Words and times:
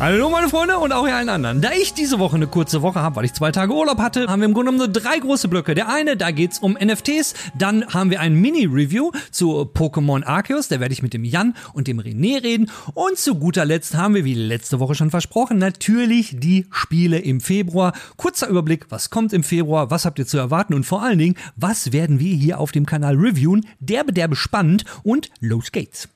Hallo 0.00 0.30
meine 0.30 0.48
Freunde 0.48 0.78
und 0.78 0.92
auch 0.92 1.08
ihr 1.08 1.16
allen 1.16 1.28
anderen. 1.28 1.60
Da 1.60 1.72
ich 1.72 1.92
diese 1.92 2.20
Woche 2.20 2.36
eine 2.36 2.46
kurze 2.46 2.82
Woche 2.82 3.00
habe, 3.02 3.16
weil 3.16 3.24
ich 3.24 3.32
zwei 3.32 3.50
Tage 3.50 3.74
Urlaub 3.74 3.98
hatte, 3.98 4.28
haben 4.28 4.40
wir 4.40 4.46
im 4.46 4.54
Grunde 4.54 4.70
genommen 4.70 4.92
nur 4.92 5.02
drei 5.02 5.18
große 5.18 5.48
Blöcke. 5.48 5.74
Der 5.74 5.88
eine, 5.88 6.16
da 6.16 6.30
geht's 6.30 6.60
um 6.60 6.78
NFTs. 6.80 7.34
Dann 7.58 7.84
haben 7.84 8.10
wir 8.10 8.20
ein 8.20 8.34
Mini-Review 8.34 9.10
zu 9.32 9.62
Pokémon 9.62 10.24
Arceus. 10.24 10.68
Da 10.68 10.78
werde 10.78 10.92
ich 10.92 11.02
mit 11.02 11.14
dem 11.14 11.24
Jan 11.24 11.56
und 11.72 11.88
dem 11.88 11.98
René 11.98 12.40
reden. 12.44 12.70
Und 12.94 13.18
zu 13.18 13.34
guter 13.34 13.64
Letzt 13.64 13.96
haben 13.96 14.14
wir, 14.14 14.24
wie 14.24 14.34
letzte 14.34 14.78
Woche 14.78 14.94
schon 14.94 15.10
versprochen, 15.10 15.58
natürlich 15.58 16.38
die 16.38 16.66
Spiele 16.70 17.18
im 17.18 17.40
Februar. 17.40 17.92
Kurzer 18.16 18.46
Überblick, 18.46 18.86
was 18.90 19.10
kommt 19.10 19.32
im 19.32 19.42
Februar, 19.42 19.90
was 19.90 20.04
habt 20.04 20.20
ihr 20.20 20.28
zu 20.28 20.38
erwarten 20.38 20.74
und 20.74 20.84
vor 20.84 21.02
allen 21.02 21.18
Dingen, 21.18 21.34
was 21.56 21.92
werden 21.92 22.20
wir 22.20 22.36
hier 22.36 22.60
auf 22.60 22.70
dem 22.70 22.86
Kanal 22.86 23.16
reviewen. 23.16 23.66
Derbe, 23.80 24.12
derbe 24.12 24.36
spannend 24.36 24.84
und 25.02 25.28
los 25.40 25.72
geht's. 25.72 26.08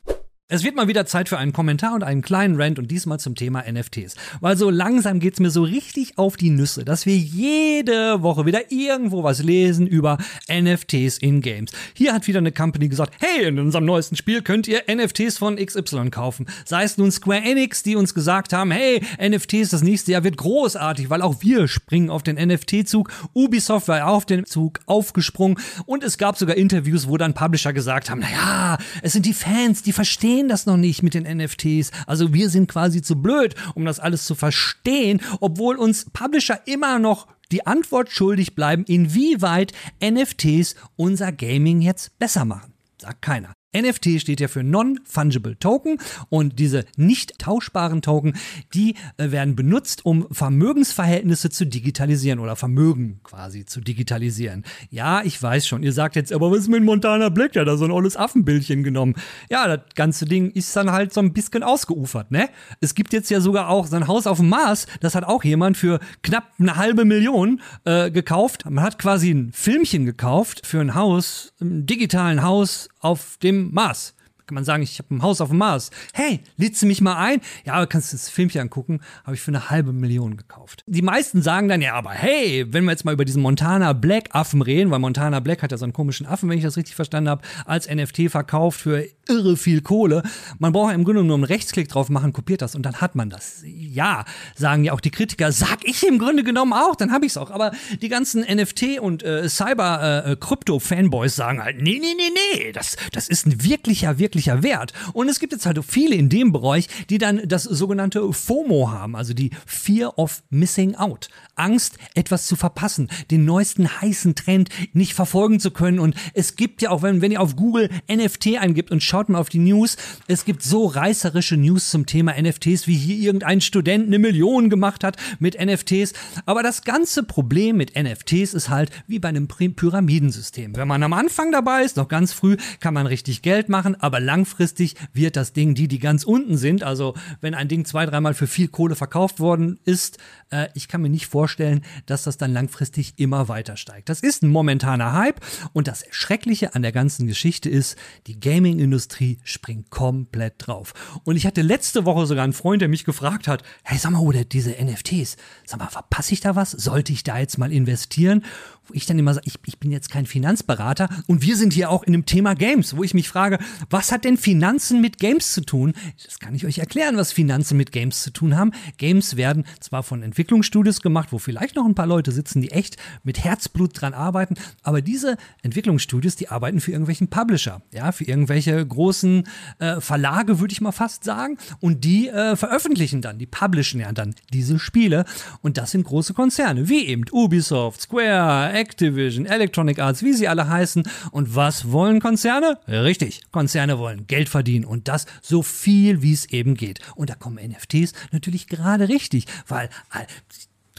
Es 0.54 0.64
wird 0.64 0.76
mal 0.76 0.86
wieder 0.86 1.06
Zeit 1.06 1.30
für 1.30 1.38
einen 1.38 1.54
Kommentar 1.54 1.94
und 1.94 2.04
einen 2.04 2.20
kleinen 2.20 2.60
Rant 2.60 2.78
und 2.78 2.90
diesmal 2.90 3.18
zum 3.18 3.34
Thema 3.34 3.64
NFTs. 3.66 4.16
Weil 4.40 4.54
so 4.54 4.68
langsam 4.68 5.18
geht's 5.18 5.40
mir 5.40 5.48
so 5.48 5.62
richtig 5.62 6.18
auf 6.18 6.36
die 6.36 6.50
Nüsse, 6.50 6.84
dass 6.84 7.06
wir 7.06 7.16
jede 7.16 8.22
Woche 8.22 8.44
wieder 8.44 8.70
irgendwo 8.70 9.24
was 9.24 9.42
lesen 9.42 9.86
über 9.86 10.18
NFTs 10.52 11.16
in 11.16 11.40
Games. 11.40 11.72
Hier 11.94 12.12
hat 12.12 12.26
wieder 12.26 12.40
eine 12.40 12.52
Company 12.52 12.90
gesagt, 12.90 13.14
hey, 13.18 13.46
in 13.46 13.58
unserem 13.58 13.86
neuesten 13.86 14.14
Spiel 14.14 14.42
könnt 14.42 14.68
ihr 14.68 14.82
NFTs 14.94 15.38
von 15.38 15.56
XY 15.56 16.10
kaufen. 16.10 16.44
Sei 16.66 16.82
es 16.82 16.98
nun 16.98 17.10
Square 17.10 17.40
Enix, 17.40 17.82
die 17.82 17.96
uns 17.96 18.12
gesagt 18.12 18.52
haben, 18.52 18.72
hey, 18.72 19.02
NFTs 19.18 19.70
das 19.70 19.80
nächste 19.80 20.12
Jahr 20.12 20.22
wird 20.22 20.36
großartig, 20.36 21.08
weil 21.08 21.22
auch 21.22 21.36
wir 21.40 21.66
springen 21.66 22.10
auf 22.10 22.24
den 22.24 22.36
NFT-Zug. 22.36 23.10
Ubisoft 23.32 23.88
war 23.88 24.06
auf 24.06 24.26
den 24.26 24.44
Zug 24.44 24.80
aufgesprungen 24.84 25.56
und 25.86 26.04
es 26.04 26.18
gab 26.18 26.36
sogar 26.36 26.58
Interviews, 26.58 27.08
wo 27.08 27.16
dann 27.16 27.32
Publisher 27.32 27.72
gesagt 27.72 28.10
haben, 28.10 28.20
naja, 28.20 28.76
es 29.00 29.14
sind 29.14 29.24
die 29.24 29.32
Fans, 29.32 29.82
die 29.82 29.92
verstehen 29.92 30.41
verstehen 30.42 30.48
das 30.48 30.66
noch 30.66 30.76
nicht 30.76 31.02
mit 31.02 31.14
den 31.14 31.24
NFTs. 31.24 31.92
Also 32.06 32.34
wir 32.34 32.50
sind 32.50 32.68
quasi 32.68 33.00
zu 33.00 33.16
blöd, 33.16 33.54
um 33.74 33.84
das 33.84 34.00
alles 34.00 34.24
zu 34.24 34.34
verstehen, 34.34 35.20
obwohl 35.40 35.76
uns 35.76 36.06
Publisher 36.12 36.60
immer 36.66 36.98
noch 36.98 37.28
die 37.52 37.66
Antwort 37.66 38.10
schuldig 38.10 38.54
bleiben, 38.54 38.84
inwieweit 38.84 39.72
NFTs 40.02 40.74
unser 40.96 41.30
Gaming 41.32 41.80
jetzt 41.80 42.18
besser 42.18 42.44
machen. 42.44 42.72
Sagt 42.98 43.22
keiner. 43.22 43.52
NFT 43.76 44.20
steht 44.20 44.40
ja 44.40 44.48
für 44.48 44.62
Non-Fungible 44.62 45.58
Token 45.58 45.98
und 46.28 46.58
diese 46.58 46.84
nicht 46.96 47.38
tauschbaren 47.38 48.02
Token, 48.02 48.34
die 48.74 48.96
äh, 49.16 49.30
werden 49.30 49.56
benutzt, 49.56 50.04
um 50.04 50.26
Vermögensverhältnisse 50.30 51.50
zu 51.50 51.66
digitalisieren 51.66 52.38
oder 52.38 52.54
Vermögen 52.56 53.20
quasi 53.22 53.64
zu 53.64 53.80
digitalisieren. 53.80 54.64
Ja, 54.90 55.22
ich 55.22 55.42
weiß 55.42 55.66
schon, 55.66 55.82
ihr 55.82 55.92
sagt 55.92 56.16
jetzt, 56.16 56.32
aber 56.32 56.50
was 56.50 56.60
ist 56.60 56.68
mit 56.68 56.84
Montana 56.84 57.30
Black? 57.30 57.54
Ja, 57.54 57.64
da 57.64 57.76
so 57.76 57.84
ein 57.84 57.90
olles 57.90 58.16
Affenbildchen 58.16 58.82
genommen. 58.82 59.14
Ja, 59.50 59.66
das 59.66 59.94
ganze 59.94 60.26
Ding 60.26 60.50
ist 60.50 60.74
dann 60.76 60.92
halt 60.92 61.14
so 61.14 61.20
ein 61.20 61.32
bisschen 61.32 61.62
ausgeufert, 61.62 62.30
ne? 62.30 62.48
Es 62.80 62.94
gibt 62.94 63.12
jetzt 63.12 63.30
ja 63.30 63.40
sogar 63.40 63.68
auch 63.68 63.86
sein 63.86 64.06
Haus 64.06 64.26
auf 64.26 64.38
dem 64.38 64.48
Mars, 64.48 64.86
das 65.00 65.14
hat 65.14 65.24
auch 65.24 65.44
jemand 65.44 65.76
für 65.76 65.98
knapp 66.22 66.52
eine 66.58 66.76
halbe 66.76 67.04
Million 67.04 67.60
äh, 67.84 68.10
gekauft. 68.10 68.64
Man 68.68 68.84
hat 68.84 68.98
quasi 68.98 69.30
ein 69.30 69.52
Filmchen 69.52 70.04
gekauft 70.04 70.66
für 70.66 70.80
ein 70.80 70.94
Haus, 70.94 71.54
ein 71.60 71.86
digitalen 71.86 72.42
Haus 72.42 72.88
auf 73.02 73.36
dem 73.42 73.72
Mars. 73.72 74.14
Kann 74.52 74.56
man 74.56 74.64
sagen, 74.66 74.82
ich 74.82 74.98
habe 74.98 75.14
ein 75.14 75.22
Haus 75.22 75.40
auf 75.40 75.48
dem 75.48 75.56
Mars. 75.56 75.90
Hey, 76.12 76.40
lädst 76.58 76.82
du 76.82 76.86
mich 76.86 77.00
mal 77.00 77.16
ein? 77.16 77.40
Ja, 77.64 77.72
aber 77.72 77.86
kannst 77.86 78.12
du 78.12 78.18
das 78.18 78.28
Filmchen 78.28 78.60
angucken? 78.60 79.00
Habe 79.24 79.34
ich 79.34 79.40
für 79.40 79.50
eine 79.50 79.70
halbe 79.70 79.94
Million 79.94 80.36
gekauft. 80.36 80.84
Die 80.86 81.00
meisten 81.00 81.40
sagen 81.40 81.68
dann, 81.68 81.80
ja, 81.80 81.94
aber 81.94 82.10
hey, 82.10 82.66
wenn 82.68 82.84
wir 82.84 82.90
jetzt 82.90 83.06
mal 83.06 83.14
über 83.14 83.24
diesen 83.24 83.40
Montana 83.40 83.94
Black 83.94 84.28
Affen 84.32 84.60
reden, 84.60 84.90
weil 84.90 84.98
Montana 84.98 85.40
Black 85.40 85.62
hat 85.62 85.72
ja 85.72 85.78
so 85.78 85.86
einen 85.86 85.94
komischen 85.94 86.26
Affen, 86.26 86.50
wenn 86.50 86.58
ich 86.58 86.64
das 86.64 86.76
richtig 86.76 86.94
verstanden 86.94 87.30
habe, 87.30 87.40
als 87.64 87.88
NFT 87.88 88.30
verkauft 88.30 88.78
für 88.78 89.06
irre 89.26 89.56
viel 89.56 89.80
Kohle. 89.80 90.22
Man 90.58 90.74
braucht 90.74 90.92
im 90.92 91.04
Grunde 91.04 91.24
nur 91.24 91.36
einen 91.36 91.44
Rechtsklick 91.44 91.88
drauf 91.88 92.10
machen, 92.10 92.34
kopiert 92.34 92.60
das 92.60 92.74
und 92.74 92.82
dann 92.82 93.00
hat 93.00 93.14
man 93.14 93.30
das. 93.30 93.62
Ja, 93.64 94.26
sagen 94.54 94.84
ja 94.84 94.92
auch 94.92 95.00
die 95.00 95.10
Kritiker, 95.10 95.50
sag 95.50 95.78
ich 95.84 96.06
im 96.06 96.18
Grunde 96.18 96.44
genommen 96.44 96.74
auch, 96.74 96.94
dann 96.94 97.10
habe 97.10 97.24
ich 97.24 97.32
es 97.32 97.36
auch. 97.38 97.50
Aber 97.50 97.72
die 98.02 98.10
ganzen 98.10 98.42
NFT 98.42 99.00
und 99.00 99.22
äh, 99.22 99.48
Cyber-Krypto-Fanboys 99.48 101.32
äh, 101.32 101.36
sagen 101.36 101.62
halt, 101.62 101.80
nee, 101.80 101.98
nee, 101.98 102.14
nee, 102.14 102.30
nee, 102.54 102.72
das, 102.72 102.96
das 103.12 103.28
ist 103.28 103.46
ein 103.46 103.64
wirklicher, 103.64 104.18
wirklicher 104.18 104.41
wirklicher 104.42 104.62
Wert. 104.62 104.92
Und 105.12 105.28
es 105.28 105.38
gibt 105.38 105.52
jetzt 105.52 105.66
halt 105.66 105.78
viele 105.86 106.14
in 106.14 106.28
dem 106.28 106.52
Bereich, 106.52 106.88
die 107.10 107.18
dann 107.18 107.42
das 107.46 107.64
sogenannte 107.64 108.32
FOMO 108.32 108.90
haben, 108.90 109.16
also 109.16 109.34
die 109.34 109.50
Fear 109.66 110.18
of 110.18 110.42
Missing 110.50 110.96
Out. 110.96 111.28
Angst, 111.54 111.98
etwas 112.14 112.46
zu 112.46 112.56
verpassen, 112.56 113.08
den 113.30 113.44
neuesten 113.44 114.00
heißen 114.00 114.34
Trend 114.34 114.70
nicht 114.92 115.14
verfolgen 115.14 115.60
zu 115.60 115.70
können. 115.70 115.98
Und 115.98 116.14
es 116.34 116.56
gibt 116.56 116.82
ja 116.82 116.90
auch, 116.90 117.02
wenn, 117.02 117.20
wenn 117.20 117.30
ihr 117.30 117.40
auf 117.40 117.56
Google 117.56 117.90
NFT 118.10 118.58
eingibt 118.58 118.90
und 118.90 119.02
schaut 119.02 119.28
mal 119.28 119.38
auf 119.38 119.48
die 119.48 119.58
News, 119.58 119.96
es 120.26 120.44
gibt 120.44 120.62
so 120.62 120.86
reißerische 120.86 121.56
News 121.56 121.90
zum 121.90 122.06
Thema 122.06 122.40
NFTs, 122.40 122.86
wie 122.86 122.96
hier 122.96 123.18
irgendein 123.18 123.60
Student 123.60 124.06
eine 124.06 124.18
Million 124.18 124.70
gemacht 124.70 125.04
hat 125.04 125.16
mit 125.38 125.60
NFTs. 125.62 126.14
Aber 126.46 126.62
das 126.62 126.82
ganze 126.82 127.22
Problem 127.22 127.76
mit 127.76 127.94
NFTs 127.96 128.54
ist 128.54 128.70
halt 128.70 128.90
wie 129.06 129.18
bei 129.18 129.28
einem 129.28 129.46
Pyramidensystem. 129.46 130.74
Wenn 130.76 130.88
man 130.88 131.02
am 131.02 131.12
Anfang 131.12 131.52
dabei 131.52 131.82
ist, 131.84 131.96
noch 131.96 132.08
ganz 132.08 132.32
früh, 132.32 132.56
kann 132.80 132.94
man 132.94 133.06
richtig 133.06 133.42
Geld 133.42 133.68
machen, 133.68 133.94
aber 134.00 134.20
langfristig 134.32 134.94
wird 135.12 135.36
das 135.36 135.52
Ding, 135.52 135.74
die, 135.74 135.88
die 135.88 135.98
ganz 135.98 136.24
unten 136.24 136.56
sind, 136.56 136.82
also 136.82 137.14
wenn 137.42 137.54
ein 137.54 137.68
Ding 137.68 137.84
zwei, 137.84 138.06
dreimal 138.06 138.32
für 138.32 138.46
viel 138.46 138.68
Kohle 138.68 138.96
verkauft 138.96 139.40
worden 139.40 139.78
ist, 139.84 140.16
äh, 140.50 140.68
ich 140.74 140.88
kann 140.88 141.02
mir 141.02 141.10
nicht 141.10 141.26
vorstellen, 141.26 141.82
dass 142.06 142.22
das 142.22 142.38
dann 142.38 142.50
langfristig 142.50 143.12
immer 143.18 143.48
weiter 143.48 143.76
steigt. 143.76 144.08
Das 144.08 144.20
ist 144.20 144.42
ein 144.42 144.48
momentaner 144.48 145.12
Hype 145.12 145.40
und 145.74 145.86
das 145.86 146.04
Schreckliche 146.10 146.74
an 146.74 146.80
der 146.80 146.92
ganzen 146.92 147.26
Geschichte 147.26 147.68
ist, 147.68 147.98
die 148.26 148.40
Gaming-Industrie 148.40 149.38
springt 149.44 149.90
komplett 149.90 150.54
drauf. 150.66 150.94
Und 151.24 151.36
ich 151.36 151.44
hatte 151.44 151.60
letzte 151.60 152.06
Woche 152.06 152.24
sogar 152.24 152.44
einen 152.44 152.54
Freund, 152.54 152.80
der 152.80 152.88
mich 152.88 153.04
gefragt 153.04 153.48
hat, 153.48 153.62
hey, 153.82 153.98
sag 153.98 154.12
mal, 154.12 154.20
oder 154.20 154.44
diese 154.44 154.70
NFTs, 154.70 155.36
sag 155.66 155.78
mal, 155.78 155.88
verpasse 155.88 156.32
ich 156.32 156.40
da 156.40 156.56
was? 156.56 156.70
Sollte 156.70 157.12
ich 157.12 157.22
da 157.22 157.38
jetzt 157.38 157.58
mal 157.58 157.70
investieren? 157.70 158.44
Wo 158.92 158.96
ich 158.96 159.06
dann 159.06 159.18
immer 159.18 159.32
sage, 159.32 159.46
ich, 159.46 159.54
ich 159.64 159.78
bin 159.78 159.90
jetzt 159.90 160.10
kein 160.10 160.26
Finanzberater 160.26 161.08
und 161.26 161.40
wir 161.40 161.56
sind 161.56 161.72
hier 161.72 161.90
auch 161.90 162.02
in 162.02 162.12
dem 162.12 162.26
Thema 162.26 162.54
Games, 162.54 162.94
wo 162.94 163.02
ich 163.02 163.14
mich 163.14 163.28
frage, 163.28 163.58
was 163.88 164.12
hat 164.12 164.24
denn 164.24 164.36
Finanzen 164.36 165.00
mit 165.00 165.18
Games 165.18 165.54
zu 165.54 165.62
tun? 165.62 165.94
Das 166.22 166.38
kann 166.38 166.54
ich 166.54 166.66
euch 166.66 166.78
erklären, 166.78 167.16
was 167.16 167.32
Finanzen 167.32 167.78
mit 167.78 167.90
Games 167.90 168.22
zu 168.22 168.30
tun 168.30 168.56
haben. 168.56 168.72
Games 168.98 169.36
werden 169.36 169.64
zwar 169.80 170.02
von 170.02 170.22
Entwicklungsstudios 170.22 171.00
gemacht, 171.00 171.28
wo 171.32 171.38
vielleicht 171.38 171.76
noch 171.76 171.86
ein 171.86 171.94
paar 171.94 172.06
Leute 172.06 172.32
sitzen, 172.32 172.60
die 172.60 172.70
echt 172.70 172.96
mit 173.22 173.42
Herzblut 173.42 173.98
dran 173.98 174.12
arbeiten, 174.12 174.56
aber 174.82 175.00
diese 175.00 175.38
Entwicklungsstudios, 175.62 176.36
die 176.36 176.48
arbeiten 176.48 176.80
für 176.80 176.90
irgendwelchen 176.90 177.28
Publisher, 177.28 177.80
ja, 177.94 178.12
für 178.12 178.24
irgendwelche 178.24 178.84
großen 178.86 179.48
äh, 179.78 180.00
Verlage, 180.00 180.60
würde 180.60 180.72
ich 180.72 180.82
mal 180.82 180.92
fast 180.92 181.24
sagen, 181.24 181.56
und 181.80 182.04
die 182.04 182.28
äh, 182.28 182.56
veröffentlichen 182.56 183.22
dann, 183.22 183.38
die 183.38 183.46
publishen 183.46 184.00
ja 184.00 184.12
dann 184.12 184.34
diese 184.52 184.78
Spiele 184.78 185.24
und 185.62 185.78
das 185.78 185.92
sind 185.92 186.04
große 186.04 186.34
Konzerne, 186.34 186.90
wie 186.90 187.06
eben 187.06 187.24
Ubisoft, 187.32 188.02
Square, 188.02 188.72
Activision, 188.82 189.46
Electronic 189.46 190.00
Arts, 190.00 190.24
wie 190.24 190.32
sie 190.32 190.48
alle 190.48 190.68
heißen. 190.68 191.04
Und 191.30 191.54
was 191.54 191.92
wollen 191.92 192.20
Konzerne? 192.20 192.78
Richtig, 192.88 193.42
Konzerne 193.52 193.98
wollen 194.00 194.26
Geld 194.26 194.48
verdienen 194.48 194.84
und 194.84 195.06
das 195.06 195.26
so 195.40 195.62
viel, 195.62 196.20
wie 196.22 196.32
es 196.32 196.46
eben 196.50 196.74
geht. 196.74 196.98
Und 197.14 197.30
da 197.30 197.36
kommen 197.36 197.58
NFTs 197.64 198.12
natürlich 198.32 198.66
gerade 198.66 199.08
richtig, 199.08 199.46
weil 199.68 199.88
äh, 200.12 200.26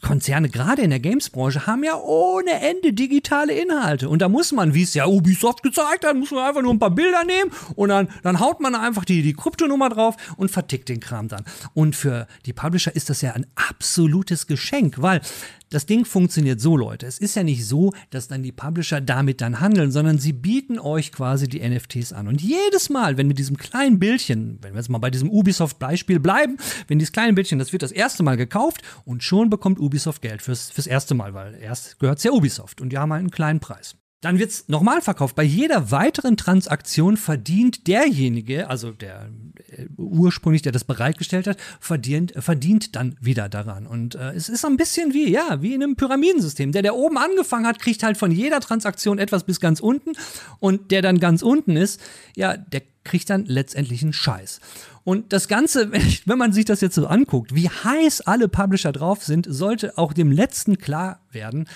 Konzerne, 0.03 0.49
gerade 0.49 0.83
in 0.83 0.91
der 0.91 0.99
Games-Branche, 0.99 1.65
haben 1.65 1.83
ja 1.83 1.95
ohne 1.97 2.51
Ende 2.61 2.93
digitale 2.93 3.53
Inhalte. 3.53 4.09
Und 4.09 4.21
da 4.21 4.29
muss 4.29 4.51
man, 4.51 4.75
wie 4.75 4.83
es 4.83 4.93
ja 4.93 5.07
Ubisoft 5.07 5.63
gezeigt 5.63 6.05
hat, 6.05 6.15
muss 6.15 6.29
man 6.29 6.45
einfach 6.45 6.61
nur 6.61 6.73
ein 6.73 6.79
paar 6.79 6.91
Bilder 6.91 7.23
nehmen 7.23 7.51
und 7.75 7.89
dann, 7.89 8.09
dann 8.21 8.39
haut 8.39 8.59
man 8.59 8.75
einfach 8.75 9.05
die, 9.05 9.23
die 9.23 9.33
Kryptonummer 9.33 9.89
drauf 9.89 10.15
und 10.37 10.51
vertickt 10.51 10.89
den 10.89 10.99
Kram 10.99 11.29
dann. 11.29 11.45
Und 11.73 11.95
für 11.95 12.27
die 12.45 12.53
Publisher 12.53 12.95
ist 12.95 13.09
das 13.09 13.21
ja 13.21 13.31
ein 13.31 13.47
absolutes 13.55 14.45
Geschenk, 14.45 15.01
weil 15.01 15.21
das 15.73 15.85
Ding 15.85 16.05
funktioniert 16.05 16.61
so, 16.61 16.77
Leute. 16.77 17.07
Es 17.07 17.17
ist 17.17 17.35
ja 17.35 17.43
nicht 17.43 17.65
so, 17.65 17.93
dass 18.11 18.27
dann 18.27 18.43
die 18.43 18.51
Publisher 18.51 19.01
damit 19.01 19.41
dann 19.41 19.59
handeln, 19.59 19.91
sondern 19.91 20.19
sie 20.19 20.33
bieten 20.33 20.77
euch 20.77 21.11
quasi 21.11 21.47
die 21.47 21.67
NFTs 21.67 22.13
an. 22.13 22.27
Und 22.27 22.41
jedes 22.41 22.89
Mal, 22.89 23.17
wenn 23.17 23.27
mit 23.27 23.39
diesem 23.39 23.57
kleinen 23.57 23.97
Bildchen, 23.97 24.59
wenn 24.61 24.73
wir 24.73 24.79
jetzt 24.79 24.89
mal 24.89 24.99
bei 24.99 25.09
diesem 25.09 25.29
Ubisoft-Beispiel 25.29 26.19
bleiben, 26.19 26.57
wenn 26.87 26.99
dieses 26.99 27.11
kleine 27.11 27.33
Bildchen, 27.33 27.59
das 27.59 27.73
wird 27.73 27.81
das 27.81 27.91
erste 27.91 28.21
Mal 28.21 28.37
gekauft 28.37 28.81
und 29.05 29.23
schon 29.23 29.49
bekommt 29.49 29.79
Ubisoft 29.79 30.21
Geld 30.21 30.41
fürs, 30.41 30.69
fürs 30.69 30.87
erste 30.87 31.15
Mal, 31.15 31.33
weil 31.33 31.55
erst 31.55 31.99
gehört 31.99 32.19
es 32.19 32.23
ja 32.23 32.31
Ubisoft 32.31 32.79
und 32.79 32.89
die 32.89 32.97
haben 32.97 33.11
halt 33.11 33.21
einen 33.21 33.31
kleinen 33.31 33.59
Preis. 33.59 33.95
Dann 34.23 34.39
wird 34.39 34.51
es 34.51 34.69
nochmal 34.69 35.01
verkauft. 35.01 35.35
Bei 35.35 35.43
jeder 35.43 35.91
weiteren 35.91 36.37
Transaktion 36.37 37.17
verdient 37.17 37.87
derjenige, 37.87 38.69
also 38.69 38.91
der 38.91 39.29
äh, 39.67 39.85
ursprünglich, 39.97 40.61
der 40.61 40.71
das 40.71 40.85
bereitgestellt 40.85 41.45
hat, 41.45 41.57
verdient, 41.81 42.33
äh, 42.33 42.41
verdient 42.41 42.95
dann 42.95 43.17
wieder 43.19 43.49
daran. 43.49 43.85
Und 43.85 44.15
äh, 44.15 44.31
es 44.31 44.47
ist 44.47 44.63
ein 44.63 44.77
bisschen 44.77 45.13
wie, 45.13 45.29
ja, 45.29 45.61
wie 45.61 45.73
in 45.73 45.83
einem 45.83 45.97
Pyramidensystem. 45.97 46.71
Der, 46.71 46.83
der 46.83 46.95
oben 46.95 47.17
angefangen 47.17 47.67
hat, 47.67 47.79
kriegt 47.79 48.01
halt 48.01 48.15
von 48.15 48.31
jeder 48.31 48.61
Transaktion 48.61 49.19
etwas 49.19 49.43
bis 49.43 49.59
ganz 49.59 49.81
unten. 49.81 50.13
Und 50.59 50.91
der 50.91 51.01
dann 51.01 51.19
ganz 51.19 51.41
unten 51.41 51.75
ist, 51.75 51.99
ja, 52.33 52.55
der 52.55 52.81
kriegt 53.03 53.29
dann 53.29 53.45
letztendlich 53.45 54.03
einen 54.03 54.13
Scheiß. 54.13 54.61
Und 55.03 55.33
das 55.33 55.49
Ganze, 55.49 55.91
wenn 56.25 56.37
man 56.37 56.53
sich 56.53 56.63
das 56.63 56.79
jetzt 56.79 56.95
so 56.95 57.07
anguckt, 57.07 57.53
wie 57.53 57.67
heiß 57.67 58.21
alle 58.21 58.47
Publisher 58.47 58.93
drauf 58.93 59.21
sind, 59.21 59.47
sollte 59.49 59.97
auch 59.97 60.13
dem 60.13 60.31
Letzten 60.31 60.77
klar 60.77 61.19
werden, 61.29 61.67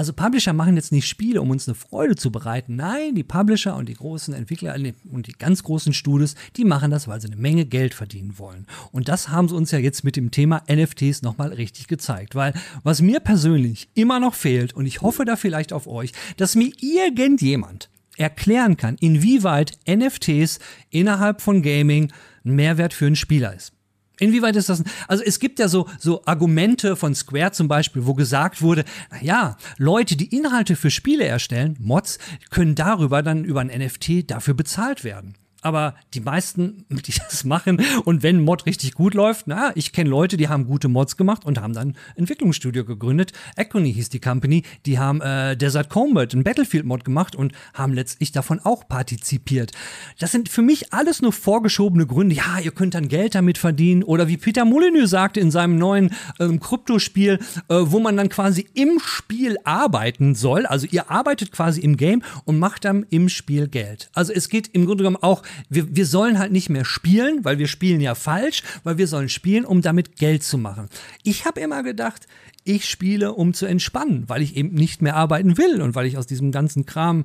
also 0.00 0.14
Publisher 0.14 0.54
machen 0.54 0.76
jetzt 0.76 0.92
nicht 0.92 1.06
Spiele, 1.06 1.42
um 1.42 1.50
uns 1.50 1.68
eine 1.68 1.74
Freude 1.74 2.16
zu 2.16 2.32
bereiten. 2.32 2.74
Nein, 2.74 3.14
die 3.14 3.22
Publisher 3.22 3.76
und 3.76 3.86
die 3.86 3.94
großen 3.94 4.32
Entwickler 4.32 4.74
und 5.12 5.26
die 5.26 5.32
ganz 5.32 5.62
großen 5.62 5.92
Studios, 5.92 6.36
die 6.56 6.64
machen 6.64 6.90
das, 6.90 7.06
weil 7.06 7.20
sie 7.20 7.26
eine 7.26 7.36
Menge 7.36 7.66
Geld 7.66 7.92
verdienen 7.92 8.38
wollen. 8.38 8.66
Und 8.92 9.10
das 9.10 9.28
haben 9.28 9.50
sie 9.50 9.54
uns 9.54 9.72
ja 9.72 9.78
jetzt 9.78 10.02
mit 10.02 10.16
dem 10.16 10.30
Thema 10.30 10.62
NFTs 10.72 11.20
nochmal 11.20 11.52
richtig 11.52 11.86
gezeigt. 11.86 12.34
Weil 12.34 12.54
was 12.82 13.02
mir 13.02 13.20
persönlich 13.20 13.90
immer 13.92 14.20
noch 14.20 14.32
fehlt, 14.32 14.72
und 14.72 14.86
ich 14.86 15.02
hoffe 15.02 15.26
da 15.26 15.36
vielleicht 15.36 15.70
auf 15.70 15.86
euch, 15.86 16.12
dass 16.38 16.56
mir 16.56 16.72
irgendjemand 16.80 17.90
erklären 18.16 18.78
kann, 18.78 18.96
inwieweit 19.00 19.78
NFTs 19.86 20.60
innerhalb 20.88 21.42
von 21.42 21.60
Gaming 21.60 22.10
ein 22.42 22.54
Mehrwert 22.54 22.94
für 22.94 23.04
einen 23.04 23.16
Spieler 23.16 23.54
ist. 23.54 23.74
Inwieweit 24.20 24.54
ist 24.54 24.68
das? 24.68 24.84
Also 25.08 25.24
es 25.24 25.40
gibt 25.40 25.58
ja 25.58 25.66
so, 25.66 25.88
so 25.98 26.22
Argumente 26.26 26.94
von 26.94 27.14
Square 27.14 27.52
zum 27.52 27.68
Beispiel, 27.68 28.06
wo 28.06 28.14
gesagt 28.14 28.62
wurde, 28.62 28.84
na 29.10 29.20
ja, 29.22 29.56
Leute, 29.78 30.14
die 30.16 30.36
Inhalte 30.36 30.76
für 30.76 30.90
Spiele 30.90 31.24
erstellen, 31.24 31.76
Mods, 31.80 32.18
können 32.50 32.74
darüber 32.74 33.22
dann 33.22 33.44
über 33.44 33.60
ein 33.60 33.68
NFT 33.68 34.30
dafür 34.30 34.54
bezahlt 34.54 35.02
werden. 35.04 35.34
Aber 35.62 35.94
die 36.14 36.20
meisten, 36.20 36.84
die 36.88 37.12
das 37.12 37.44
machen 37.44 37.82
und 38.04 38.22
wenn 38.22 38.42
Mod 38.42 38.66
richtig 38.66 38.94
gut 38.94 39.14
läuft, 39.14 39.46
na, 39.46 39.72
ich 39.74 39.92
kenne 39.92 40.10
Leute, 40.10 40.36
die 40.36 40.48
haben 40.48 40.66
gute 40.66 40.88
Mods 40.88 41.16
gemacht 41.16 41.44
und 41.44 41.60
haben 41.60 41.74
dann 41.74 41.90
ein 41.90 41.96
Entwicklungsstudio 42.16 42.84
gegründet. 42.84 43.32
Econy 43.56 43.92
hieß 43.92 44.08
die 44.08 44.20
Company, 44.20 44.62
die 44.86 44.98
haben 44.98 45.20
äh, 45.20 45.56
Desert 45.56 45.90
Combat, 45.90 46.32
ein 46.34 46.44
Battlefield-Mod 46.44 47.04
gemacht 47.04 47.36
und 47.36 47.52
haben 47.74 47.92
letztlich 47.92 48.32
davon 48.32 48.60
auch 48.60 48.88
partizipiert. 48.88 49.72
Das 50.18 50.32
sind 50.32 50.48
für 50.48 50.62
mich 50.62 50.92
alles 50.92 51.22
nur 51.22 51.32
vorgeschobene 51.32 52.06
Gründe. 52.06 52.34
Ja, 52.34 52.58
ihr 52.62 52.72
könnt 52.72 52.94
dann 52.94 53.08
Geld 53.08 53.34
damit 53.34 53.58
verdienen 53.58 54.02
oder 54.02 54.28
wie 54.28 54.36
Peter 54.36 54.64
Molyneux 54.64 55.10
sagte 55.10 55.40
in 55.40 55.50
seinem 55.50 55.76
neuen 55.76 56.10
ähm, 56.38 56.60
Kryptospiel, 56.60 57.38
äh, 57.68 57.74
wo 57.80 58.00
man 58.00 58.16
dann 58.16 58.28
quasi 58.28 58.66
im 58.74 58.98
Spiel 59.02 59.56
arbeiten 59.64 60.34
soll. 60.34 60.66
Also 60.66 60.86
ihr 60.90 61.10
arbeitet 61.10 61.52
quasi 61.52 61.80
im 61.80 61.96
Game 61.96 62.22
und 62.44 62.58
macht 62.58 62.84
dann 62.84 63.06
im 63.10 63.28
Spiel 63.28 63.68
Geld. 63.68 64.10
Also 64.14 64.32
es 64.32 64.48
geht 64.48 64.68
im 64.68 64.86
Grunde 64.86 65.04
genommen 65.04 65.22
auch 65.22 65.42
wir, 65.68 65.94
wir 65.94 66.06
sollen 66.06 66.38
halt 66.38 66.52
nicht 66.52 66.70
mehr 66.70 66.84
spielen, 66.84 67.44
weil 67.44 67.58
wir 67.58 67.68
spielen 67.68 68.00
ja 68.00 68.14
falsch, 68.14 68.62
weil 68.84 68.98
wir 68.98 69.06
sollen 69.06 69.28
spielen, 69.28 69.64
um 69.64 69.82
damit 69.82 70.16
Geld 70.16 70.42
zu 70.42 70.58
machen. 70.58 70.88
Ich 71.22 71.44
habe 71.44 71.60
immer 71.60 71.82
gedacht, 71.82 72.26
ich 72.64 72.84
spiele, 72.88 73.32
um 73.32 73.54
zu 73.54 73.66
entspannen, 73.66 74.24
weil 74.28 74.42
ich 74.42 74.56
eben 74.56 74.74
nicht 74.74 75.02
mehr 75.02 75.16
arbeiten 75.16 75.56
will 75.56 75.80
und 75.80 75.94
weil 75.94 76.06
ich 76.06 76.18
aus 76.18 76.26
diesem 76.26 76.52
ganzen 76.52 76.86
Kram 76.86 77.24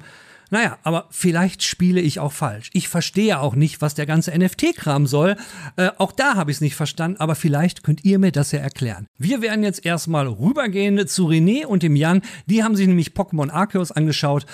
naja, 0.51 0.77
aber 0.83 1.07
vielleicht 1.09 1.63
spiele 1.63 1.99
ich 1.99 2.19
auch 2.19 2.31
falsch. 2.31 2.69
Ich 2.73 2.87
verstehe 2.87 3.39
auch 3.39 3.55
nicht, 3.55 3.81
was 3.81 3.95
der 3.95 4.05
ganze 4.05 4.37
NFT-Kram 4.37 5.07
soll. 5.07 5.37
Äh, 5.75 5.89
auch 5.97 6.11
da 6.11 6.35
habe 6.35 6.51
ich 6.51 6.57
es 6.57 6.61
nicht 6.61 6.75
verstanden, 6.75 7.17
aber 7.19 7.35
vielleicht 7.35 7.83
könnt 7.83 8.05
ihr 8.05 8.19
mir 8.19 8.31
das 8.31 8.51
ja 8.51 8.59
erklären. 8.59 9.07
Wir 9.17 9.41
werden 9.41 9.63
jetzt 9.63 9.85
erstmal 9.85 10.27
rübergehen 10.27 11.07
zu 11.07 11.27
René 11.27 11.65
und 11.65 11.83
dem 11.83 11.95
Jan. 11.95 12.21
Die 12.45 12.63
haben 12.63 12.75
sich 12.75 12.87
nämlich 12.87 13.09
Pokémon 13.09 13.49
Arceus 13.49 13.91
angeschaut. 13.91 14.45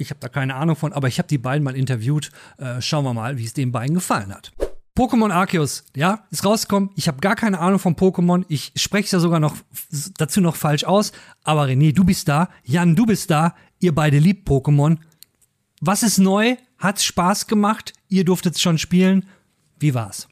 Ich 0.00 0.10
habe 0.10 0.20
da 0.20 0.28
keine 0.28 0.54
Ahnung 0.54 0.76
von, 0.76 0.92
aber 0.92 1.08
ich 1.08 1.18
habe 1.18 1.28
die 1.28 1.38
beiden 1.38 1.62
mal 1.62 1.76
interviewt. 1.76 2.30
Äh, 2.56 2.80
schauen 2.80 3.04
wir 3.04 3.14
mal, 3.14 3.36
wie 3.38 3.44
es 3.44 3.52
den 3.52 3.70
beiden 3.70 3.94
gefallen 3.94 4.34
hat. 4.34 4.50
Pokémon 4.96 5.30
Arceus, 5.30 5.84
ja, 5.94 6.24
ist 6.30 6.44
rausgekommen. 6.44 6.90
Ich 6.96 7.06
habe 7.06 7.20
gar 7.20 7.36
keine 7.36 7.58
Ahnung 7.58 7.78
von 7.78 7.96
Pokémon. 7.96 8.44
Ich 8.48 8.72
spreche 8.76 9.04
es 9.04 9.12
ja 9.12 9.20
sogar 9.20 9.40
noch 9.40 9.56
dazu 10.18 10.40
noch 10.40 10.56
falsch 10.56 10.84
aus. 10.84 11.12
Aber 11.44 11.66
René, 11.66 11.94
du 11.94 12.04
bist 12.04 12.28
da. 12.28 12.48
Jan, 12.64 12.96
du 12.96 13.06
bist 13.06 13.30
da. 13.30 13.54
Ihr 13.78 13.94
beide 13.94 14.18
liebt 14.18 14.48
Pokémon. 14.48 14.98
Was 15.80 16.02
ist 16.02 16.18
neu? 16.18 16.56
Hat's 16.78 17.04
Spaß 17.04 17.46
gemacht? 17.46 17.92
Ihr 18.08 18.24
durftet 18.24 18.58
schon 18.58 18.78
spielen. 18.78 19.26
Wie 19.78 19.94
war's? 19.94 20.29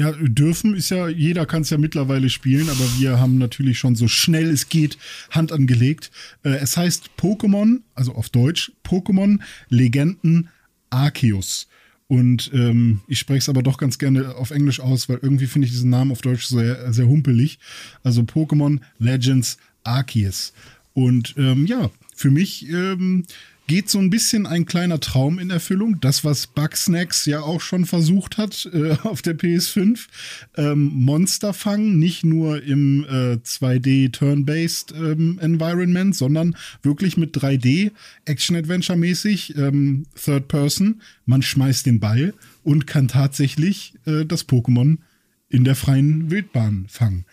Ja, 0.00 0.12
dürfen 0.12 0.74
ist 0.74 0.88
ja, 0.88 1.08
jeder 1.08 1.44
kann 1.44 1.60
es 1.60 1.68
ja 1.68 1.76
mittlerweile 1.76 2.30
spielen, 2.30 2.70
aber 2.70 2.86
wir 2.98 3.20
haben 3.20 3.36
natürlich 3.36 3.78
schon 3.78 3.96
so 3.96 4.08
schnell 4.08 4.48
es 4.48 4.70
geht 4.70 4.96
Hand 5.30 5.52
angelegt. 5.52 6.10
Äh, 6.42 6.52
es 6.52 6.78
heißt 6.78 7.10
Pokémon, 7.18 7.82
also 7.94 8.14
auf 8.14 8.30
Deutsch, 8.30 8.72
Pokémon 8.82 9.40
Legenden 9.68 10.48
Arceus. 10.88 11.68
Und 12.06 12.50
ähm, 12.54 13.02
ich 13.08 13.18
spreche 13.18 13.40
es 13.40 13.50
aber 13.50 13.62
doch 13.62 13.76
ganz 13.76 13.98
gerne 13.98 14.36
auf 14.36 14.52
Englisch 14.52 14.80
aus, 14.80 15.10
weil 15.10 15.18
irgendwie 15.20 15.46
finde 15.46 15.66
ich 15.66 15.72
diesen 15.72 15.90
Namen 15.90 16.12
auf 16.12 16.22
Deutsch 16.22 16.46
sehr, 16.46 16.94
sehr 16.94 17.06
humpelig. 17.06 17.58
Also 18.02 18.22
Pokémon 18.22 18.80
Legends 18.98 19.58
Arceus. 19.84 20.54
Und 20.94 21.34
ähm, 21.36 21.66
ja, 21.66 21.90
für 22.16 22.30
mich 22.30 22.70
ähm, 22.70 23.26
geht 23.70 23.88
so 23.88 24.00
ein 24.00 24.10
bisschen 24.10 24.46
ein 24.46 24.66
kleiner 24.66 24.98
Traum 24.98 25.38
in 25.38 25.50
Erfüllung. 25.50 26.00
Das, 26.00 26.24
was 26.24 26.48
Bugsnacks 26.48 27.24
ja 27.24 27.42
auch 27.42 27.60
schon 27.60 27.86
versucht 27.86 28.36
hat 28.36 28.68
äh, 28.74 28.96
auf 29.04 29.22
der 29.22 29.38
PS5. 29.38 30.08
Ähm, 30.56 30.90
Monster 30.92 31.54
fangen, 31.54 32.00
nicht 32.00 32.24
nur 32.24 32.64
im 32.64 33.04
äh, 33.04 33.34
2D 33.36 34.10
Turn-Based 34.10 34.92
ähm, 34.96 35.38
Environment, 35.40 36.16
sondern 36.16 36.56
wirklich 36.82 37.16
mit 37.16 37.36
3D 37.36 37.92
Action-Adventure-mäßig, 38.24 39.56
ähm, 39.56 40.04
Third 40.16 40.48
Person. 40.48 41.00
Man 41.24 41.40
schmeißt 41.40 41.86
den 41.86 42.00
Ball 42.00 42.34
und 42.64 42.88
kann 42.88 43.06
tatsächlich 43.06 43.94
äh, 44.04 44.24
das 44.24 44.48
Pokémon 44.48 44.98
in 45.48 45.62
der 45.62 45.76
freien 45.76 46.28
Wildbahn 46.28 46.86
fangen. 46.88 47.24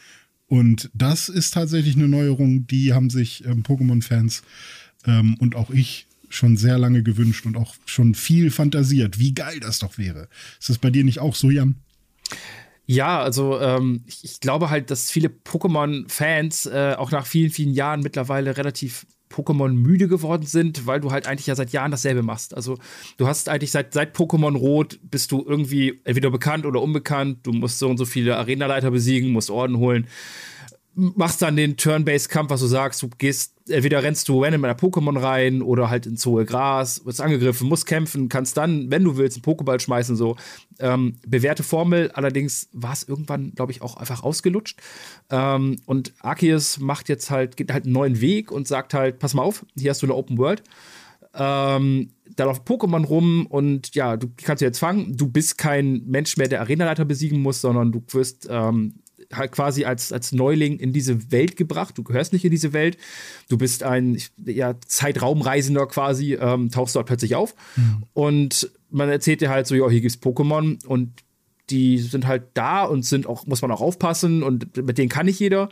Und 0.46 0.92
das 0.94 1.30
ist 1.30 1.56
tatsächlich 1.56 1.96
eine 1.96 2.08
Neuerung, 2.08 2.68
die 2.68 2.94
haben 2.94 3.10
sich 3.10 3.44
ähm, 3.44 3.64
Pokémon-Fans 3.64 4.44
ähm, 5.08 5.36
und 5.40 5.56
auch 5.56 5.72
ich 5.72 6.07
schon 6.30 6.58
sehr 6.58 6.78
lange 6.78 7.04
gewünscht 7.04 7.46
und 7.46 7.58
auch 7.58 7.76
schon 7.86 8.16
viel 8.16 8.52
fantasiert. 8.52 9.20
Wie 9.20 9.34
geil 9.34 9.60
das 9.60 9.80
doch 9.80 9.98
wäre. 9.98 10.28
Ist 10.60 10.70
das 10.70 10.78
bei 10.78 10.90
dir 10.90 11.04
nicht 11.04 11.20
auch 11.20 11.36
so, 11.36 11.50
Jan? 11.50 11.76
Ja, 12.86 13.22
also 13.22 13.60
ähm, 13.60 14.04
ich, 14.06 14.24
ich, 14.24 14.40
glaube 14.40 14.70
halt, 14.70 14.92
dass 14.92 15.12
viele 15.12 15.28
Pokémon-Fans 15.28 16.68
äh, 16.68 16.96
auch 16.98 17.12
nach 17.12 17.26
vielen, 17.26 17.52
vielen 17.52 17.74
Jahren 17.74 18.00
mittlerweile 18.00 18.56
relativ 18.56 19.06
Pokémon 19.30 19.70
müde 19.74 20.08
geworden 20.08 20.46
sind, 20.46 20.88
weil 20.88 21.02
du 21.02 21.12
halt 21.12 21.28
eigentlich 21.28 21.48
ja 21.48 21.56
seit 21.56 21.72
Jahren 21.72 21.92
dasselbe 21.92 22.24
machst. 22.24 22.56
Also 22.56 22.78
du 23.18 23.28
hast 23.28 23.50
eigentlich 23.50 23.72
seit, 23.72 23.94
seit 23.94 24.16
Pokémon 24.16 24.56
Rot 24.56 25.00
bist 25.04 25.34
du 25.34 25.44
irgendwie 25.46 26.00
entweder 26.06 26.32
bekannt 26.32 26.66
oder 26.66 26.82
unbekannt. 26.82 27.40
Du 27.44 27.52
musst 27.52 27.80
so 27.80 27.90
und 27.90 27.98
so 27.98 28.06
viele 28.06 28.38
Arenaleiter 28.38 28.90
besiegen, 28.90 29.32
musst 29.32 29.50
Orden 29.50 29.78
holen 29.78 30.08
machst 30.98 31.44
dann 31.44 31.56
den 31.56 31.78
Turn-Based-Kampf, 31.78 32.50
was 32.50 32.60
du 32.60 32.66
sagst, 32.66 33.04
du 33.04 33.10
gehst, 33.20 33.54
entweder 33.70 34.02
rennst 34.02 34.28
du 34.28 34.44
random 34.44 34.66
in 34.66 34.72
ein 34.72 34.76
Pokémon 34.76 35.22
rein 35.22 35.62
oder 35.62 35.92
halt 35.92 36.08
ins 36.08 36.26
hohe 36.26 36.44
Gras, 36.44 37.06
wirst 37.06 37.22
angegriffen, 37.22 37.70
musst 37.70 37.86
kämpfen, 37.86 38.30
kannst 38.30 38.58
dann, 38.58 38.90
wenn 38.90 39.04
du 39.04 39.16
willst, 39.16 39.38
einen 39.38 39.44
Pokéball 39.44 39.80
schmeißen, 39.80 40.16
so. 40.16 40.38
Ähm, 40.80 41.18
bewährte 41.26 41.62
Formel, 41.62 42.10
allerdings 42.12 42.70
war 42.74 42.94
es 42.94 43.04
irgendwann, 43.04 43.52
glaube 43.54 43.72
ich, 43.72 43.84
auch 43.84 43.98
einfach 43.98 44.24
ausgelutscht. 44.24 44.80
Ähm, 45.30 45.78
und 45.86 46.14
Arceus 46.20 46.80
macht 46.80 47.10
jetzt 47.10 47.30
halt, 47.30 47.58
geht 47.58 47.72
halt 47.72 47.86
einen 47.86 47.94
neuen 47.94 48.20
Weg 48.20 48.52
und 48.52 48.68
sagt 48.68 48.96
halt, 48.96 49.20
pass 49.20 49.36
mal 49.36 49.44
auf, 49.44 49.66
hier 49.78 49.92
hast 49.92 50.02
du 50.02 50.08
eine 50.08 50.16
Open 50.16 50.40
World. 50.40 50.64
Ähm, 51.36 52.10
da 52.36 52.46
läuft 52.46 52.68
Pokémon 52.68 53.06
rum 53.06 53.46
und 53.46 53.94
ja, 53.94 54.18
du 54.18 54.30
kannst 54.36 54.62
jetzt 54.62 54.80
fangen. 54.80 55.16
Du 55.16 55.28
bist 55.28 55.60
kein 55.60 56.04
Mensch 56.08 56.38
mehr, 56.38 56.48
der 56.48 56.62
Arenaleiter 56.62 57.06
besiegen 57.06 57.40
muss, 57.40 57.62
sondern 57.62 57.92
du 57.92 58.04
wirst 58.12 58.48
ähm, 58.50 58.96
halt 59.34 59.52
quasi 59.52 59.86
als, 59.86 60.12
als 60.12 60.32
Neuling 60.32 60.78
in 60.78 60.94
diese 60.94 61.32
Welt 61.32 61.58
gebracht. 61.58 61.98
Du 61.98 62.04
gehörst 62.04 62.34
nicht 62.34 62.46
in 62.46 62.52
diese 62.52 62.74
Welt. 62.74 62.98
Du 63.50 63.58
bist 63.58 63.84
ein 63.84 64.22
ja, 64.46 64.76
Zeitraumreisender 64.86 65.88
quasi, 65.88 66.36
ähm, 66.36 66.72
tauchst 66.72 66.96
dort 66.96 67.08
plötzlich 67.08 67.36
auf. 67.36 67.56
Mhm. 67.76 68.04
Und 68.14 68.72
man 68.90 69.10
erzählt 69.10 69.42
dir 69.42 69.50
halt 69.50 69.68
so, 69.68 69.76
ja, 69.76 69.90
hier 69.90 70.02
gibt's 70.02 70.22
Pokémon 70.22 70.86
und 70.86 71.12
die 71.70 71.98
sind 71.98 72.28
halt 72.28 72.44
da 72.54 72.84
und 72.84 73.04
sind 73.04 73.28
auch, 73.28 73.46
muss 73.46 73.62
man 73.62 73.72
auch 73.72 73.82
aufpassen 73.82 74.44
und 74.44 74.78
mit 74.78 74.98
denen 74.98 75.10
kann 75.10 75.26
nicht 75.26 75.40
jeder. 75.40 75.70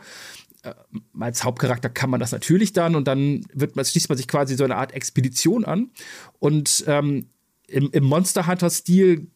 Äh, 0.62 0.74
als 1.18 1.44
Hauptcharakter 1.44 1.88
kann 1.88 2.10
man 2.10 2.20
das 2.20 2.32
natürlich 2.32 2.72
dann 2.72 2.94
und 2.94 3.08
dann 3.08 3.46
wird 3.54 3.76
man, 3.76 3.84
schließt 3.84 4.08
man 4.08 4.18
sich 4.18 4.28
quasi 4.28 4.56
so 4.56 4.64
eine 4.64 4.76
Art 4.76 4.92
Expedition 4.92 5.64
an 5.64 5.90
und 6.38 6.84
ähm, 6.86 7.28
im, 7.68 7.90
im 7.90 8.04
Monster 8.04 8.46
Hunter-Stil 8.46 9.28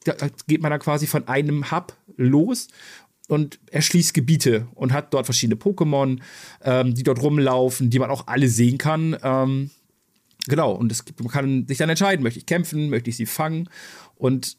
geht 0.47 0.63
man 0.63 0.71
dann 0.71 0.81
quasi 0.81 1.07
von 1.07 1.27
einem 1.27 1.71
Hub 1.71 1.97
los 2.17 2.69
und 3.31 3.61
erschließt 3.71 4.13
Gebiete 4.13 4.67
und 4.75 4.93
hat 4.93 5.15
dort 5.15 5.25
verschiedene 5.25 5.59
Pokémon, 5.59 6.19
ähm, 6.65 6.95
die 6.95 7.05
dort 7.05 7.23
rumlaufen, 7.23 7.89
die 7.89 8.01
man 8.01 8.11
auch 8.11 8.27
alle 8.27 8.49
sehen 8.49 8.77
kann. 8.77 9.17
Ähm, 9.23 9.71
genau, 10.49 10.73
und 10.73 10.91
es 10.91 11.05
gibt, 11.05 11.21
man 11.21 11.31
kann 11.31 11.67
sich 11.69 11.79
dann 11.79 11.89
entscheiden, 11.89 12.25
möchte 12.25 12.41
ich 12.41 12.47
kämpfen, 12.47 12.91
möchte 12.91 13.09
ich 13.09 13.17
sie 13.17 13.27
fangen. 13.27 13.69
Und 14.17 14.57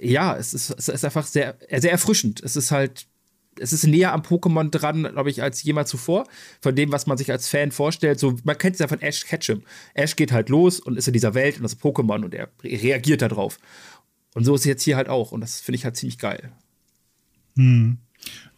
ja, 0.00 0.34
es 0.34 0.54
ist, 0.54 0.70
es 0.70 0.88
ist 0.88 1.04
einfach 1.04 1.26
sehr, 1.26 1.58
sehr 1.76 1.92
erfrischend. 1.92 2.42
Es 2.42 2.56
ist 2.56 2.70
halt 2.70 3.06
es 3.58 3.72
ist 3.72 3.86
näher 3.86 4.12
am 4.12 4.20
Pokémon 4.20 4.70
dran, 4.70 5.08
glaube 5.10 5.30
ich, 5.30 5.42
als 5.42 5.62
jemals 5.62 5.88
zuvor. 5.88 6.26
Von 6.60 6.74
dem, 6.74 6.92
was 6.92 7.06
man 7.06 7.16
sich 7.16 7.30
als 7.30 7.48
Fan 7.48 7.70
vorstellt. 7.70 8.20
So, 8.20 8.36
man 8.44 8.58
kennt 8.58 8.74
es 8.74 8.80
ja 8.80 8.88
von 8.88 9.00
Ash 9.00 9.24
Ketchum. 9.24 9.62
Ash 9.94 10.14
geht 10.14 10.30
halt 10.30 10.50
los 10.50 10.78
und 10.78 10.98
ist 10.98 11.06
in 11.06 11.14
dieser 11.14 11.32
Welt 11.32 11.56
und 11.56 11.62
das 11.62 11.78
Pokémon 11.78 12.22
und 12.22 12.34
er 12.34 12.50
reagiert 12.62 13.22
darauf. 13.22 13.58
Und 14.34 14.44
so 14.44 14.54
ist 14.54 14.62
es 14.62 14.66
jetzt 14.66 14.82
hier 14.82 14.96
halt 14.96 15.08
auch. 15.08 15.32
Und 15.32 15.40
das 15.40 15.60
finde 15.60 15.76
ich 15.76 15.86
halt 15.86 15.96
ziemlich 15.96 16.18
geil. 16.18 16.52
Hm. 17.56 17.98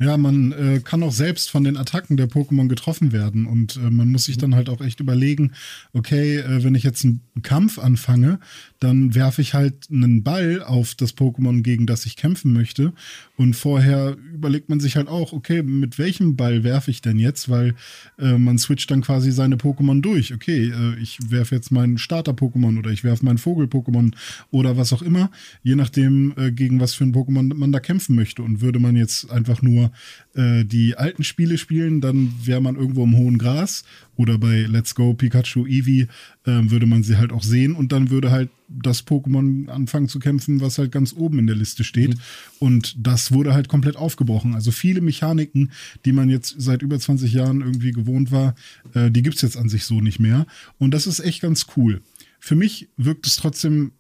Ja, 0.01 0.17
man 0.17 0.53
äh, 0.53 0.81
kann 0.81 1.03
auch 1.03 1.13
selbst 1.13 1.51
von 1.51 1.65
den 1.65 1.77
Attacken 1.77 2.17
der 2.17 2.29
Pokémon 2.29 2.69
getroffen 2.69 3.11
werden 3.11 3.47
und 3.47 3.77
äh, 3.77 3.91
man 3.91 4.09
muss 4.09 4.25
sich 4.25 4.39
dann 4.39 4.55
halt 4.55 4.69
auch 4.69 4.81
echt 4.81 5.01
überlegen, 5.01 5.53
okay, 5.93 6.37
äh, 6.37 6.63
wenn 6.63 6.77
ich 6.77 6.85
jetzt 6.85 7.05
einen 7.05 7.21
Kampf 7.43 7.81
anfange, 7.81 8.39
dann 8.79 9.17
werfe 9.17 9.43
ich 9.43 9.55
halt 9.55 9.89
einen 9.91 10.23
Ball 10.23 10.63
auf 10.63 10.95
das 10.95 11.17
Pokémon, 11.17 11.63
gegen 11.63 11.87
das 11.87 12.07
ich 12.07 12.15
kämpfen 12.15 12.53
möchte. 12.53 12.93
Und 13.37 13.55
vorher 13.55 14.17
überlegt 14.33 14.69
man 14.69 14.79
sich 14.79 14.97
halt 14.97 15.09
auch, 15.09 15.33
okay, 15.33 15.63
mit 15.63 15.99
welchem 15.99 16.37
Ball 16.37 16.63
werfe 16.63 16.93
ich 16.93 17.01
denn 17.03 17.19
jetzt, 17.19 17.49
weil 17.49 17.75
äh, 18.19 18.39
man 18.39 18.59
switcht 18.59 18.91
dann 18.93 19.01
quasi 19.01 19.33
seine 19.33 19.57
Pokémon 19.57 20.01
durch. 20.01 20.33
Okay, 20.33 20.71
äh, 20.71 20.99
ich 21.01 21.19
werfe 21.31 21.57
jetzt 21.57 21.73
meinen 21.73 21.99
Starter-Pokémon 21.99 22.79
oder 22.79 22.91
ich 22.91 23.03
werfe 23.03 23.25
meinen 23.25 23.39
Vogel-Pokémon 23.39 24.15
oder 24.51 24.77
was 24.77 24.93
auch 24.93 25.03
immer, 25.03 25.31
je 25.63 25.75
nachdem, 25.75 26.35
äh, 26.37 26.53
gegen 26.53 26.81
was 26.81 26.95
für 26.95 27.05
ein 27.05 27.15
Pokémon 27.15 27.53
man 27.55 27.73
da 27.73 27.81
kämpfen 27.81 28.15
möchte. 28.15 28.43
Und 28.43 28.61
würde 28.61 28.79
man 28.79 28.95
jetzt 28.95 29.31
einfach 29.31 29.58
nur 29.63 29.93
äh, 30.35 30.65
die 30.65 30.97
alten 30.97 31.25
Spiele 31.25 31.59
spielen, 31.59 32.01
dann 32.01 32.33
wäre 32.43 32.61
man 32.61 32.77
irgendwo 32.77 33.05
im 33.05 33.17
hohen 33.17 33.39
Gras. 33.39 33.85
Oder 34.17 34.39
bei 34.39 34.63
Let's 34.63 34.95
Go 34.95 35.15
Pikachu 35.15 35.67
Eevee 35.67 36.09
äh, 36.45 36.71
würde 36.71 36.87
man 36.87 37.03
sie 37.03 37.17
halt 37.17 37.33
auch 37.33 37.43
sehen 37.43 37.75
und 37.75 37.93
dann 37.93 38.11
würde 38.11 38.31
halt 38.31 38.51
das 38.69 39.07
Pokémon 39.07 39.69
anfangen 39.69 40.09
zu 40.09 40.19
kämpfen, 40.19 40.61
was 40.61 40.79
halt 40.79 40.93
ganz 40.93 41.15
oben 41.15 41.39
in 41.39 41.47
der 41.47 41.57
Liste 41.57 41.85
steht. 41.85 42.11
Mhm. 42.11 42.21
Und 42.59 42.97
das 42.99 43.33
wurde 43.33 43.55
halt 43.55 43.69
komplett 43.69 43.97
aufgebrochen. 43.97 44.55
Also 44.55 44.71
viele 44.73 45.01
Mechaniken, 45.01 45.71
die 46.05 46.13
man 46.13 46.29
jetzt 46.29 46.57
seit 46.59 46.83
über 46.83 46.99
20 46.99 47.33
Jahren 47.33 47.61
irgendwie 47.61 47.93
gewohnt 47.93 48.33
war, 48.33 48.55
äh, 48.95 49.11
die 49.11 49.23
gibt 49.23 49.37
es 49.37 49.43
jetzt 49.43 49.57
an 49.57 49.69
sich 49.69 49.85
so 49.85 50.01
nicht 50.01 50.19
mehr. 50.19 50.47
Und 50.79 50.93
das 50.93 51.07
ist 51.07 51.21
echt 51.21 51.41
ganz 51.41 51.67
cool. 51.77 52.03
Für 52.49 52.57
mich 52.57 52.89
wirkt 52.97 53.27
es 53.27 53.37
trotzdem 53.37 53.93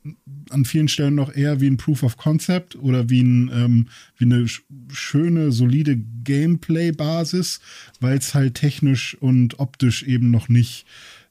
an 0.48 0.64
vielen 0.64 0.88
Stellen 0.88 1.14
noch 1.14 1.36
eher 1.36 1.60
wie 1.60 1.66
ein 1.66 1.76
Proof 1.76 2.02
of 2.02 2.16
Concept 2.16 2.76
oder 2.76 3.10
wie, 3.10 3.20
ein, 3.20 3.50
ähm, 3.52 3.88
wie 4.16 4.24
eine 4.24 4.46
schöne, 4.90 5.52
solide 5.52 5.98
Gameplay-Basis, 6.24 7.60
weil 8.00 8.16
es 8.16 8.32
halt 8.32 8.54
technisch 8.54 9.18
und 9.20 9.60
optisch 9.60 10.02
eben 10.02 10.30
noch 10.30 10.48
nicht, 10.48 10.86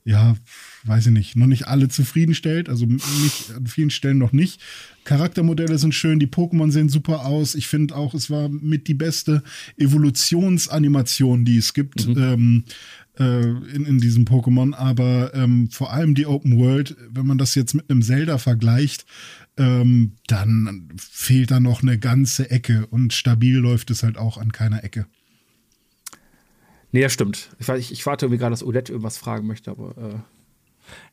ja, 0.05 0.37
weiß 0.83 1.07
ich 1.07 1.11
nicht, 1.11 1.35
noch 1.35 1.47
nicht 1.47 1.67
alle 1.67 1.89
zufriedenstellt. 1.89 2.69
Also 2.69 2.85
nicht, 2.85 3.51
an 3.55 3.65
vielen 3.65 3.89
Stellen 3.89 4.19
noch 4.19 4.31
nicht. 4.31 4.61
Charaktermodelle 5.03 5.79
sind 5.79 5.95
schön, 5.95 6.19
die 6.19 6.27
Pokémon 6.27 6.69
sehen 6.69 6.87
super 6.87 7.25
aus. 7.25 7.55
Ich 7.55 7.65
finde 7.65 7.95
auch, 7.95 8.13
es 8.13 8.29
war 8.29 8.47
mit 8.47 8.87
die 8.87 8.93
beste 8.93 9.41
Evolutionsanimation, 9.77 11.45
die 11.45 11.57
es 11.57 11.73
gibt. 11.73 12.07
Mhm. 12.07 12.17
Ähm, 12.17 12.63
äh, 12.65 13.06
in, 13.23 13.85
in 13.85 13.97
diesem 13.99 14.25
Pokémon, 14.25 14.73
aber 14.73 15.33
ähm, 15.33 15.69
vor 15.71 15.91
allem 15.91 16.15
die 16.15 16.27
Open 16.27 16.57
World, 16.59 16.95
wenn 17.09 17.25
man 17.25 17.37
das 17.37 17.55
jetzt 17.55 17.73
mit 17.73 17.89
einem 17.89 18.01
Zelda 18.01 18.37
vergleicht, 18.37 19.05
ähm, 19.57 20.13
dann 20.27 20.89
fehlt 20.97 21.51
da 21.51 21.59
noch 21.59 21.81
eine 21.81 21.97
ganze 21.97 22.51
Ecke 22.51 22.85
und 22.87 23.13
stabil 23.13 23.57
läuft 23.57 23.89
es 23.89 24.03
halt 24.03 24.17
auch 24.17 24.37
an 24.37 24.51
keiner 24.51 24.83
Ecke. 24.83 25.07
Nee, 26.91 27.01
das 27.01 27.13
stimmt. 27.13 27.49
Ich, 27.59 27.67
ich, 27.67 27.91
ich 27.91 28.05
warte 28.05 28.25
irgendwie 28.25 28.39
gerade, 28.39 28.51
dass 28.51 28.63
Odette 28.63 28.91
irgendwas 28.91 29.17
fragen 29.17 29.47
möchte, 29.47 29.71
aber. 29.71 30.23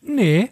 Äh 0.03 0.11
nee, 0.15 0.51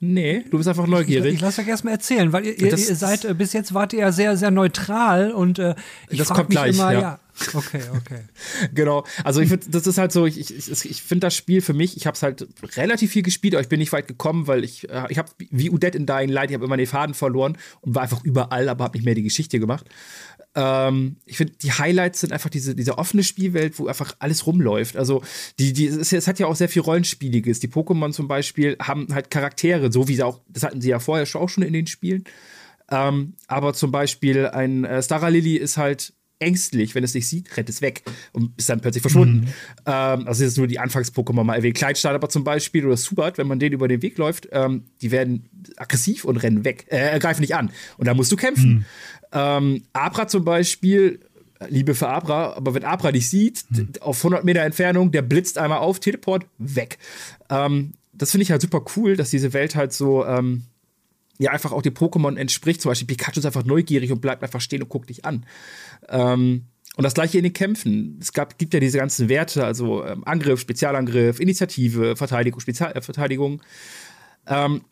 Nee, 0.00 0.44
du 0.50 0.58
bist 0.58 0.68
einfach 0.68 0.86
neugierig. 0.86 1.28
Ich, 1.28 1.34
ich 1.36 1.40
lasse 1.40 1.62
euch 1.62 1.68
erstmal 1.68 1.94
erzählen, 1.94 2.32
weil 2.32 2.44
ihr, 2.44 2.58
ihr, 2.58 2.66
ihr 2.66 2.76
seid, 2.76 3.24
äh, 3.24 3.32
bis 3.32 3.52
jetzt 3.52 3.72
wart 3.72 3.92
ihr 3.92 4.00
ja 4.00 4.12
sehr, 4.12 4.36
sehr 4.36 4.50
neutral 4.50 5.30
und 5.30 5.58
äh, 5.58 5.74
ich 6.10 6.18
das 6.18 6.28
kommt 6.28 6.50
mich 6.50 6.58
gleich, 6.58 6.74
immer, 6.74 6.92
ja. 6.92 7.00
ja. 7.00 7.20
Okay, 7.52 7.82
okay. 7.96 8.24
genau. 8.74 9.04
Also 9.24 9.40
ich 9.40 9.48
finde, 9.48 9.66
das 9.70 9.86
ist 9.86 9.98
halt 9.98 10.12
so, 10.12 10.26
ich, 10.26 10.38
ich, 10.38 10.84
ich 10.84 11.02
finde 11.02 11.26
das 11.26 11.34
Spiel 11.34 11.60
für 11.60 11.72
mich, 11.72 11.96
ich 11.96 12.06
habe 12.06 12.14
es 12.14 12.22
halt 12.22 12.46
relativ 12.76 13.10
viel 13.10 13.22
gespielt, 13.22 13.54
aber 13.54 13.62
ich 13.62 13.68
bin 13.68 13.80
nicht 13.80 13.92
weit 13.92 14.06
gekommen, 14.06 14.46
weil 14.46 14.62
ich, 14.62 14.88
äh, 14.88 15.06
ich 15.08 15.18
habe 15.18 15.30
wie 15.38 15.70
Udet 15.70 15.94
in 15.94 16.06
Dying 16.06 16.28
Light, 16.28 16.50
ich 16.50 16.54
habe 16.54 16.64
immer 16.64 16.76
den 16.76 16.86
Faden 16.86 17.14
verloren 17.14 17.58
und 17.80 17.94
war 17.94 18.02
einfach 18.02 18.22
überall, 18.24 18.68
aber 18.68 18.84
habe 18.84 18.96
nicht 18.96 19.04
mehr 19.04 19.14
die 19.14 19.22
Geschichte 19.22 19.58
gemacht. 19.58 19.86
Ähm, 20.54 21.16
ich 21.26 21.36
finde, 21.36 21.54
die 21.54 21.72
Highlights 21.72 22.20
sind 22.20 22.32
einfach 22.32 22.50
diese, 22.50 22.74
diese 22.76 22.98
offene 22.98 23.24
Spielwelt, 23.24 23.78
wo 23.78 23.88
einfach 23.88 24.14
alles 24.20 24.46
rumläuft. 24.46 24.96
Also, 24.96 25.22
die, 25.58 25.72
die, 25.72 25.86
es, 25.86 26.12
es 26.12 26.28
hat 26.28 26.38
ja 26.38 26.46
auch 26.46 26.56
sehr 26.56 26.68
viel 26.68 26.82
Rollenspieliges. 26.82 27.58
Die 27.58 27.68
Pokémon 27.68 28.12
zum 28.12 28.28
Beispiel 28.28 28.76
haben 28.80 29.08
halt 29.12 29.30
Charaktere, 29.30 29.90
so 29.90 30.06
wie 30.06 30.14
sie 30.14 30.22
auch, 30.22 30.40
das 30.48 30.62
hatten 30.62 30.80
sie 30.80 30.90
ja 30.90 31.00
vorher 31.00 31.26
auch 31.34 31.48
schon 31.48 31.64
in 31.64 31.72
den 31.72 31.88
Spielen. 31.88 32.24
Ähm, 32.90 33.34
aber 33.48 33.74
zum 33.74 33.90
Beispiel 33.90 34.46
ein 34.46 34.84
äh, 34.84 35.02
Stara 35.02 35.28
Lily 35.28 35.56
ist 35.56 35.76
halt 35.76 36.12
ängstlich, 36.38 36.94
wenn 36.94 37.04
es 37.04 37.12
dich 37.12 37.28
sieht, 37.28 37.56
rennt 37.56 37.68
es 37.68 37.80
weg 37.80 38.02
und 38.32 38.52
ist 38.56 38.68
dann 38.68 38.80
plötzlich 38.80 39.02
verschwunden. 39.02 39.40
Mhm. 39.40 39.48
Ähm, 39.86 40.28
also 40.28 40.44
jetzt 40.44 40.58
nur 40.58 40.66
die 40.66 40.78
Anfangs-Pokémon 40.78 41.44
mal 41.44 41.54
erwähnt. 41.54 41.76
Kleinstadt 41.76 42.14
aber 42.14 42.28
zum 42.28 42.44
Beispiel 42.44 42.84
oder 42.84 42.96
Subat, 42.96 43.38
wenn 43.38 43.46
man 43.46 43.58
denen 43.58 43.72
über 43.72 43.88
den 43.88 44.02
Weg 44.02 44.18
läuft, 44.18 44.48
ähm, 44.52 44.84
die 45.00 45.10
werden 45.10 45.48
aggressiv 45.76 46.24
und 46.24 46.36
rennen 46.36 46.64
weg, 46.64 46.86
äh, 46.88 47.18
greifen 47.18 47.40
nicht 47.40 47.54
an. 47.54 47.70
Und 47.96 48.06
da 48.06 48.14
musst 48.14 48.32
du 48.32 48.36
kämpfen. 48.36 48.70
Mhm. 48.70 48.84
Ähm, 49.32 49.82
Abra 49.92 50.28
zum 50.28 50.44
Beispiel, 50.44 51.20
Liebe 51.68 51.94
für 51.94 52.08
Abra, 52.08 52.54
aber 52.54 52.74
wenn 52.74 52.84
Abra 52.84 53.12
dich 53.12 53.30
sieht, 53.30 53.64
mhm. 53.70 53.90
auf 54.00 54.18
100 54.18 54.44
Meter 54.44 54.60
Entfernung, 54.60 55.12
der 55.12 55.22
blitzt 55.22 55.58
einmal 55.58 55.78
auf, 55.78 56.00
Teleport, 56.00 56.46
weg. 56.58 56.98
Ähm, 57.48 57.94
das 58.12 58.30
finde 58.30 58.42
ich 58.42 58.50
halt 58.50 58.62
super 58.62 58.84
cool, 58.96 59.16
dass 59.16 59.30
diese 59.30 59.52
Welt 59.52 59.74
halt 59.74 59.92
so 59.92 60.24
ähm, 60.24 60.64
ja 61.38 61.50
einfach 61.50 61.72
auch 61.72 61.82
dem 61.82 61.94
Pokémon 61.94 62.36
entspricht. 62.36 62.80
Zum 62.80 62.90
Beispiel 62.90 63.06
Pikachu 63.06 63.40
ist 63.40 63.46
einfach 63.46 63.64
neugierig 63.64 64.12
und 64.12 64.20
bleibt 64.20 64.42
einfach 64.42 64.60
stehen 64.60 64.82
und 64.82 64.88
guckt 64.88 65.10
dich 65.10 65.24
an. 65.24 65.46
Ähm, 66.08 66.66
und 66.96 67.02
das 67.02 67.14
gleiche 67.14 67.38
in 67.38 67.44
den 67.44 67.52
Kämpfen. 67.52 68.18
Es 68.20 68.32
gab, 68.32 68.56
gibt 68.56 68.72
ja 68.72 68.80
diese 68.80 68.98
ganzen 68.98 69.28
Werte, 69.28 69.64
also 69.64 70.04
ähm, 70.04 70.22
Angriff, 70.24 70.60
Spezialangriff, 70.60 71.40
Initiative, 71.40 72.14
Verteidigung, 72.14 72.60
Spezialverteidigung. 72.60 73.62
Äh, 74.46 74.64
ähm, 74.64 74.82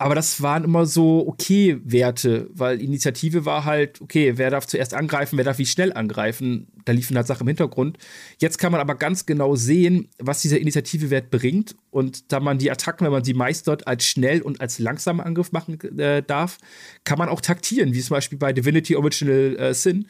aber 0.00 0.14
das 0.14 0.40
waren 0.40 0.64
immer 0.64 0.86
so 0.86 1.28
okay 1.28 1.78
Werte, 1.84 2.48
weil 2.54 2.80
Initiative 2.80 3.44
war 3.44 3.66
halt, 3.66 4.00
okay, 4.00 4.32
wer 4.36 4.48
darf 4.48 4.66
zuerst 4.66 4.94
angreifen, 4.94 5.36
wer 5.36 5.44
darf 5.44 5.58
wie 5.58 5.66
schnell 5.66 5.92
angreifen. 5.92 6.68
Da 6.86 6.92
liefen 6.92 7.18
halt 7.18 7.26
Sachen 7.26 7.42
im 7.42 7.48
Hintergrund. 7.48 7.98
Jetzt 8.38 8.56
kann 8.56 8.72
man 8.72 8.80
aber 8.80 8.94
ganz 8.94 9.26
genau 9.26 9.56
sehen, 9.56 10.08
was 10.18 10.40
dieser 10.40 10.58
Initiative-Wert 10.58 11.30
bringt. 11.30 11.76
Und 11.90 12.32
da 12.32 12.40
man 12.40 12.56
die 12.56 12.70
Attacken, 12.70 13.04
wenn 13.04 13.12
man 13.12 13.24
sie 13.24 13.34
meistert, 13.34 13.86
als 13.86 14.06
schnell 14.06 14.40
und 14.40 14.62
als 14.62 14.78
langsamer 14.78 15.26
Angriff 15.26 15.52
machen 15.52 15.78
äh, 15.98 16.22
darf, 16.22 16.56
kann 17.04 17.18
man 17.18 17.28
auch 17.28 17.42
taktieren, 17.42 17.92
wie 17.92 18.00
zum 18.00 18.14
Beispiel 18.14 18.38
bei 18.38 18.54
Divinity 18.54 18.96
Original 18.96 19.54
äh, 19.58 19.74
Sin. 19.74 20.06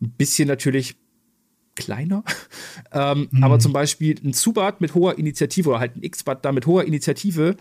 Ein 0.00 0.12
bisschen 0.12 0.46
natürlich 0.46 0.94
kleiner. 1.74 2.22
ähm, 2.92 3.28
mhm. 3.30 3.42
Aber 3.42 3.58
zum 3.58 3.72
Beispiel 3.72 4.20
ein 4.24 4.34
Zubat 4.34 4.80
mit 4.80 4.94
hoher 4.94 5.18
Initiative 5.18 5.70
oder 5.70 5.80
halt 5.80 5.96
ein 5.96 6.02
X-Bat 6.02 6.44
da 6.44 6.52
mit 6.52 6.66
hoher 6.66 6.84
Initiative 6.84 7.56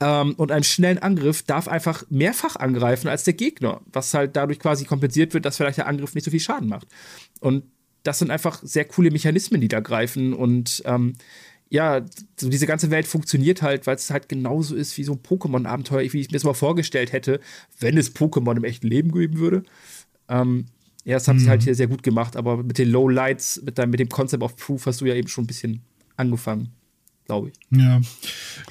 ähm, 0.00 0.34
und 0.34 0.52
einen 0.52 0.64
schnellen 0.64 0.98
Angriff 0.98 1.42
darf 1.42 1.68
einfach 1.68 2.04
mehrfach 2.08 2.56
angreifen 2.56 3.08
als 3.08 3.24
der 3.24 3.34
Gegner, 3.34 3.80
was 3.92 4.14
halt 4.14 4.36
dadurch 4.36 4.60
quasi 4.60 4.84
kompensiert 4.84 5.34
wird, 5.34 5.44
dass 5.44 5.56
vielleicht 5.56 5.78
der 5.78 5.88
Angriff 5.88 6.14
nicht 6.14 6.24
so 6.24 6.30
viel 6.30 6.40
Schaden 6.40 6.68
macht. 6.68 6.86
Und 7.40 7.64
das 8.04 8.20
sind 8.20 8.30
einfach 8.30 8.62
sehr 8.62 8.84
coole 8.84 9.10
Mechanismen, 9.10 9.60
die 9.60 9.68
da 9.68 9.80
greifen 9.80 10.32
und 10.32 10.82
ähm, 10.86 11.14
ja, 11.70 12.00
so 12.40 12.48
diese 12.48 12.66
ganze 12.66 12.90
Welt 12.90 13.06
funktioniert 13.06 13.60
halt, 13.60 13.86
weil 13.86 13.96
es 13.96 14.10
halt 14.10 14.28
genauso 14.28 14.74
ist 14.74 14.96
wie 14.96 15.04
so 15.04 15.12
ein 15.12 15.18
Pokémon-Abenteuer, 15.18 16.10
wie 16.12 16.20
ich 16.20 16.28
mir 16.28 16.32
das 16.32 16.44
mal 16.44 16.54
vorgestellt 16.54 17.12
hätte, 17.12 17.40
wenn 17.78 17.98
es 17.98 18.14
Pokémon 18.14 18.56
im 18.56 18.64
echten 18.64 18.86
Leben 18.86 19.12
geben 19.12 19.38
würde. 19.38 19.64
Ähm, 20.28 20.66
ja, 21.04 21.16
das 21.16 21.28
haben 21.28 21.36
mhm. 21.36 21.40
sie 21.40 21.48
halt 21.50 21.62
hier 21.64 21.74
sehr 21.74 21.88
gut 21.88 22.02
gemacht, 22.02 22.36
aber 22.36 22.62
mit 22.62 22.78
den 22.78 22.88
Low 22.88 23.08
Lights, 23.08 23.60
mit, 23.62 23.76
mit 23.86 24.00
dem 24.00 24.08
Concept 24.08 24.42
of 24.42 24.56
Proof 24.56 24.86
hast 24.86 25.02
du 25.02 25.06
ja 25.06 25.14
eben 25.14 25.28
schon 25.28 25.44
ein 25.44 25.48
bisschen 25.48 25.82
angefangen 26.16 26.72
glaube 27.28 27.50
ich. 27.50 27.78
Ja, 27.78 28.00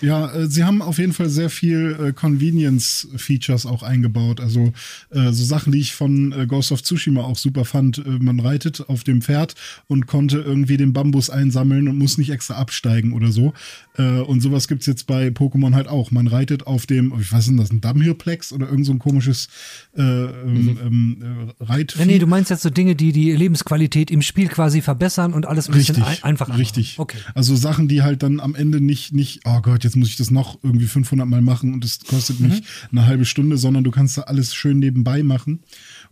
ja, 0.02 0.34
äh, 0.34 0.48
sie 0.48 0.64
haben 0.64 0.82
auf 0.82 0.98
jeden 0.98 1.14
Fall 1.14 1.30
sehr 1.30 1.50
viel 1.50 1.96
äh, 2.00 2.12
Convenience-Features 2.12 3.68
auch 3.68 3.84
eingebaut. 3.84 4.42
Also 4.42 4.74
äh, 5.12 5.32
so 5.32 5.46
Sachen, 5.46 5.72
die 5.72 5.80
ich 5.80 5.94
von 5.94 6.32
äh, 6.32 6.48
Ghost 6.48 6.72
of 6.72 6.82
Tsushima 6.82 7.24
auch 7.24 7.38
super 7.38 7.66
fand. 7.66 8.00
Äh, 8.00 8.18
man 8.20 8.40
reitet 8.40 8.90
auf 8.90 9.04
dem 9.04 9.22
Pferd 9.22 9.54
und 9.88 10.08
konnte 10.08 10.40
irgendwie 10.40 10.78
den 10.78 10.92
Bambus 10.92 11.30
einsammeln 11.30 11.88
und 11.88 11.98
muss 12.00 12.18
nicht 12.18 12.32
extra 12.32 12.56
absteigen 12.56 13.14
oder 13.14 13.32
so. 13.32 13.54
Äh, 13.98 14.22
und 14.22 14.42
sowas 14.42 14.68
gibt 14.68 14.82
es 14.82 14.88
jetzt 14.88 15.06
bei 15.06 15.28
Pokémon 15.28 15.76
halt 15.76 15.88
auch. 15.88 16.10
Man 16.10 16.26
reitet 16.26 16.66
auf 16.66 16.88
dem, 16.88 17.14
ich 17.20 17.32
weiß 17.32 17.48
nicht, 17.50 17.62
das 17.62 17.72
ein 17.72 17.82
Dammhirplex 17.82 18.54
oder 18.54 18.68
irgend 18.68 18.88
so 18.88 18.92
ein 18.92 19.00
komisches 19.00 19.50
ähm, 19.96 20.32
mhm. 20.46 20.78
ähm, 20.84 21.52
Reit. 21.60 21.96
Nee, 22.00 22.06
nee, 22.06 22.20
du 22.20 22.28
meinst 22.28 22.50
jetzt 22.50 22.64
so 22.64 22.72
Dinge, 22.72 22.96
die 22.96 23.12
die 23.12 23.34
Lebensqualität 23.34 24.10
im 24.10 24.24
Spiel 24.24 24.48
quasi 24.48 24.82
verbessern 24.82 25.34
und 25.34 25.46
alles 25.46 25.70
ein 25.70 25.76
richtig, 25.76 25.98
bisschen 25.98 26.12
ein 26.12 26.24
einfacher 26.24 26.58
Richtig. 26.58 26.98
Okay. 26.98 27.18
Also 27.36 27.56
Sachen, 27.56 27.88
die 27.88 28.02
halt 28.02 28.24
dann 28.24 28.40
am 28.48 28.56
Ende 28.56 28.80
nicht, 28.80 29.13
nicht, 29.13 29.42
oh 29.46 29.62
Gott, 29.62 29.84
jetzt 29.84 29.98
muss 29.98 30.08
ich 30.08 30.16
das 30.16 30.32
noch 30.32 30.58
irgendwie 30.63 30.88
500 30.88 31.27
Mal 31.27 31.42
machen 31.42 31.74
und 31.74 31.84
es 31.84 32.00
kostet 32.00 32.39
mich 32.39 32.62
mhm. 32.62 32.66
eine 32.92 33.06
halbe 33.06 33.25
Stunde, 33.25 33.58
sondern 33.58 33.84
du 33.84 33.92
kannst 33.92 34.18
da 34.18 34.22
alles 34.22 34.56
schön 34.56 34.80
nebenbei 34.80 35.22
machen. 35.22 35.60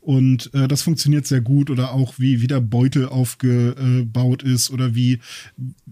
Und 0.06 0.54
äh, 0.54 0.68
das 0.68 0.84
funktioniert 0.84 1.26
sehr 1.26 1.42
gut. 1.42 1.72
Oder 1.72 1.92
auch 1.92 2.20
wie, 2.20 2.40
wie 2.40 2.46
der 2.46 2.62
Beutel 2.62 3.08
aufgebaut 3.08 4.44
ist 4.44 4.70
oder 4.70 4.94
wie, 4.94 5.20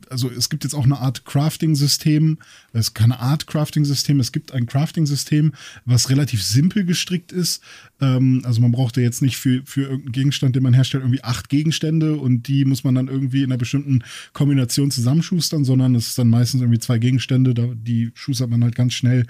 also 0.08 0.29
es 0.29 0.50
gibt 0.50 0.63
jetzt 0.63 0.75
auch 0.75 0.84
eine 0.84 1.00
Art 1.00 1.25
Crafting-System. 1.25 2.38
Es 2.74 2.88
ist 2.88 2.93
keine 2.93 3.20
Art 3.20 3.48
Crafting-System, 3.48 4.20
es 4.20 4.32
gibt 4.32 4.51
ein 4.51 4.67
Crafting-System, 4.67 5.53
was 5.86 6.12
relativ 6.12 6.43
simpel 6.43 6.86
gestrickt 6.86 7.32
ist. 7.32 7.63
Ähm, 8.01 8.43
also 8.46 8.62
man 8.62 8.72
braucht 8.72 8.98
ja 8.98 9.03
jetzt 9.03 9.24
nicht 9.24 9.38
für, 9.38 9.63
für 9.65 9.82
irgendeinen 9.82 10.12
Gegenstand, 10.12 10.55
den 10.55 10.62
man 10.62 10.74
herstellt, 10.74 11.03
irgendwie 11.03 11.24
acht 11.24 11.50
Gegenstände 11.50 12.15
und 12.15 12.48
die 12.48 12.65
muss 12.65 12.84
man 12.84 12.93
dann 12.93 13.08
irgendwie 13.08 13.39
in 13.39 13.46
einer 13.46 13.58
bestimmten 13.58 14.03
Kombination 14.34 14.91
zusammenschustern, 14.91 15.65
sondern 15.65 15.96
es 15.96 16.10
ist 16.10 16.20
dann 16.20 16.29
meistens 16.29 16.62
irgendwie 16.62 16.79
zwei 16.79 17.00
Gegenstände, 17.00 17.55
da, 17.55 17.65
die 17.74 18.12
schustert 18.13 18.51
man 18.51 18.63
halt 18.63 18.75
ganz 18.75 18.93
schnell 18.93 19.25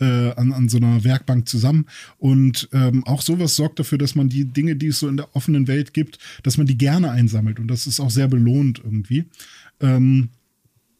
äh, 0.00 0.30
an, 0.32 0.52
an 0.52 0.68
so 0.68 0.76
einer 0.76 1.02
Werkbank 1.02 1.48
zusammen. 1.48 1.86
Und 2.18 2.68
ähm, 2.72 3.04
auch 3.04 3.22
sowas 3.22 3.56
sorgt 3.56 3.80
dafür, 3.80 3.98
dass 3.98 4.14
man 4.14 4.27
die 4.28 4.44
Dinge, 4.44 4.76
die 4.76 4.88
es 4.88 5.00
so 5.00 5.08
in 5.08 5.16
der 5.16 5.34
offenen 5.34 5.68
Welt 5.68 5.94
gibt, 5.94 6.18
dass 6.42 6.56
man 6.56 6.66
die 6.66 6.78
gerne 6.78 7.10
einsammelt. 7.10 7.58
Und 7.58 7.68
das 7.68 7.86
ist 7.86 8.00
auch 8.00 8.10
sehr 8.10 8.28
belohnt 8.28 8.80
irgendwie. 8.84 9.24
Ähm, 9.80 10.30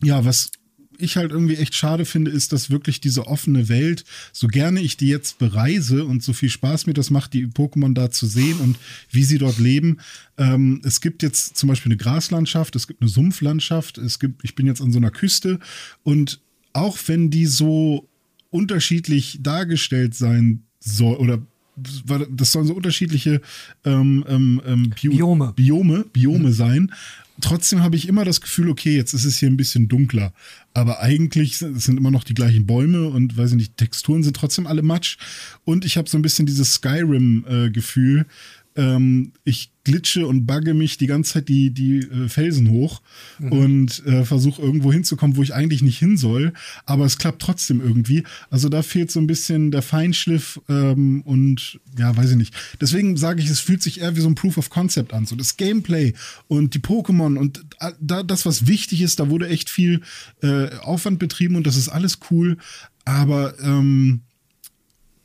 ja, 0.02 0.24
was 0.24 0.52
ich 0.98 1.16
halt 1.16 1.30
irgendwie 1.30 1.56
echt 1.56 1.74
schade 1.74 2.04
finde, 2.04 2.30
ist, 2.30 2.52
dass 2.52 2.70
wirklich 2.70 3.00
diese 3.00 3.26
offene 3.26 3.68
Welt, 3.68 4.04
so 4.32 4.48
gerne 4.48 4.80
ich 4.80 4.96
die 4.96 5.08
jetzt 5.08 5.38
bereise 5.38 6.04
und 6.04 6.22
so 6.22 6.32
viel 6.32 6.50
Spaß 6.50 6.86
mir 6.86 6.94
das 6.94 7.10
macht, 7.10 7.32
die 7.34 7.46
Pokémon 7.46 7.94
da 7.94 8.10
zu 8.10 8.26
sehen 8.26 8.58
und 8.58 8.76
wie 9.10 9.22
sie 9.22 9.38
dort 9.38 9.58
leben. 9.58 9.98
Ähm, 10.36 10.80
es 10.84 11.00
gibt 11.00 11.22
jetzt 11.22 11.56
zum 11.56 11.68
Beispiel 11.68 11.92
eine 11.92 11.96
Graslandschaft, 11.96 12.74
es 12.76 12.88
gibt 12.88 13.00
eine 13.00 13.08
Sumpflandschaft, 13.08 13.98
es 13.98 14.18
gibt, 14.18 14.44
ich 14.44 14.54
bin 14.54 14.66
jetzt 14.66 14.82
an 14.82 14.92
so 14.92 14.98
einer 14.98 15.10
Küste 15.10 15.60
und 16.02 16.40
auch 16.72 16.98
wenn 17.06 17.30
die 17.30 17.46
so 17.46 18.08
unterschiedlich 18.50 19.38
dargestellt 19.42 20.14
sein 20.14 20.64
soll 20.80 21.16
oder 21.16 21.46
das 22.30 22.52
sollen 22.52 22.66
so 22.66 22.74
unterschiedliche 22.74 23.40
ähm, 23.84 24.24
ähm, 24.28 24.62
ähm 24.66 24.90
Bio 24.90 25.12
Biome. 25.12 25.52
Biome, 25.54 26.04
Biome 26.12 26.48
mhm. 26.48 26.52
sein. 26.52 26.92
Trotzdem 27.40 27.82
habe 27.82 27.94
ich 27.94 28.08
immer 28.08 28.24
das 28.24 28.40
Gefühl, 28.40 28.68
okay, 28.68 28.96
jetzt 28.96 29.14
ist 29.14 29.24
es 29.24 29.38
hier 29.38 29.48
ein 29.48 29.56
bisschen 29.56 29.86
dunkler. 29.88 30.32
Aber 30.74 31.00
eigentlich 31.00 31.58
sind, 31.58 31.96
immer 31.96 32.10
noch 32.10 32.24
die 32.24 32.34
gleichen 32.34 32.66
Bäume 32.66 33.08
und 33.08 33.36
weiß 33.36 33.50
ich 33.50 33.56
nicht, 33.56 33.76
Texturen 33.76 34.24
sind 34.24 34.34
trotzdem 34.34 34.66
alle 34.66 34.82
matsch. 34.82 35.18
Und 35.64 35.84
ich 35.84 35.96
habe 35.96 36.08
so 36.08 36.18
ein 36.18 36.22
bisschen 36.22 36.46
dieses 36.46 36.74
Skyrim-Gefühl, 36.74 38.20
äh, 38.20 38.24
ähm, 38.78 39.32
ich 39.44 39.72
glitsche 39.82 40.26
und 40.26 40.46
bugge 40.46 40.72
mich 40.72 40.98
die 40.98 41.06
ganze 41.06 41.34
Zeit 41.34 41.48
die, 41.48 41.70
die 41.70 41.98
äh, 41.98 42.28
Felsen 42.28 42.70
hoch 42.70 43.02
mhm. 43.38 43.52
und 43.52 44.06
äh, 44.06 44.24
versuche 44.24 44.62
irgendwo 44.62 44.92
hinzukommen, 44.92 45.36
wo 45.36 45.42
ich 45.42 45.52
eigentlich 45.52 45.82
nicht 45.82 45.98
hin 45.98 46.16
soll. 46.16 46.52
Aber 46.86 47.04
es 47.04 47.18
klappt 47.18 47.42
trotzdem 47.42 47.80
irgendwie. 47.80 48.22
Also 48.50 48.68
da 48.68 48.82
fehlt 48.82 49.10
so 49.10 49.18
ein 49.18 49.26
bisschen 49.26 49.70
der 49.70 49.82
Feinschliff 49.82 50.60
ähm, 50.68 51.22
und 51.22 51.80
ja, 51.98 52.16
weiß 52.16 52.30
ich 52.30 52.36
nicht. 52.36 52.54
Deswegen 52.80 53.16
sage 53.16 53.42
ich, 53.42 53.50
es 53.50 53.60
fühlt 53.60 53.82
sich 53.82 54.00
eher 54.00 54.14
wie 54.14 54.20
so 54.20 54.28
ein 54.28 54.36
Proof 54.36 54.58
of 54.58 54.70
Concept 54.70 55.12
an. 55.12 55.26
So 55.26 55.34
das 55.34 55.56
Gameplay 55.56 56.12
und 56.46 56.74
die 56.74 56.80
Pokémon 56.80 57.36
und 57.36 57.64
äh, 57.80 57.92
da, 58.00 58.22
das, 58.22 58.46
was 58.46 58.66
wichtig 58.66 59.02
ist, 59.02 59.18
da 59.18 59.28
wurde 59.28 59.48
echt 59.48 59.70
viel 59.70 60.02
äh, 60.42 60.68
Aufwand 60.78 61.18
betrieben 61.18 61.56
und 61.56 61.66
das 61.66 61.76
ist 61.76 61.88
alles 61.88 62.20
cool. 62.30 62.58
Aber 63.04 63.58
ähm, 63.60 64.20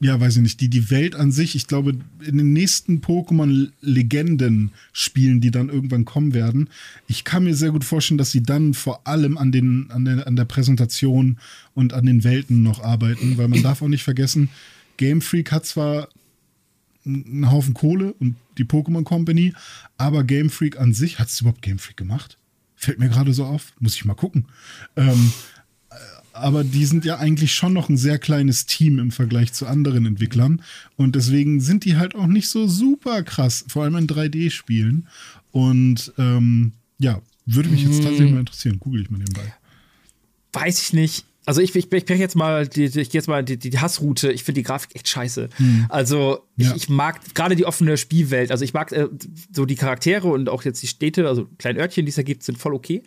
ja, 0.03 0.19
weiß 0.19 0.35
ich 0.35 0.41
nicht, 0.41 0.59
die, 0.59 0.67
die 0.67 0.91
Welt 0.91 1.15
an 1.15 1.31
sich, 1.31 1.55
ich 1.55 1.65
glaube, 1.65 1.95
in 2.25 2.37
den 2.37 2.51
nächsten 2.51 2.99
Pokémon-Legenden-Spielen, 2.99 5.39
die 5.39 5.49
dann 5.49 5.69
irgendwann 5.69 6.03
kommen 6.03 6.33
werden, 6.33 6.67
ich 7.07 7.23
kann 7.23 7.45
mir 7.45 7.55
sehr 7.55 7.71
gut 7.71 7.85
vorstellen, 7.85 8.17
dass 8.17 8.31
sie 8.31 8.43
dann 8.43 8.73
vor 8.73 9.07
allem 9.07 9.37
an, 9.37 9.53
den, 9.53 9.89
an, 9.91 10.03
der, 10.03 10.27
an 10.27 10.35
der 10.35 10.43
Präsentation 10.43 11.37
und 11.73 11.93
an 11.93 12.05
den 12.05 12.25
Welten 12.25 12.63
noch 12.63 12.83
arbeiten, 12.83 13.37
weil 13.37 13.47
man 13.47 13.63
darf 13.63 13.81
auch 13.81 13.87
nicht 13.87 14.03
vergessen, 14.03 14.49
Game 14.97 15.21
Freak 15.21 15.53
hat 15.53 15.65
zwar 15.65 16.09
einen 17.05 17.49
Haufen 17.49 17.73
Kohle 17.73 18.11
und 18.11 18.35
die 18.57 18.65
Pokémon 18.65 19.05
Company, 19.05 19.53
aber 19.97 20.25
Game 20.25 20.49
Freak 20.49 20.77
an 20.77 20.93
sich, 20.93 21.17
hat 21.17 21.29
es 21.29 21.39
überhaupt 21.39 21.61
Game 21.61 21.79
Freak 21.79 21.95
gemacht? 21.95 22.37
Fällt 22.75 22.99
mir 22.99 23.07
gerade 23.07 23.33
so 23.33 23.45
auf, 23.45 23.71
muss 23.79 23.95
ich 23.95 24.03
mal 24.03 24.15
gucken. 24.15 24.47
Ähm, 24.97 25.31
aber 26.33 26.63
die 26.63 26.85
sind 26.85 27.05
ja 27.05 27.17
eigentlich 27.17 27.53
schon 27.53 27.73
noch 27.73 27.89
ein 27.89 27.97
sehr 27.97 28.17
kleines 28.17 28.65
Team 28.65 28.99
im 28.99 29.11
Vergleich 29.11 29.53
zu 29.53 29.67
anderen 29.67 30.05
Entwicklern. 30.05 30.61
Und 30.97 31.15
deswegen 31.15 31.61
sind 31.61 31.85
die 31.85 31.95
halt 31.95 32.15
auch 32.15 32.27
nicht 32.27 32.49
so 32.49 32.67
super 32.67 33.23
krass, 33.23 33.63
vor 33.67 33.83
allem 33.83 33.95
in 33.95 34.07
3D-Spielen. 34.07 35.07
Und 35.51 36.11
ähm, 36.17 36.73
ja, 36.97 37.21
würde 37.45 37.69
mich 37.69 37.83
jetzt 37.83 38.01
tatsächlich 38.03 38.31
mal 38.31 38.39
interessieren. 38.39 38.79
Google 38.79 39.03
ich 39.03 39.11
mal 39.11 39.19
nebenbei. 39.19 39.53
Weiß 40.53 40.81
ich 40.81 40.93
nicht. 40.93 41.25
Also 41.45 41.61
ich, 41.61 41.75
ich, 41.75 41.91
ich 41.91 42.09
jetzt 42.09 42.35
mal 42.35 42.67
die, 42.67 42.85
ich 42.85 43.13
jetzt 43.13 43.27
mal 43.27 43.43
die, 43.43 43.57
die 43.57 43.77
Hassroute. 43.77 44.31
Ich 44.31 44.43
finde 44.43 44.59
die 44.59 44.63
Grafik 44.63 44.95
echt 44.95 45.09
scheiße. 45.09 45.49
Hm. 45.57 45.85
Also 45.89 46.47
ich, 46.55 46.67
ja. 46.67 46.75
ich 46.75 46.89
mag 46.89 47.19
gerade 47.35 47.55
die 47.55 47.65
offene 47.65 47.97
Spielwelt. 47.97 48.49
Also 48.49 48.63
ich 48.63 48.73
mag 48.73 48.91
äh, 48.93 49.09
so 49.51 49.65
die 49.65 49.75
Charaktere 49.75 50.29
und 50.29 50.47
auch 50.47 50.63
jetzt 50.63 50.81
die 50.81 50.87
Städte, 50.87 51.27
also 51.27 51.47
kleine 51.57 51.79
Örtchen, 51.79 52.05
die 52.05 52.09
es 52.09 52.15
da 52.15 52.23
gibt, 52.23 52.43
sind 52.43 52.57
voll 52.57 52.73
okay. 52.73 53.03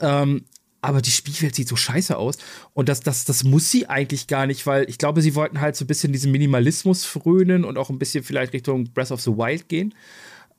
Ähm, 0.00 0.44
aber 0.84 1.00
die 1.00 1.10
Spielwelt 1.10 1.54
sieht 1.54 1.68
so 1.68 1.76
scheiße 1.76 2.16
aus. 2.16 2.36
Und 2.74 2.90
das, 2.90 3.00
das, 3.00 3.24
das 3.24 3.42
muss 3.42 3.70
sie 3.70 3.86
eigentlich 3.86 4.26
gar 4.26 4.46
nicht, 4.46 4.66
weil 4.66 4.88
ich 4.88 4.98
glaube, 4.98 5.22
sie 5.22 5.34
wollten 5.34 5.60
halt 5.60 5.76
so 5.76 5.84
ein 5.84 5.88
bisschen 5.88 6.12
diesen 6.12 6.30
Minimalismus 6.30 7.06
frönen 7.06 7.64
und 7.64 7.78
auch 7.78 7.88
ein 7.88 7.98
bisschen 7.98 8.22
vielleicht 8.22 8.52
Richtung 8.52 8.84
Breath 8.92 9.10
of 9.10 9.22
the 9.22 9.30
Wild 9.30 9.68
gehen. 9.68 9.94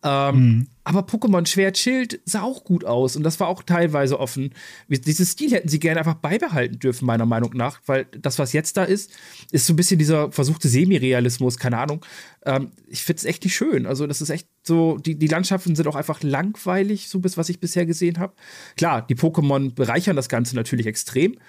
Ähm, 0.05 0.35
mhm. 0.35 0.67
Aber 0.83 0.99
Pokémon 0.99 1.47
Schwert 1.47 1.79
Schild 1.79 2.21
sah 2.25 2.43
auch 2.43 2.63
gut 2.63 2.85
aus 2.85 3.15
und 3.15 3.23
das 3.23 3.39
war 3.39 3.47
auch 3.47 3.63
teilweise 3.63 4.19
offen. 4.19 4.53
Dieses 4.87 5.31
Stil 5.31 5.51
hätten 5.51 5.67
sie 5.67 5.79
gerne 5.79 5.99
einfach 5.99 6.13
beibehalten 6.13 6.77
dürfen, 6.77 7.07
meiner 7.07 7.25
Meinung 7.25 7.53
nach, 7.55 7.81
weil 7.87 8.05
das, 8.05 8.37
was 8.37 8.53
jetzt 8.53 8.77
da 8.77 8.83
ist, 8.83 9.11
ist 9.51 9.65
so 9.65 9.73
ein 9.73 9.77
bisschen 9.77 9.97
dieser 9.97 10.31
versuchte 10.31 10.67
Semi-Realismus, 10.67 11.57
keine 11.57 11.79
Ahnung. 11.79 12.05
Ähm, 12.45 12.69
ich 12.87 13.03
finde 13.03 13.17
es 13.17 13.25
echt 13.25 13.43
nicht 13.43 13.55
schön. 13.55 13.87
Also, 13.87 14.05
das 14.05 14.21
ist 14.21 14.29
echt 14.29 14.47
so, 14.61 14.99
die, 14.99 15.15
die 15.15 15.27
Landschaften 15.27 15.75
sind 15.75 15.87
auch 15.87 15.95
einfach 15.95 16.21
langweilig, 16.21 17.09
so 17.09 17.19
bis 17.19 17.35
was 17.35 17.49
ich 17.49 17.59
bisher 17.59 17.87
gesehen 17.87 18.19
habe. 18.19 18.33
Klar, 18.77 19.01
die 19.07 19.15
Pokémon 19.15 19.73
bereichern 19.73 20.15
das 20.15 20.29
Ganze 20.29 20.55
natürlich 20.55 20.85
extrem, 20.85 21.39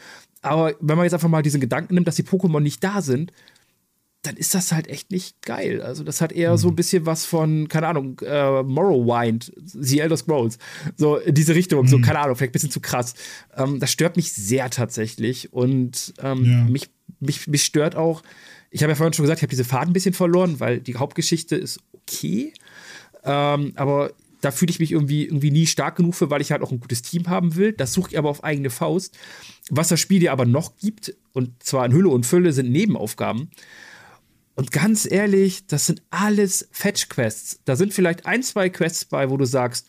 aber 0.40 0.74
wenn 0.80 0.96
man 0.96 1.04
jetzt 1.04 1.12
einfach 1.14 1.28
mal 1.28 1.42
diesen 1.42 1.60
Gedanken 1.60 1.94
nimmt, 1.94 2.08
dass 2.08 2.16
die 2.16 2.22
Pokémon 2.22 2.60
nicht 2.60 2.82
da 2.82 3.02
sind, 3.02 3.32
dann 4.26 4.36
ist 4.36 4.54
das 4.54 4.72
halt 4.72 4.88
echt 4.88 5.10
nicht 5.10 5.42
geil. 5.42 5.82
Also 5.82 6.04
das 6.04 6.20
hat 6.20 6.32
eher 6.32 6.52
mhm. 6.52 6.56
so 6.56 6.68
ein 6.68 6.76
bisschen 6.76 7.06
was 7.06 7.24
von, 7.24 7.68
keine 7.68 7.88
Ahnung, 7.88 8.20
äh, 8.24 8.62
Morrowind, 8.62 9.52
The 9.64 10.00
Elder 10.00 10.16
Scrolls. 10.16 10.58
So 10.96 11.16
in 11.16 11.34
diese 11.34 11.54
Richtung, 11.54 11.84
mhm. 11.84 11.88
so, 11.88 12.00
keine 12.00 12.18
Ahnung, 12.18 12.36
vielleicht 12.36 12.50
ein 12.50 12.52
bisschen 12.52 12.70
zu 12.70 12.80
krass. 12.80 13.14
Ähm, 13.56 13.80
das 13.80 13.90
stört 13.90 14.16
mich 14.16 14.32
sehr 14.32 14.70
tatsächlich. 14.70 15.52
Und 15.52 16.14
ähm, 16.22 16.44
ja. 16.44 16.64
mich, 16.64 16.90
mich, 17.20 17.46
mich 17.46 17.64
stört 17.64 17.96
auch, 17.96 18.22
ich 18.70 18.82
habe 18.82 18.92
ja 18.92 18.96
vorhin 18.96 19.12
schon 19.12 19.22
gesagt, 19.22 19.38
ich 19.38 19.42
habe 19.42 19.50
diese 19.50 19.64
Fahrt 19.64 19.88
ein 19.88 19.92
bisschen 19.92 20.14
verloren, 20.14 20.60
weil 20.60 20.80
die 20.80 20.96
Hauptgeschichte 20.96 21.56
ist 21.56 21.80
okay. 21.92 22.52
Ähm, 23.24 23.72
aber 23.76 24.12
da 24.40 24.50
fühle 24.50 24.70
ich 24.70 24.78
mich 24.78 24.92
irgendwie, 24.92 25.24
irgendwie 25.24 25.50
nie 25.50 25.66
stark 25.66 25.96
genug 25.96 26.14
für, 26.14 26.30
weil 26.30 26.40
ich 26.40 26.52
halt 26.52 26.62
auch 26.62 26.70
ein 26.70 26.80
gutes 26.80 27.02
Team 27.02 27.28
haben 27.28 27.56
will. 27.56 27.72
Das 27.72 27.92
suche 27.92 28.10
ich 28.10 28.18
aber 28.18 28.30
auf 28.30 28.44
eigene 28.44 28.70
Faust. 28.70 29.16
Was 29.70 29.88
das 29.88 29.98
Spiel 29.98 30.20
dir 30.20 30.32
aber 30.32 30.44
noch 30.44 30.76
gibt, 30.76 31.14
und 31.32 31.62
zwar 31.62 31.86
in 31.86 31.92
Hülle 31.92 32.08
und 32.08 32.26
Fülle, 32.26 32.52
sind 32.52 32.70
Nebenaufgaben. 32.70 33.50
Und 34.56 34.72
ganz 34.72 35.08
ehrlich, 35.08 35.66
das 35.66 35.86
sind 35.86 36.02
alles 36.10 36.68
Fetch-Quests. 36.72 37.60
Da 37.66 37.76
sind 37.76 37.92
vielleicht 37.92 38.26
ein, 38.26 38.42
zwei 38.42 38.70
Quests 38.70 39.04
bei, 39.04 39.30
wo 39.30 39.36
du 39.36 39.44
sagst, 39.44 39.86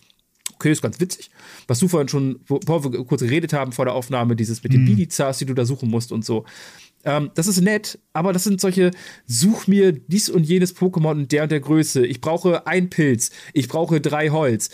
okay, 0.56 0.72
ist 0.72 0.82
ganz 0.82 1.00
witzig. 1.00 1.32
Was 1.68 1.80
du 1.80 1.88
vorhin 1.88 2.10
schon, 2.10 2.42
bevor 2.46 2.84
wir 2.84 3.04
kurz 3.06 3.22
geredet 3.22 3.54
haben 3.54 3.72
vor 3.72 3.86
der 3.86 3.94
Aufnahme, 3.94 4.36
dieses 4.36 4.64
mit 4.64 4.74
den 4.74 4.84
mhm. 4.84 4.96
Die 4.98 5.46
du 5.46 5.54
da 5.54 5.66
suchen 5.66 5.90
musst 5.90 6.12
und 6.12 6.26
so. 6.26 6.46
Ähm, 7.06 7.32
das 7.36 7.48
ist 7.48 7.62
nett, 7.62 7.98
aber 8.12 8.34
das 8.34 8.44
sind 8.44 8.60
solche, 8.60 8.92
such 9.26 9.68
mir 9.68 9.94
dies 9.94 10.30
und 10.30 10.44
jenes 10.44 10.76
Pokémon 10.76 11.20
in 11.20 11.28
der 11.30 11.44
und 11.44 11.52
der 11.52 11.62
Größe. 11.62 12.06
Ich 12.06 12.20
brauche 12.20 12.68
ein 12.68 12.90
Pilz, 12.90 13.32
ich 13.54 13.70
brauche 13.70 14.02
drei 14.02 14.30
Holz 14.30 14.70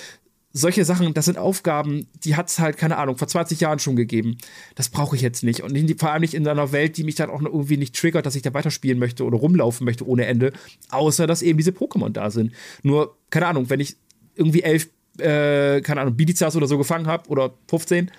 solche 0.56 0.86
Sachen, 0.86 1.16
das 1.16 1.26
sind 1.26 1.40
Aufgaben, 1.40 2.08
die 2.24 2.36
hat 2.36 2.48
es 2.48 2.60
halt, 2.60 2.78
keine 2.78 2.98
Ahnung, 2.98 3.18
vor 3.18 3.28
20 3.28 3.60
Jahren 3.60 3.80
schon 3.80 3.96
gegeben. 3.96 4.38
Das 4.76 4.88
brauche 4.88 5.16
ich 5.16 5.24
jetzt 5.24 5.44
nicht. 5.44 5.64
Und 5.64 5.74
die, 5.74 5.96
vor 5.96 6.12
allem 6.12 6.22
nicht 6.22 6.36
in 6.36 6.48
einer 6.48 6.72
Welt, 6.72 6.96
die 6.96 7.04
mich 7.04 7.16
dann 7.16 7.32
auch 7.32 7.42
irgendwie 7.42 7.78
nicht 7.78 7.96
triggert, 7.96 8.28
dass 8.28 8.36
ich 8.36 8.44
da 8.44 8.54
weiterspielen 8.54 9.00
möchte 9.00 9.26
oder 9.26 9.38
rumlaufen 9.38 9.84
möchte 9.84 10.08
ohne 10.08 10.28
Ende. 10.28 10.54
Außer, 10.92 11.26
dass 11.26 11.42
eben 11.42 11.58
diese 11.58 11.72
Pokémon 11.72 12.12
da 12.12 12.30
sind. 12.30 12.52
Nur, 12.84 13.18
keine 13.32 13.48
Ahnung, 13.48 13.72
wenn 13.72 13.80
ich 13.80 13.96
irgendwie 14.36 14.62
elf, 14.62 14.90
äh, 15.18 15.82
keine 15.82 16.02
Ahnung, 16.02 16.16
Bidizas 16.16 16.56
oder 16.56 16.68
so 16.68 16.78
gefangen 16.78 17.08
habe 17.08 17.28
oder 17.30 17.56
15, 17.68 18.12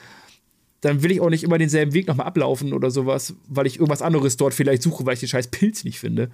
dann 0.81 1.03
will 1.03 1.12
ich 1.12 1.20
auch 1.20 1.31
nicht 1.31 1.44
immer 1.44 1.57
denselben 1.57 1.94
Weg 1.94 2.09
nochmal 2.09 2.27
ablaufen 2.27 2.73
oder 2.73 2.90
sowas, 2.90 3.35
weil 3.49 3.66
ich 3.66 3.77
irgendwas 3.77 4.03
anderes 4.03 4.37
dort 4.37 4.55
vielleicht 4.55 4.83
suche, 4.83 5.07
weil 5.07 5.14
ich 5.14 5.20
den 5.20 5.29
scheiß 5.29 5.49
Pilz 5.49 5.85
nicht 5.85 5.99
finde. 6.01 6.31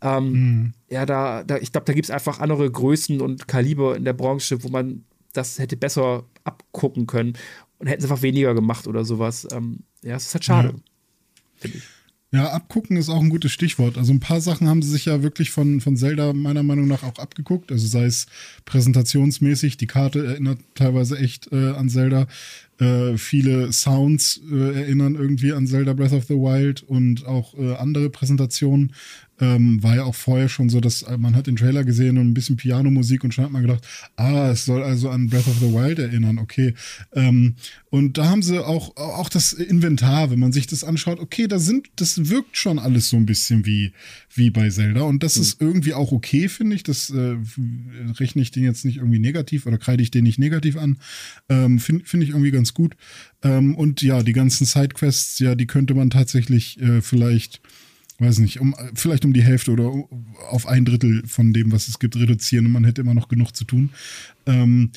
Ähm, 0.00 0.32
mm. 0.32 0.74
Ja, 0.88 1.06
da, 1.06 1.44
da 1.44 1.58
ich 1.58 1.70
glaube, 1.70 1.84
da 1.84 1.92
gibt 1.92 2.06
es 2.06 2.10
einfach 2.10 2.40
andere 2.40 2.68
Größen 2.68 3.20
und 3.20 3.46
Kaliber 3.46 3.94
in 3.94 4.04
der 4.04 4.14
Branche, 4.14 4.64
wo 4.64 4.68
man 4.68 5.04
das 5.34 5.58
hätte 5.58 5.76
besser 5.76 6.24
abgucken 6.44 7.06
können 7.06 7.34
und 7.78 7.86
hätten 7.86 8.02
es 8.02 8.10
einfach 8.10 8.22
weniger 8.22 8.54
gemacht 8.54 8.86
oder 8.86 9.04
sowas. 9.04 9.46
Ähm, 9.52 9.80
ja, 10.02 10.16
es 10.16 10.26
ist 10.26 10.34
halt 10.34 10.44
schade, 10.44 10.74
ja. 11.62 11.70
Ja, 12.34 12.50
abgucken 12.50 12.96
ist 12.96 13.10
auch 13.10 13.20
ein 13.20 13.30
gutes 13.30 13.52
Stichwort. 13.52 13.96
Also 13.96 14.12
ein 14.12 14.18
paar 14.18 14.40
Sachen 14.40 14.66
haben 14.66 14.82
sie 14.82 14.90
sich 14.90 15.04
ja 15.04 15.22
wirklich 15.22 15.52
von, 15.52 15.80
von 15.80 15.96
Zelda 15.96 16.32
meiner 16.32 16.64
Meinung 16.64 16.88
nach 16.88 17.04
auch 17.04 17.20
abgeguckt. 17.20 17.70
Also 17.70 17.86
sei 17.86 18.06
es 18.06 18.26
präsentationsmäßig, 18.64 19.76
die 19.76 19.86
Karte 19.86 20.26
erinnert 20.26 20.58
teilweise 20.74 21.16
echt 21.16 21.52
äh, 21.52 21.70
an 21.70 21.88
Zelda. 21.88 22.26
Äh, 22.78 23.16
viele 23.16 23.72
Sounds 23.72 24.40
äh, 24.50 24.74
erinnern 24.74 25.14
irgendwie 25.14 25.52
an 25.52 25.66
Zelda 25.66 25.92
Breath 25.92 26.12
of 26.12 26.24
the 26.24 26.34
Wild 26.34 26.82
und 26.82 27.24
auch 27.26 27.56
äh, 27.58 27.74
andere 27.74 28.10
Präsentationen 28.10 28.92
Ähm, 29.40 29.82
war 29.82 29.96
ja 29.96 30.04
auch 30.04 30.14
vorher 30.14 30.48
schon 30.48 30.68
so, 30.68 30.78
dass 30.78 31.02
äh, 31.02 31.18
man 31.18 31.34
hat 31.34 31.48
den 31.48 31.56
Trailer 31.56 31.82
gesehen 31.82 32.18
und 32.18 32.28
ein 32.28 32.34
bisschen 32.34 32.56
Pianomusik 32.56 33.24
und 33.24 33.34
schon 33.34 33.44
hat 33.44 33.50
man 33.50 33.62
gedacht, 33.62 33.84
ah, 34.14 34.50
es 34.52 34.64
soll 34.64 34.84
also 34.84 35.10
an 35.10 35.28
Breath 35.28 35.48
of 35.48 35.58
the 35.58 35.72
Wild 35.72 35.98
erinnern, 35.98 36.38
okay. 36.38 36.74
Ähm, 37.14 37.56
und 37.90 38.16
da 38.16 38.28
haben 38.28 38.42
sie 38.42 38.64
auch, 38.64 38.96
auch 38.96 39.28
das 39.28 39.52
Inventar, 39.52 40.30
wenn 40.30 40.38
man 40.38 40.52
sich 40.52 40.68
das 40.68 40.84
anschaut, 40.84 41.18
okay, 41.18 41.48
da 41.48 41.58
sind, 41.58 41.88
das 41.96 42.28
wirkt 42.30 42.56
schon 42.56 42.78
alles 42.78 43.08
so 43.08 43.16
ein 43.16 43.26
bisschen 43.26 43.66
wie, 43.66 43.92
wie 44.32 44.50
bei 44.50 44.70
Zelda. 44.70 45.02
Und 45.02 45.24
das 45.24 45.34
mhm. 45.34 45.42
ist 45.42 45.60
irgendwie 45.60 45.94
auch 45.94 46.12
okay, 46.12 46.48
finde 46.48 46.76
ich. 46.76 46.84
Das 46.84 47.10
äh, 47.10 47.36
rechne 48.20 48.40
ich 48.40 48.52
den 48.52 48.62
jetzt 48.62 48.84
nicht 48.84 48.98
irgendwie 48.98 49.18
negativ 49.18 49.66
oder 49.66 49.78
kreide 49.78 50.02
ich 50.02 50.12
den 50.12 50.22
nicht 50.22 50.38
negativ 50.38 50.76
an. 50.76 50.98
Ähm, 51.48 51.80
finde 51.80 52.04
find 52.04 52.22
ich 52.22 52.30
irgendwie 52.30 52.52
ganz 52.52 52.63
gut. 52.72 52.96
Ähm, 53.42 53.74
und 53.74 54.00
ja, 54.00 54.22
die 54.22 54.32
ganzen 54.32 54.64
Sidequests, 54.64 55.38
ja, 55.40 55.54
die 55.54 55.66
könnte 55.66 55.94
man 55.94 56.08
tatsächlich 56.08 56.80
äh, 56.80 57.02
vielleicht 57.02 57.60
weiß 58.18 58.38
nicht, 58.38 58.60
um, 58.60 58.74
vielleicht 58.94 59.24
um 59.24 59.32
die 59.32 59.42
Hälfte 59.42 59.72
oder 59.72 59.92
auf 60.48 60.66
ein 60.66 60.84
Drittel 60.84 61.22
von 61.26 61.52
dem, 61.52 61.72
was 61.72 61.88
es 61.88 61.98
gibt, 61.98 62.16
reduzieren 62.16 62.66
und 62.66 62.72
man 62.72 62.84
hätte 62.84 63.00
immer 63.00 63.14
noch 63.14 63.28
genug 63.28 63.54
zu 63.56 63.64
tun. 63.64 63.90
Ähm, 64.46 64.90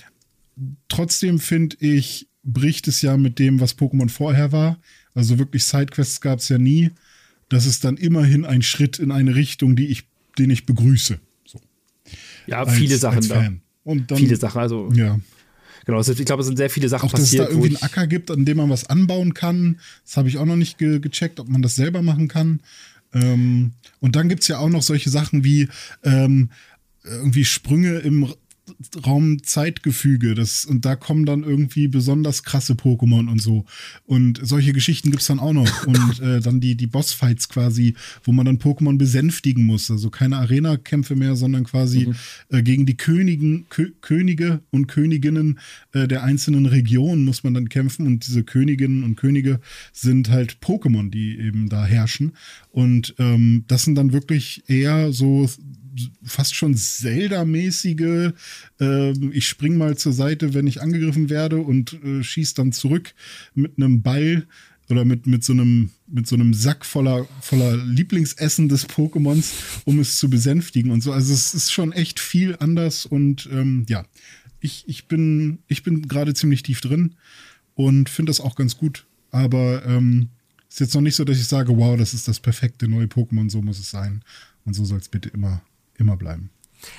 trotzdem 0.87 1.39
finde 1.39 1.77
ich, 1.79 2.27
bricht 2.43 2.87
es 2.87 3.01
ja 3.01 3.17
mit 3.17 3.39
dem, 3.39 3.59
was 3.59 3.77
Pokémon 3.77 4.09
vorher 4.09 4.51
war. 4.51 4.79
Also 5.13 5.39
wirklich 5.39 5.63
Sidequests 5.63 6.21
gab 6.21 6.39
es 6.39 6.49
ja 6.49 6.57
nie. 6.57 6.91
Das 7.49 7.65
ist 7.65 7.83
dann 7.83 7.97
immerhin 7.97 8.45
ein 8.45 8.61
Schritt 8.61 8.99
in 8.99 9.11
eine 9.11 9.35
Richtung, 9.35 9.75
die 9.75 9.87
ich, 9.87 10.07
den 10.37 10.49
ich 10.49 10.65
begrüße. 10.65 11.19
So. 11.45 11.59
Ja, 12.45 12.63
als, 12.63 12.73
viele 12.73 12.97
Sachen 12.97 13.27
da. 13.27 13.51
Und 13.83 14.11
dann, 14.11 14.17
viele 14.17 14.35
Sachen, 14.35 14.61
also. 14.61 14.91
Ja. 14.93 15.19
Genau, 15.87 16.01
ich 16.01 16.25
glaube, 16.25 16.41
es 16.41 16.47
sind 16.47 16.57
sehr 16.57 16.69
viele 16.69 16.89
Sachen 16.89 17.07
auch, 17.07 17.13
passiert. 17.13 17.39
Dass 17.39 17.47
es 17.47 17.55
da 17.55 17.59
irgendwie 17.59 17.77
einen 17.77 17.83
Acker 17.83 18.07
gibt, 18.07 18.29
an 18.29 18.43
dem 18.43 18.57
man 18.57 18.69
was 18.69 18.89
anbauen 18.89 19.33
kann. 19.33 19.79
Das 20.05 20.17
habe 20.17 20.27
ich 20.27 20.37
auch 20.37 20.45
noch 20.45 20.57
nicht 20.57 20.77
ge 20.77 20.99
gecheckt, 20.99 21.39
ob 21.39 21.47
man 21.47 21.61
das 21.61 21.75
selber 21.75 22.01
machen 22.01 22.27
kann. 22.27 22.59
Ähm, 23.13 23.71
und 24.01 24.17
dann 24.17 24.27
gibt 24.27 24.41
es 24.41 24.49
ja 24.49 24.57
auch 24.57 24.67
noch 24.67 24.83
solche 24.83 25.09
Sachen 25.09 25.45
wie 25.45 25.69
ähm, 26.03 26.49
irgendwie 27.05 27.45
Sprünge 27.45 27.99
im 27.99 28.33
Raumzeitgefüge. 29.05 30.35
Das, 30.35 30.65
und 30.65 30.85
da 30.85 30.95
kommen 30.95 31.25
dann 31.25 31.43
irgendwie 31.43 31.87
besonders 31.87 32.43
krasse 32.43 32.73
Pokémon 32.73 33.29
und 33.29 33.41
so. 33.41 33.65
Und 34.05 34.39
solche 34.43 34.73
Geschichten 34.73 35.09
gibt 35.11 35.21
es 35.21 35.27
dann 35.27 35.39
auch 35.39 35.53
noch. 35.53 35.87
Und 35.87 36.19
äh, 36.19 36.41
dann 36.41 36.59
die, 36.59 36.75
die 36.75 36.87
Bossfights 36.87 37.49
quasi, 37.49 37.95
wo 38.23 38.31
man 38.31 38.45
dann 38.45 38.57
Pokémon 38.57 38.97
besänftigen 38.97 39.65
muss. 39.65 39.89
Also 39.89 40.09
keine 40.09 40.37
Arena-Kämpfe 40.37 41.15
mehr, 41.15 41.35
sondern 41.35 41.63
quasi 41.63 42.07
mhm. 42.07 42.15
äh, 42.49 42.63
gegen 42.63 42.85
die 42.85 42.97
Königen, 42.97 43.65
Kö 43.69 43.91
Könige 44.01 44.61
und 44.69 44.87
Königinnen 44.87 45.59
äh, 45.93 46.07
der 46.07 46.23
einzelnen 46.23 46.65
Regionen 46.65 47.25
muss 47.25 47.43
man 47.43 47.53
dann 47.53 47.69
kämpfen. 47.69 48.05
Und 48.05 48.27
diese 48.27 48.43
Königinnen 48.43 49.03
und 49.03 49.15
Könige 49.15 49.59
sind 49.93 50.29
halt 50.29 50.57
Pokémon, 50.61 51.09
die 51.09 51.37
eben 51.39 51.69
da 51.69 51.85
herrschen. 51.85 52.33
Und 52.71 53.15
ähm, 53.17 53.63
das 53.67 53.83
sind 53.83 53.95
dann 53.95 54.13
wirklich 54.13 54.63
eher 54.67 55.11
so 55.11 55.49
fast 56.23 56.55
schon 56.55 56.75
Zelda-mäßige, 56.75 58.33
äh, 58.79 59.11
ich 59.29 59.47
spring 59.47 59.77
mal 59.77 59.97
zur 59.97 60.13
Seite, 60.13 60.53
wenn 60.53 60.67
ich 60.67 60.81
angegriffen 60.81 61.29
werde 61.29 61.57
und 61.57 61.93
äh, 62.03 62.23
schieß 62.23 62.53
dann 62.53 62.71
zurück 62.71 63.13
mit 63.53 63.73
einem 63.77 64.01
Ball 64.01 64.47
oder 64.89 65.05
mit, 65.05 65.27
mit, 65.27 65.43
so 65.43 65.53
einem, 65.53 65.89
mit 66.07 66.27
so 66.27 66.35
einem 66.35 66.53
Sack 66.53 66.85
voller, 66.85 67.27
voller 67.41 67.75
Lieblingsessen 67.77 68.69
des 68.69 68.87
Pokémons, 68.87 69.51
um 69.85 69.99
es 69.99 70.17
zu 70.17 70.29
besänftigen 70.29 70.91
und 70.91 71.01
so. 71.01 71.11
Also 71.11 71.33
es 71.33 71.53
ist 71.53 71.71
schon 71.71 71.91
echt 71.91 72.19
viel 72.19 72.55
anders 72.59 73.05
und 73.05 73.49
ähm, 73.51 73.85
ja, 73.89 74.05
ich, 74.59 74.85
ich 74.87 75.07
bin, 75.07 75.59
ich 75.67 75.83
bin 75.83 76.07
gerade 76.07 76.33
ziemlich 76.33 76.63
tief 76.63 76.81
drin 76.81 77.15
und 77.75 78.09
finde 78.09 78.29
das 78.29 78.41
auch 78.41 78.55
ganz 78.55 78.77
gut. 78.77 79.05
Aber 79.29 79.85
ähm, 79.85 80.29
ist 80.69 80.79
jetzt 80.79 80.95
noch 80.95 81.01
nicht 81.01 81.15
so, 81.15 81.23
dass 81.23 81.37
ich 81.37 81.47
sage, 81.47 81.77
wow, 81.77 81.97
das 81.97 82.13
ist 82.13 82.27
das 82.27 82.39
perfekte 82.39 82.87
neue 82.87 83.05
Pokémon, 83.05 83.49
so 83.49 83.61
muss 83.61 83.79
es 83.79 83.89
sein. 83.89 84.23
Und 84.65 84.73
so 84.73 84.83
soll 84.85 84.99
es 84.99 85.09
bitte 85.09 85.29
immer 85.29 85.61
immer 85.97 86.17
bleiben. 86.17 86.49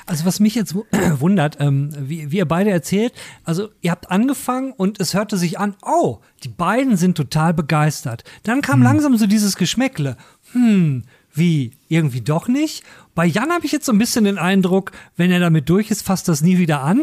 Also 0.07 0.25
was 0.25 0.41
mich 0.41 0.55
jetzt 0.55 0.75
wundert, 1.19 1.59
ähm, 1.61 1.91
wie, 1.99 2.31
wie 2.31 2.39
ihr 2.39 2.49
beide 2.49 2.71
erzählt, 2.71 3.13
also 3.45 3.71
ihr 3.81 3.91
habt 3.91 4.11
angefangen 4.11 4.73
und 4.73 5.01
es 5.01 5.15
hörte 5.15 5.37
sich 5.37 5.59
an, 5.59 5.77
oh, 5.83 6.19
die 6.45 6.49
beiden 6.49 6.97
sind 6.97 7.17
total 7.17 7.55
begeistert. 7.55 8.25
Dann 8.43 8.61
kam 8.61 8.77
hm. 8.77 8.83
langsam 8.83 9.17
so 9.17 9.27
dieses 9.27 9.57
Geschmäckle, 9.57 10.17
hm, 10.53 11.05
wie, 11.33 11.73
irgendwie 11.89 12.21
doch 12.21 12.49
nicht? 12.49 12.85
Bei 13.19 13.27
Jan 13.27 13.51
habe 13.51 13.67
ich 13.67 13.73
jetzt 13.73 13.85
so 13.85 13.91
ein 13.91 13.99
bisschen 13.99 14.27
den 14.27 14.39
Eindruck, 14.39 14.93
wenn 15.17 15.33
er 15.33 15.41
damit 15.41 15.69
durch 15.69 15.91
ist, 15.91 16.03
fasst 16.03 16.29
das 16.29 16.41
nie 16.41 16.59
wieder 16.59 16.83
an. 16.83 17.03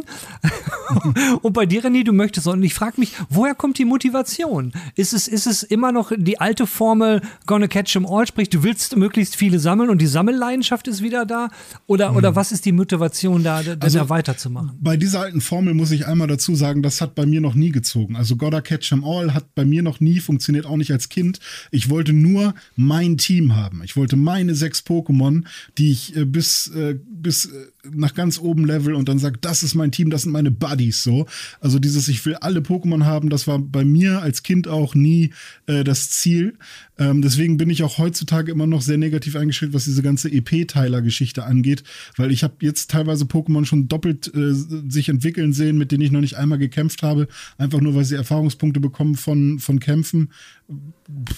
und 1.41 1.51
bei 1.51 1.65
dir, 1.65 1.83
René, 1.83 2.05
du 2.05 2.13
möchtest. 2.13 2.47
Und 2.47 2.63
ich 2.63 2.73
frage 2.73 3.01
mich, 3.01 3.11
woher 3.29 3.53
kommt 3.53 3.77
die 3.79 3.83
Motivation? 3.83 4.71
Ist 4.95 5.11
es, 5.11 5.27
ist 5.27 5.45
es 5.45 5.61
immer 5.61 5.91
noch 5.91 6.13
die 6.15 6.39
alte 6.39 6.67
Formel, 6.67 7.21
gonna 7.45 7.67
catch 7.67 7.91
them 7.91 8.05
all, 8.05 8.25
sprich, 8.25 8.49
du 8.49 8.63
willst 8.63 8.95
möglichst 8.95 9.35
viele 9.35 9.59
sammeln 9.59 9.89
und 9.89 10.01
die 10.01 10.07
Sammelleidenschaft 10.07 10.87
ist 10.87 11.01
wieder 11.01 11.25
da? 11.25 11.49
Oder, 11.85 12.11
mhm. 12.11 12.17
oder 12.17 12.35
was 12.37 12.53
ist 12.53 12.63
die 12.63 12.71
Motivation 12.71 13.43
da, 13.43 13.61
da, 13.61 13.75
also, 13.81 13.99
da 13.99 14.07
weiterzumachen? 14.07 14.71
Bei 14.79 14.95
dieser 14.95 15.19
alten 15.19 15.41
Formel 15.41 15.73
muss 15.73 15.91
ich 15.91 16.07
einmal 16.07 16.29
dazu 16.29 16.55
sagen, 16.55 16.81
das 16.81 17.01
hat 17.01 17.15
bei 17.15 17.25
mir 17.25 17.41
noch 17.41 17.55
nie 17.55 17.71
gezogen. 17.71 18.15
Also 18.15 18.37
Gotta 18.37 18.61
catch 18.61 18.87
them 18.87 19.03
all 19.03 19.33
hat 19.33 19.53
bei 19.53 19.65
mir 19.65 19.83
noch 19.83 19.99
nie 19.99 20.21
funktioniert, 20.21 20.65
auch 20.65 20.77
nicht 20.77 20.91
als 20.91 21.09
Kind. 21.09 21.41
Ich 21.71 21.89
wollte 21.89 22.13
nur 22.13 22.53
mein 22.77 23.17
Team 23.17 23.53
haben. 23.53 23.81
Ich 23.83 23.97
wollte 23.97 24.15
meine 24.15 24.55
sechs 24.55 24.74
Pokémon, 24.81 25.43
die 25.77 25.91
ich 25.91 26.15
äh, 26.15 26.25
bis, 26.25 26.67
äh, 26.67 26.97
bis 27.07 27.45
äh, 27.45 27.67
nach 27.91 28.13
ganz 28.13 28.39
oben 28.39 28.65
Level 28.65 28.95
und 28.95 29.09
dann 29.09 29.19
sagt, 29.19 29.45
das 29.45 29.63
ist 29.63 29.75
mein 29.75 29.91
Team, 29.91 30.09
das 30.09 30.23
sind 30.23 30.31
meine 30.31 30.51
Buddies 30.51 31.03
so. 31.03 31.25
Also 31.59 31.79
dieses, 31.79 32.07
ich 32.07 32.25
will 32.25 32.35
alle 32.35 32.61
Pokémon 32.61 33.05
haben, 33.05 33.29
das 33.29 33.47
war 33.47 33.59
bei 33.59 33.85
mir 33.85 34.21
als 34.21 34.43
Kind 34.43 34.67
auch 34.67 34.95
nie 34.95 35.33
äh, 35.67 35.83
das 35.83 36.09
Ziel. 36.09 36.57
Ähm, 36.97 37.21
deswegen 37.21 37.57
bin 37.57 37.69
ich 37.69 37.83
auch 37.83 37.97
heutzutage 37.97 38.51
immer 38.51 38.67
noch 38.67 38.81
sehr 38.81 38.97
negativ 38.97 39.35
eingestellt, 39.35 39.73
was 39.73 39.85
diese 39.85 40.01
ganze 40.01 40.31
EP-Teiler-Geschichte 40.31 41.43
angeht, 41.43 41.83
weil 42.15 42.31
ich 42.31 42.43
habe 42.43 42.55
jetzt 42.61 42.91
teilweise 42.91 43.25
Pokémon 43.25 43.65
schon 43.65 43.87
doppelt 43.87 44.33
äh, 44.33 44.53
sich 44.53 45.09
entwickeln 45.09 45.53
sehen, 45.53 45.77
mit 45.77 45.91
denen 45.91 46.01
ich 46.01 46.11
noch 46.11 46.21
nicht 46.21 46.35
einmal 46.35 46.57
gekämpft 46.57 47.03
habe, 47.03 47.27
einfach 47.57 47.81
nur, 47.81 47.95
weil 47.95 48.05
sie 48.05 48.15
Erfahrungspunkte 48.15 48.79
bekommen 48.79 49.15
von, 49.15 49.59
von 49.59 49.79
Kämpfen, 49.79 50.29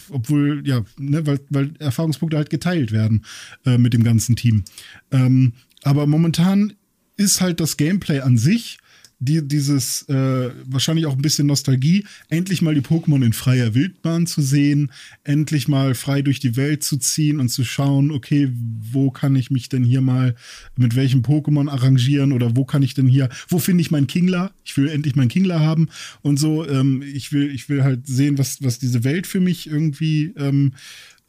obwohl, 0.09 0.61
ja, 0.65 0.83
ne, 0.97 1.25
weil, 1.25 1.39
weil 1.49 1.73
Erfahrungspunkte 1.79 2.37
halt 2.37 2.49
geteilt 2.49 2.91
werden 2.91 3.25
äh, 3.65 3.77
mit 3.77 3.93
dem 3.93 4.03
ganzen 4.03 4.35
Team. 4.35 4.63
Ähm, 5.11 5.53
aber 5.83 6.05
momentan 6.07 6.73
ist 7.17 7.41
halt 7.41 7.59
das 7.59 7.77
Gameplay 7.77 8.19
an 8.19 8.37
sich 8.37 8.77
die, 9.19 9.47
dieses 9.47 10.03
äh, 10.09 10.51
wahrscheinlich 10.65 11.07
auch 11.07 11.15
ein 11.15 11.21
bisschen 11.21 11.47
Nostalgie, 11.47 12.05
endlich 12.29 12.61
mal 12.61 12.75
die 12.75 12.81
Pokémon 12.81 13.25
in 13.25 13.33
freier 13.33 13.73
Wildbahn 13.73 14.27
zu 14.27 14.41
sehen, 14.41 14.91
endlich 15.23 15.67
mal 15.67 15.95
frei 15.95 16.21
durch 16.21 16.39
die 16.39 16.55
Welt 16.55 16.83
zu 16.83 16.97
ziehen 16.97 17.39
und 17.39 17.49
zu 17.49 17.63
schauen, 17.63 18.11
okay, 18.11 18.51
wo 18.91 19.09
kann 19.09 19.35
ich 19.35 19.49
mich 19.49 19.69
denn 19.69 19.83
hier 19.83 20.01
mal 20.01 20.35
mit 20.75 20.95
welchem 20.95 21.21
Pokémon 21.21 21.69
arrangieren 21.69 22.31
oder 22.31 22.55
wo 22.55 22.63
kann 22.63 22.83
ich 22.83 22.93
denn 22.93 23.07
hier, 23.07 23.29
wo 23.49 23.57
finde 23.57 23.81
ich 23.81 23.89
meinen 23.89 24.07
Kingler? 24.07 24.51
Ich 24.63 24.77
will 24.77 24.87
endlich 24.87 25.15
meinen 25.15 25.29
Kingler 25.29 25.61
haben 25.61 25.89
und 26.21 26.37
so. 26.37 26.67
Ähm, 26.67 27.01
ich 27.01 27.31
will, 27.31 27.49
ich 27.49 27.69
will 27.69 27.83
halt 27.83 28.05
sehen, 28.05 28.37
was, 28.37 28.61
was 28.61 28.77
diese 28.77 29.03
Welt 29.03 29.25
für 29.25 29.39
mich 29.39 29.67
irgendwie 29.67 30.33
ähm, 30.37 30.73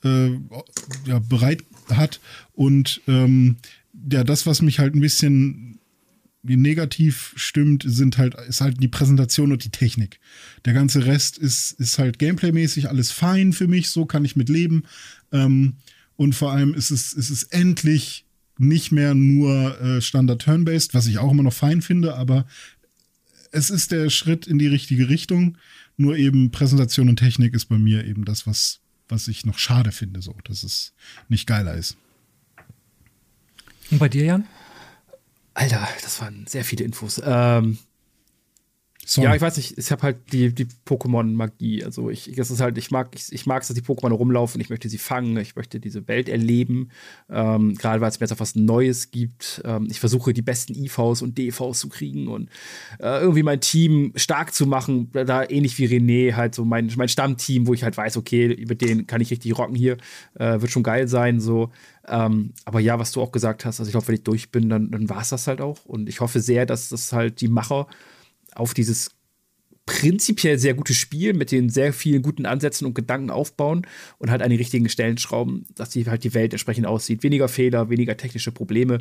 äh, 0.05 0.29
ja, 1.07 1.19
bereit 1.21 1.65
hat 1.91 2.21
und 2.53 3.01
ähm, 3.09 3.57
ja, 4.13 4.25
das, 4.25 4.47
was 4.47 4.63
mich 4.63 4.79
halt 4.79 4.95
ein 4.95 5.01
bisschen 5.01 5.78
negativ 6.57 7.33
stimmt, 7.37 7.85
sind 7.87 8.19
halt, 8.19 8.35
ist 8.49 8.61
halt 8.61 8.83
die 8.83 8.89
Präsentation 8.89 9.53
und 9.53 9.65
die 9.65 9.71
Technik. 9.71 10.21
Der 10.65 10.73
ganze 10.73 11.07
Rest 11.07 11.39
ist, 11.39 11.73
ist 11.73 11.99
halt 11.99 12.19
gameplaymäßig 12.19 12.89
alles 12.89 13.11
fein 13.11 13.53
für 13.53 13.69
mich, 13.69 13.91
so 13.91 14.07
kann 14.07 14.25
ich 14.25 14.37
mit 14.37 14.49
leben. 14.49 14.85
Ähm, 15.33 15.75
und 16.17 16.35
vor 16.35 16.53
allem 16.53 16.75
ist 16.75 16.91
es, 16.91 17.13
ist 17.13 17.31
es 17.31 17.45
endlich 17.45 18.25
nicht 18.59 18.91
mehr 18.91 19.15
nur 19.15 19.81
äh, 19.81 20.01
Standard 20.01 20.43
Turn-Based, 20.43 20.95
was 20.95 21.07
ich 21.07 21.19
auch 21.19 21.31
immer 21.31 21.45
noch 21.45 21.53
fein 21.53 21.81
finde, 21.81 22.17
aber 22.17 22.47
es 23.53 23.71
ist 23.71 23.93
der 23.93 24.11
Schritt 24.11 24.47
in 24.47 24.59
die 24.59 24.67
richtige 24.67 25.09
Richtung. 25.09 25.57
Nur 25.97 26.17
eben 26.17 26.51
Präsentation 26.51 27.09
und 27.09 27.17
Technik 27.17 27.55
ist 27.55 27.67
bei 27.67 27.79
mir 27.79 28.05
eben 28.05 28.25
das, 28.25 28.47
was, 28.47 28.81
was 29.09 29.29
ich 29.29 29.47
noch 29.47 29.59
schade 29.59 29.93
finde, 29.93 30.23
so, 30.23 30.35
dass 30.45 30.63
es 30.63 30.93
nicht 31.29 31.47
geiler 31.47 31.75
ist. 31.75 31.97
Und 33.91 33.99
bei 33.99 34.09
dir, 34.09 34.25
Jan? 34.25 34.45
Alter, 35.59 35.89
das 36.03 36.21
waren 36.21 36.47
sehr 36.47 36.65
viele 36.65 36.85
Infos. 36.85 37.21
Ähm, 37.25 37.79
Sorry. 39.11 39.27
Ja, 39.27 39.35
ich 39.35 39.41
weiß 39.41 39.57
nicht, 39.57 39.79
ich 39.79 39.91
habe 39.91 40.03
halt 40.03 40.17
die, 40.33 40.55
die 40.55 40.67
Pokémon-Magie. 40.85 41.83
Also 41.83 42.11
ich, 42.11 42.31
das 42.37 42.51
ist 42.51 42.61
halt, 42.61 42.77
ich 42.77 42.91
mag, 42.91 43.09
ich, 43.15 43.33
ich 43.33 43.47
mag 43.47 43.63
es, 43.63 43.69
dass 43.69 43.75
die 43.75 43.81
Pokémon 43.81 44.13
rumlaufen, 44.13 44.61
ich 44.61 44.69
möchte 44.69 44.91
sie 44.91 44.99
fangen, 44.99 45.35
ich 45.39 45.57
möchte 45.57 45.81
diese 45.81 46.07
Welt 46.09 46.29
erleben. 46.29 46.91
Ähm, 47.31 47.75
Gerade 47.75 48.03
weil 48.03 48.11
es 48.11 48.21
mir 48.21 48.27
jetzt 48.27 48.35
auch 48.35 48.41
was 48.41 48.55
Neues 48.55 49.11
gibt. 49.11 49.63
Ähm, 49.65 49.89
ich 49.91 49.99
versuche 49.99 50.35
die 50.35 50.43
besten 50.43 50.75
IVs 50.75 51.23
und 51.23 51.39
DVs 51.39 51.79
zu 51.79 51.89
kriegen 51.89 52.29
und 52.29 52.51
äh, 53.01 53.21
irgendwie 53.21 53.43
mein 53.43 53.63
Team 53.63 54.13
stark 54.15 54.53
zu 54.53 54.67
machen. 54.67 55.11
Da 55.13 55.43
ähnlich 55.43 55.79
wie 55.79 55.87
René, 55.87 56.35
halt 56.35 56.55
so 56.55 56.67
mein, 56.67 56.93
mein 56.97 57.09
Stammteam, 57.09 57.67
wo 57.67 57.73
ich 57.73 57.85
halt 57.85 57.97
weiß, 57.97 58.19
okay, 58.19 58.53
über 58.53 58.75
den 58.75 59.07
kann 59.07 59.23
ich 59.23 59.31
richtig 59.31 59.57
rocken 59.57 59.75
hier. 59.75 59.97
Äh, 60.35 60.61
wird 60.61 60.71
schon 60.71 60.83
geil 60.83 61.09
sein, 61.09 61.41
so. 61.41 61.73
Ähm, 62.07 62.53
aber 62.67 62.81
ja, 62.81 62.99
was 62.99 63.13
du 63.13 63.23
auch 63.23 63.33
gesagt 63.33 63.65
hast, 63.65 63.81
also 63.81 63.89
ich 63.89 63.93
glaube, 63.93 64.09
wenn 64.09 64.17
ich 64.17 64.25
durch 64.25 64.51
bin, 64.51 64.69
dann, 64.69 64.91
dann 64.91 65.09
war 65.09 65.23
es 65.23 65.31
das 65.31 65.47
halt 65.47 65.63
auch. 65.63 65.87
Und 65.87 66.11
ich 66.11 66.21
hoffe 66.21 66.41
sehr, 66.41 66.67
dass 66.67 66.91
das 66.91 67.15
halt 67.15 67.41
die 67.41 67.49
Macher 67.49 67.87
auf 68.59 68.75
dieses 68.75 69.11
prinzipiell 69.89 70.59
sehr 70.59 70.75
gutes 70.75 70.97
Spiel 70.97 71.33
mit 71.33 71.51
den 71.51 71.71
sehr 71.71 71.95
vielen 71.95 72.21
guten 72.21 72.45
Ansätzen 72.45 72.87
und 72.87 72.93
Gedanken 72.93 73.31
aufbauen 73.31 73.87
und 74.19 74.31
halt 74.31 74.43
an 74.43 74.51
die 74.51 74.57
richtigen 74.57 74.91
Stellen 74.91 75.17
schrauben, 75.17 75.65
dass 75.75 75.89
die 75.89 76.05
halt 76.07 76.25
die 76.25 76.35
Welt 76.35 76.53
entsprechend 76.53 76.87
aussieht. 76.87 77.23
Weniger 77.23 77.49
Fehler, 77.49 77.89
weniger 77.89 78.19
technische 78.19 78.53
Probleme 78.53 78.99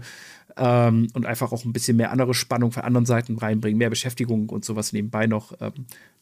ähm, 0.55 1.07
und 1.13 1.25
einfach 1.25 1.51
auch 1.51 1.65
ein 1.65 1.73
bisschen 1.73 1.97
mehr 1.97 2.11
andere 2.11 2.33
Spannung 2.33 2.71
von 2.71 2.83
anderen 2.83 3.05
Seiten 3.05 3.37
reinbringen, 3.37 3.77
mehr 3.77 3.89
Beschäftigung 3.89 4.47
und 4.47 4.63
sowas 4.63 4.93
nebenbei 4.93 5.27
noch. 5.27 5.51
Ähm, 5.59 5.73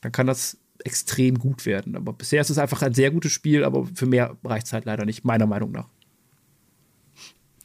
dann 0.02 0.12
kann 0.12 0.26
das 0.26 0.58
extrem 0.84 1.38
gut 1.38 1.68
werden. 1.68 1.96
Aber 1.96 2.14
bisher 2.14 2.42
ist 2.42 2.50
es 2.50 2.58
einfach 2.58 2.82
ein 2.82 2.96
sehr 2.96 3.12
gutes 3.12 3.32
Spiel, 3.32 3.64
aber 3.64 3.88
für 3.94 4.08
mehr 4.08 4.36
reicht 4.44 4.66
es 4.66 4.74
halt 4.74 4.86
leider 4.86 5.06
nicht, 5.06 5.24
meiner 5.24 5.46
Meinung 5.46 5.72
nach. 5.72 5.88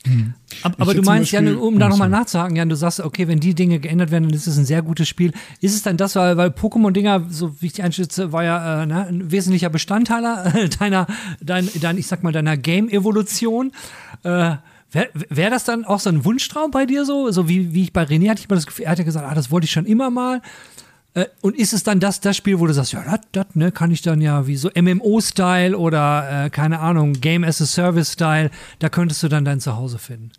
Mhm. 0.07 0.35
Aber, 0.63 0.95
du 0.95 1.03
meinst, 1.03 1.33
Jan, 1.33 1.57
um 1.57 1.79
da 1.79 1.89
nochmal 1.89 2.09
nachzuhaken, 2.09 2.57
Jan, 2.57 2.69
du 2.69 2.77
sagst, 2.77 3.01
okay, 3.01 3.29
wenn 3.29 3.41
die 3.41 3.55
Dinge 3.55 3.79
geändert 3.79 4.11
werden, 4.11 4.25
dann 4.25 4.35
ist 4.35 4.47
es 4.47 4.57
ein 4.59 4.65
sehr 4.65 4.83
gutes 4.83 5.09
Spiel. 5.09 5.33
Ist 5.61 5.75
es 5.75 5.83
dann 5.83 5.97
das, 5.97 6.17
weil, 6.17 6.37
weil 6.37 6.49
Pokémon-Dinger, 6.51 7.27
so 7.31 7.61
wie 7.61 7.67
ich 7.67 7.73
die 7.73 7.83
einschätze, 7.83 8.33
war 8.33 8.45
ja 8.45 8.83
äh, 8.83 8.87
ne, 8.87 9.07
ein 9.07 9.31
wesentlicher 9.31 9.71
Bestandteil 9.71 10.21
deiner, 10.79 11.07
dein, 11.41 11.69
dein, 11.81 11.99
ich 11.99 12.07
sag 12.07 12.23
mal, 12.23 12.33
deiner 12.33 12.57
Game-Evolution. 12.57 13.73
Äh, 14.23 14.57
Wäre 14.93 15.09
wär 15.13 15.51
das 15.51 15.63
dann 15.65 15.85
auch 15.85 16.01
so 16.01 16.11
ein 16.11 16.25
Wunschtraum 16.25 16.73
bei 16.73 16.85
dir 16.85 17.05
so? 17.05 17.31
So 17.31 17.49
wie, 17.49 17.73
wie 17.75 17.83
ich 17.83 17.93
bei 17.93 18.03
René 18.03 18.29
hatte 18.29 18.41
ich 18.41 18.49
mal 18.49 18.57
das 18.57 18.67
Gefühl, 18.67 18.87
er 18.87 18.91
hat 18.91 18.99
ja 18.99 19.05
gesagt, 19.05 19.25
ah, 19.25 19.35
das 19.35 19.51
wollte 19.53 19.67
ich 19.67 19.71
schon 19.71 19.87
immer 19.87 20.11
mal. 20.11 20.43
Äh, 21.15 21.27
und 21.41 21.57
ist 21.57 21.73
es 21.73 21.83
dann 21.83 22.01
das, 22.01 22.21
das 22.21 22.37
Spiel, 22.37 22.59
wo 22.61 22.67
du 22.67 22.75
sagst, 22.75 22.93
ja, 22.93 23.19
das 23.33 23.47
ne, 23.55 23.73
kann 23.73 23.91
ich 23.91 24.03
dann 24.03 24.21
ja 24.21 24.47
wie 24.47 24.57
so 24.57 24.71
MMO-Style 24.75 25.77
oder 25.77 26.47
äh, 26.47 26.51
keine 26.51 26.81
Ahnung, 26.81 27.15
Game 27.15 27.45
as 27.45 27.61
a 27.61 27.67
Service-Style, 27.67 28.51
da 28.79 28.89
könntest 28.89 29.23
du 29.23 29.29
dann 29.29 29.45
dein 29.45 29.61
Zuhause 29.61 29.99
finden? 29.99 30.33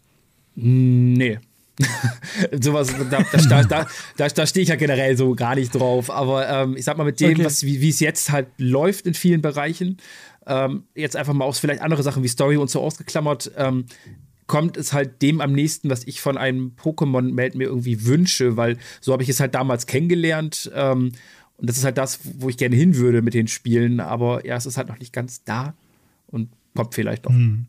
Nee. 0.55 1.39
Sowas, 2.61 2.93
da, 3.09 3.23
da, 3.49 3.63
da, 3.63 3.87
da, 4.17 4.27
da 4.27 4.45
stehe 4.45 4.63
ich 4.63 4.69
ja 4.69 4.75
generell 4.75 5.17
so 5.17 5.33
gar 5.33 5.55
nicht 5.55 5.73
drauf. 5.73 6.09
Aber 6.09 6.47
ähm, 6.47 6.77
ich 6.77 6.85
sag 6.85 6.97
mal, 6.97 7.03
mit 7.03 7.19
dem, 7.19 7.33
okay. 7.33 7.45
was, 7.45 7.63
wie 7.63 7.89
es 7.89 7.99
jetzt 7.99 8.31
halt 8.31 8.47
läuft 8.57 9.05
in 9.05 9.13
vielen 9.13 9.41
Bereichen, 9.41 9.97
ähm, 10.45 10.83
jetzt 10.95 11.15
einfach 11.15 11.33
mal 11.33 11.45
aus 11.45 11.59
vielleicht 11.59 11.81
andere 11.81 12.03
Sachen 12.03 12.23
wie 12.23 12.27
Story 12.27 12.57
und 12.57 12.69
so 12.69 12.81
ausgeklammert, 12.81 13.51
ähm, 13.57 13.85
kommt 14.47 14.75
es 14.75 14.91
halt 14.91 15.21
dem 15.21 15.39
am 15.39 15.53
nächsten, 15.53 15.89
was 15.89 16.05
ich 16.05 16.19
von 16.19 16.37
einem 16.37 16.73
Pokémon-Meld 16.75 17.55
mir 17.55 17.65
irgendwie 17.65 18.05
wünsche, 18.05 18.57
weil 18.57 18.77
so 18.99 19.13
habe 19.13 19.23
ich 19.23 19.29
es 19.29 19.39
halt 19.39 19.55
damals 19.55 19.87
kennengelernt. 19.87 20.69
Ähm, 20.75 21.13
und 21.57 21.69
das 21.69 21.77
ist 21.77 21.85
halt 21.85 21.97
das, 21.97 22.19
wo 22.39 22.49
ich 22.49 22.57
gerne 22.57 22.75
hin 22.75 22.95
würde 22.95 23.21
mit 23.21 23.33
den 23.33 23.47
Spielen. 23.47 23.99
Aber 23.99 24.45
ja, 24.45 24.55
es 24.57 24.65
ist 24.65 24.77
halt 24.77 24.89
noch 24.89 24.99
nicht 24.99 25.13
ganz 25.13 25.43
da 25.43 25.75
und 26.27 26.49
kommt 26.75 26.95
vielleicht 26.95 27.25
noch. 27.25 27.31
Hm. 27.31 27.67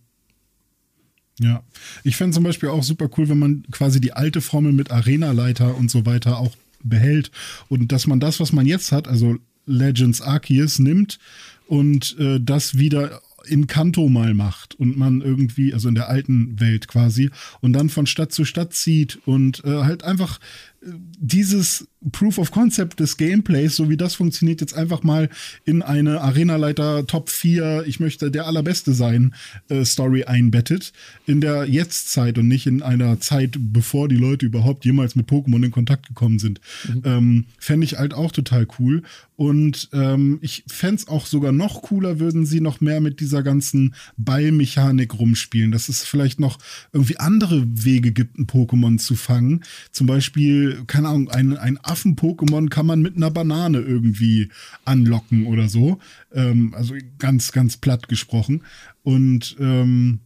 Ja, 1.39 1.63
ich 2.05 2.17
fände 2.17 2.35
zum 2.35 2.45
Beispiel 2.45 2.69
auch 2.69 2.83
super 2.83 3.09
cool, 3.17 3.29
wenn 3.29 3.39
man 3.39 3.65
quasi 3.71 4.01
die 4.01 4.13
alte 4.13 4.41
Formel 4.41 4.73
mit 4.73 4.91
Arena-Leiter 4.91 5.77
und 5.77 5.91
so 5.91 6.05
weiter 6.05 6.39
auch 6.39 6.55
behält 6.83 7.31
und 7.69 7.91
dass 7.93 8.07
man 8.07 8.21
das, 8.21 8.41
was 8.41 8.53
man 8.53 8.67
jetzt 8.67 8.93
hat, 8.93 9.09
also 9.09 9.39
Legends 9.67 10.21
Arceus 10.21 10.79
nimmt 10.79 11.19
und 11.67 12.17
äh, 12.19 12.41
das 12.41 12.77
wieder 12.77 13.23
in 13.47 13.67
Kanto 13.67 14.09
mal 14.09 14.35
macht 14.35 14.75
und 14.77 14.97
man 14.97 15.21
irgendwie, 15.21 15.75
also 15.75 15.89
in 15.89 15.95
der 15.95 16.09
alten 16.09 16.61
Welt 16.61 16.89
quasi, 16.89 17.31
und 17.61 17.73
dann 17.73 17.89
von 17.89 18.07
Stadt 18.07 18.33
zu 18.33 18.45
Stadt 18.45 18.73
zieht 18.73 19.19
und 19.25 19.65
äh, 19.65 19.83
halt 19.83 20.05
einfach 20.05 20.39
dieses 20.85 21.87
Proof 22.11 22.39
of 22.39 22.51
Concept 22.51 22.99
des 22.99 23.17
Gameplays, 23.17 23.77
so 23.77 23.89
wie 23.89 23.97
das 23.97 24.15
funktioniert, 24.15 24.61
jetzt 24.61 24.75
einfach 24.75 25.03
mal 25.03 25.29
in 25.65 25.83
eine 25.83 26.21
Arenaleiter 26.21 27.07
Top 27.07 27.31
4, 27.31 27.85
ich 27.87 28.01
möchte 28.01 28.31
der 28.31 28.47
allerbeste 28.47 28.93
sein, 28.93 29.35
äh, 29.69 29.85
Story 29.85 30.25
einbettet, 30.25 30.93
in 31.27 31.41
der 31.41 31.65
Jetztzeit 31.65 32.39
und 32.39 32.49
nicht 32.49 32.67
in 32.67 32.83
einer 32.83 33.21
Zeit, 33.21 33.57
bevor 33.59 34.09
die 34.09 34.17
Leute 34.17 34.47
überhaupt 34.47 34.85
jemals 34.85 35.15
mit 35.15 35.29
Pokémon 35.29 35.65
in 35.65 35.71
Kontakt 35.71 36.09
gekommen 36.09 36.39
sind. 36.39 36.61
Mhm. 36.89 37.03
Ähm, 37.05 37.45
Fände 37.59 37.85
ich 37.85 37.99
halt 37.99 38.15
auch 38.15 38.33
total 38.33 38.67
cool. 38.79 39.03
Und 39.37 39.89
ähm, 39.93 40.39
ich 40.41 40.65
fände 40.69 40.97
es 40.97 41.09
auch 41.09 41.27
sogar 41.27 41.53
noch 41.53 41.83
cooler, 41.83 42.21
würden 42.21 42.47
sie 42.47 42.61
noch 42.61 42.81
mehr 42.81 43.01
mit 43.01 43.19
dieser 43.21 43.43
ganzen 43.43 43.95
Ballmechanik 44.17 45.19
rumspielen, 45.19 45.73
dass 45.73 45.89
es 45.89 46.05
vielleicht 46.05 46.39
noch 46.39 46.59
irgendwie 46.93 47.19
andere 47.19 47.65
Wege 47.67 48.13
gibt, 48.13 48.39
ein 48.39 48.47
Pokémon 48.47 48.99
zu 48.99 49.17
fangen. 49.17 49.65
Zum 49.91 50.07
Beispiel 50.07 50.72
keine 50.87 51.09
Ahnung, 51.09 51.31
ein, 51.31 51.57
ein 51.57 51.79
Affen-Pokémon 51.79 52.69
kann 52.69 52.87
man 52.87 53.01
mit 53.03 53.17
einer 53.17 53.31
Banane 53.31 53.81
irgendwie 53.81 54.51
anlocken 54.85 55.47
oder 55.47 55.69
so. 55.69 55.99
Ähm, 56.33 56.75
also 56.75 56.95
ganz, 57.19 57.53
ganz 57.53 57.77
platt 57.77 58.09
gesprochen. 58.09 58.63
Und 59.03 59.57
ähm, 59.59 60.21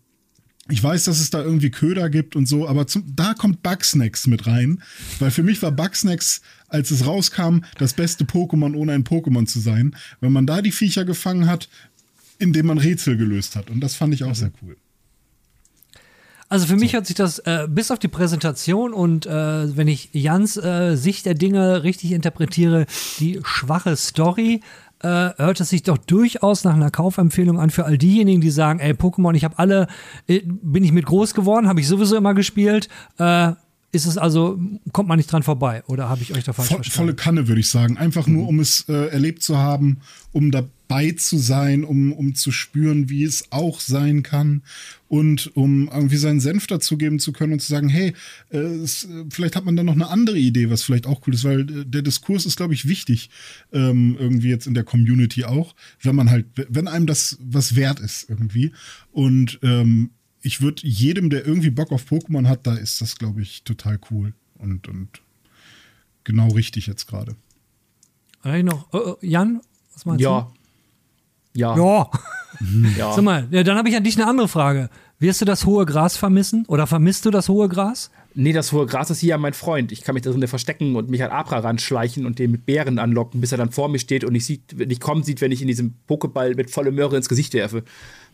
ich 0.69 0.83
weiß, 0.83 1.05
dass 1.05 1.21
es 1.21 1.31
da 1.31 1.43
irgendwie 1.43 1.71
Köder 1.71 2.11
gibt 2.11 2.35
und 2.35 2.47
so, 2.47 2.69
aber 2.69 2.87
zum, 2.87 3.05
da 3.15 3.35
kommt 3.35 3.63
Bugsnacks 3.63 4.27
mit 4.27 4.47
rein, 4.47 4.83
weil 5.21 5.31
für 5.31 5.43
mich 5.43 5.63
war 5.63 5.71
Bugsnacks, 5.71 6.43
als 6.69 6.91
es 6.91 7.07
rauskam, 7.07 7.61
das 7.79 7.95
beste 7.95 8.25
Pokémon, 8.25 8.75
ohne 8.75 8.93
ein 8.93 9.05
Pokémon 9.05 9.47
zu 9.47 9.61
sein, 9.61 9.95
wenn 10.21 10.33
man 10.33 10.47
da 10.47 10.63
die 10.63 10.73
Viecher 10.73 11.05
gefangen 11.05 11.47
hat, 11.47 11.69
indem 12.39 12.67
man 12.67 12.79
Rätsel 12.79 13.17
gelöst 13.17 13.55
hat. 13.55 13.71
Und 13.71 13.81
das 13.81 13.95
fand 13.95 14.13
ich 14.15 14.25
auch 14.25 14.31
mhm. 14.31 14.35
sehr 14.35 14.53
cool. 14.63 14.77
Also 16.49 16.67
für 16.67 16.77
mich 16.77 16.93
hört 16.95 17.07
sich 17.07 17.17
das 17.17 17.41
äh, 17.41 17.67
bis 17.69 17.91
auf 17.91 17.99
die 17.99 18.09
Präsentation 18.09 18.93
und 18.93 19.27
äh, 19.27 19.77
wenn 19.77 19.89
ich 19.89 20.11
Jans 20.13 20.57
äh, 20.57 20.95
Sicht 20.95 21.27
der 21.27 21.35
Dinge 21.35 21.83
richtig 21.83 22.13
interpretiere, 22.13 22.87
die 23.19 23.41
schwache 23.43 23.97
Story, 23.97 24.61
äh, 25.01 25.09
hört 25.09 25.61
es 25.61 25.71
sich 25.71 25.83
doch 25.83 25.99
durchaus 25.99 26.63
nach 26.63 26.75
einer 26.75 26.91
Kaufempfehlung 26.91 27.59
an 27.59 27.71
für 27.71 27.85
all 27.85 27.99
diejenigen, 27.99 28.41
die 28.41 28.51
sagen, 28.51 28.79
ey, 28.79 28.93
Pokémon, 28.93 29.35
ich 29.35 29.45
habe 29.45 29.59
alle, 29.59 29.89
äh, 30.29 30.43
bin 30.45 30.85
ich 30.85 30.93
mit 30.93 31.07
groß 31.07 31.35
geworden, 31.35 31.69
habe 31.69 31.81
ich 31.81 31.89
sowieso 31.89 32.17
immer 32.17 32.35
gespielt. 32.35 32.89
Äh, 33.19 33.53
ist 33.93 34.07
es 34.07 34.19
also, 34.19 34.61
kommt 34.93 35.09
man 35.09 35.17
nicht 35.17 35.31
dran 35.31 35.43
vorbei 35.43 35.83
oder 35.87 36.09
habe 36.09 36.23
ich 36.23 36.35
euch 36.35 36.45
da 36.45 36.53
falsch 36.53 36.69
Vo 36.69 36.75
verstanden? 36.77 37.09
Volle 37.09 37.15
Kanne, 37.15 37.49
würde 37.49 37.61
ich 37.61 37.69
sagen. 37.69 37.97
Einfach 37.97 38.27
nur, 38.27 38.43
mhm. 38.43 38.49
um 38.49 38.61
es 38.61 38.89
äh, 38.89 39.09
erlebt 39.09 39.43
zu 39.43 39.57
haben, 39.57 40.01
um 40.33 40.51
dabei 40.51 41.13
zu 41.13 41.39
sein, 41.39 41.85
um, 41.85 42.13
um 42.13 42.35
zu 42.35 42.53
spüren, 42.53 43.09
wie 43.09 43.25
es 43.25 43.51
auch 43.51 43.81
sein 43.81 44.23
kann 44.23 44.63
und 45.09 45.57
um 45.57 45.89
irgendwie 45.89 46.17
seinen 46.17 46.41
Senf 46.41 46.67
dazu 46.67 46.99
geben 46.99 47.19
zu 47.21 47.33
können 47.33 47.55
und 47.55 47.61
zu 47.61 47.69
sagen, 47.69 47.89
hey, 47.89 48.13
äh, 48.51 48.59
es, 48.59 49.09
vielleicht 49.31 49.57
hat 49.57 49.65
man 49.65 49.77
da 49.77 49.83
noch 49.83 49.95
eine 49.95 50.09
andere 50.09 50.39
Idee, 50.39 50.69
was 50.69 50.83
vielleicht 50.83 51.07
auch 51.07 51.23
cool 51.27 51.35
ist, 51.35 51.45
weil 51.45 51.61
äh, 51.61 51.85
der 51.87 52.03
Diskurs 52.03 52.45
ist, 52.45 52.57
glaube 52.57 52.75
ich, 52.75 52.89
wichtig, 52.89 53.31
ähm, 53.73 54.17
irgendwie 54.19 54.51
jetzt 54.51 54.67
in 54.67 54.75
der 54.75 54.85
Community 54.85 55.45
auch, 55.45 55.75
wenn 56.03 56.17
man 56.17 56.31
halt, 56.31 56.47
wenn 56.69 56.89
einem 56.89 57.07
das 57.07 57.39
was 57.41 57.77
wert 57.77 58.01
ist 58.01 58.29
irgendwie 58.29 58.73
und 59.13 59.59
ähm, 59.63 60.11
ich 60.47 60.61
würde 60.61 60.87
jedem, 60.87 61.29
der 61.29 61.45
irgendwie 61.45 61.71
Bock 61.71 61.91
auf 61.91 62.05
Pokémon 62.09 62.47
hat, 62.47 62.69
da 62.69 62.75
ist 62.75 63.01
das, 63.01 63.17
glaube 63.17 63.43
ich, 63.43 63.65
total 63.65 63.99
cool 64.11 64.33
und, 64.55 64.87
und 64.87 65.21
genau 66.23 66.49
richtig 66.49 66.87
jetzt 66.87 67.07
gerade. 67.09 67.35
noch, 68.63 68.93
uh, 68.95 69.17
Jan, 69.21 69.61
was 69.93 70.07
meinst 70.07 70.23
ja. 70.23 70.43
du? 71.53 71.61
Ja. 71.61 71.77
Ja. 71.77 72.11
ja. 72.97 73.13
Sag 73.13 73.25
mal, 73.25 73.49
ja, 73.51 73.65
dann 73.65 73.77
habe 73.77 73.89
ich 73.89 73.97
an 73.97 74.05
dich 74.05 74.17
eine 74.17 74.29
andere 74.29 74.47
Frage. 74.47 74.89
Wirst 75.19 75.41
du 75.41 75.45
das 75.45 75.67
hohe 75.67 75.85
Gras 75.85 76.17
vermissen 76.17 76.65
oder 76.67 76.87
vermisst 76.87 77.27
du 77.27 77.31
das 77.31 77.49
hohe 77.49 77.69
Gras? 77.69 78.13
Nee, 78.39 78.53
das 78.53 78.71
hohe 78.71 78.85
Gras 78.85 79.09
ist 79.09 79.21
hier 79.21 79.39
mein 79.39 79.55
Freund. 79.55 79.93
Ich 79.93 80.03
kann 80.03 80.13
mich 80.13 80.23
da 80.23 80.31
drin 80.31 80.47
verstecken 80.47 80.95
und 80.95 81.09
mich 81.09 81.23
an 81.25 81.31
Abra 81.31 81.61
ranschleichen 81.61 82.27
und 82.27 82.39
den 82.39 82.51
mit 82.51 82.67
Bären 82.67 82.99
anlocken, 82.99 83.41
bis 83.41 83.51
er 83.51 83.57
dann 83.57 83.71
vor 83.71 83.89
mir 83.89 83.99
steht 83.99 84.25
und 84.25 84.35
nicht, 84.35 84.45
sieht, 84.45 84.77
nicht 84.77 85.01
kommen 85.01 85.23
sieht, 85.23 85.41
wenn 85.41 85.53
ich 85.53 85.63
in 85.63 85.69
diesem 85.69 85.95
Pokéball 86.07 86.55
mit 86.55 86.71
voller 86.71 86.91
Möhre 86.91 87.17
ins 87.17 87.31
Gesicht 87.31 87.55
werfe. 87.55 87.83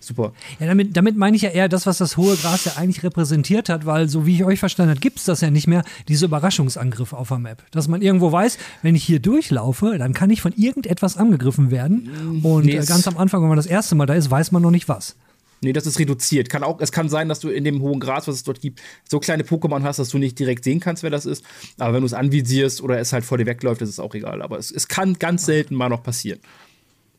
Super. 0.00 0.32
Ja, 0.58 0.66
damit, 0.66 0.96
damit 0.96 1.16
meine 1.16 1.36
ich 1.36 1.42
ja 1.42 1.50
eher 1.50 1.68
das, 1.68 1.86
was 1.86 1.98
das 1.98 2.16
hohe 2.16 2.34
Gras 2.34 2.64
ja 2.64 2.72
eigentlich 2.76 3.04
repräsentiert 3.04 3.68
hat, 3.68 3.86
weil 3.86 4.08
so 4.08 4.26
wie 4.26 4.34
ich 4.34 4.44
euch 4.44 4.58
verstanden 4.58 4.90
habe, 4.90 5.00
gibt 5.00 5.18
es 5.20 5.24
das 5.24 5.40
ja 5.40 5.52
nicht 5.52 5.68
mehr, 5.68 5.84
diese 6.08 6.24
Überraschungsangriffe 6.24 7.16
auf 7.16 7.28
der 7.28 7.38
Map. 7.38 7.62
Dass 7.70 7.86
man 7.86 8.02
irgendwo 8.02 8.32
weiß, 8.32 8.58
wenn 8.82 8.96
ich 8.96 9.04
hier 9.04 9.20
durchlaufe, 9.20 9.98
dann 9.98 10.14
kann 10.14 10.30
ich 10.30 10.42
von 10.42 10.52
irgendetwas 10.56 11.16
angegriffen 11.16 11.70
werden. 11.70 12.40
Mm, 12.40 12.44
Und 12.44 12.64
nee, 12.64 12.74
ganz 12.74 13.06
am 13.06 13.16
Anfang, 13.16 13.42
wenn 13.42 13.48
man 13.48 13.56
das 13.56 13.66
erste 13.66 13.94
Mal 13.94 14.06
da 14.06 14.14
ist, 14.14 14.28
weiß 14.28 14.50
man 14.50 14.62
noch 14.62 14.72
nicht 14.72 14.88
was. 14.88 15.14
Nee, 15.62 15.72
das 15.72 15.86
ist 15.86 15.98
reduziert. 15.98 16.50
Kann 16.50 16.64
auch, 16.64 16.80
es 16.80 16.90
kann 16.90 17.08
sein, 17.08 17.28
dass 17.28 17.40
du 17.40 17.48
in 17.48 17.64
dem 17.64 17.80
hohen 17.80 18.00
Gras, 18.00 18.26
was 18.26 18.36
es 18.36 18.42
dort 18.42 18.60
gibt, 18.60 18.82
so 19.08 19.20
kleine 19.20 19.44
Pokémon 19.44 19.82
hast, 19.82 19.98
dass 19.98 20.08
du 20.08 20.18
nicht 20.18 20.38
direkt 20.38 20.64
sehen 20.64 20.80
kannst, 20.80 21.02
wer 21.02 21.10
das 21.10 21.24
ist. 21.24 21.44
Aber 21.78 21.94
wenn 21.94 22.00
du 22.00 22.06
es 22.06 22.14
anvisierst 22.14 22.82
oder 22.82 22.98
es 22.98 23.12
halt 23.12 23.24
vor 23.24 23.38
dir 23.38 23.46
wegläuft, 23.46 23.80
ist 23.80 23.88
es 23.88 24.00
auch 24.00 24.14
egal. 24.14 24.42
Aber 24.42 24.58
es, 24.58 24.70
es 24.70 24.88
kann 24.88 25.18
ganz 25.18 25.46
selten 25.46 25.74
mal 25.76 25.88
noch 25.88 26.02
passieren. 26.02 26.40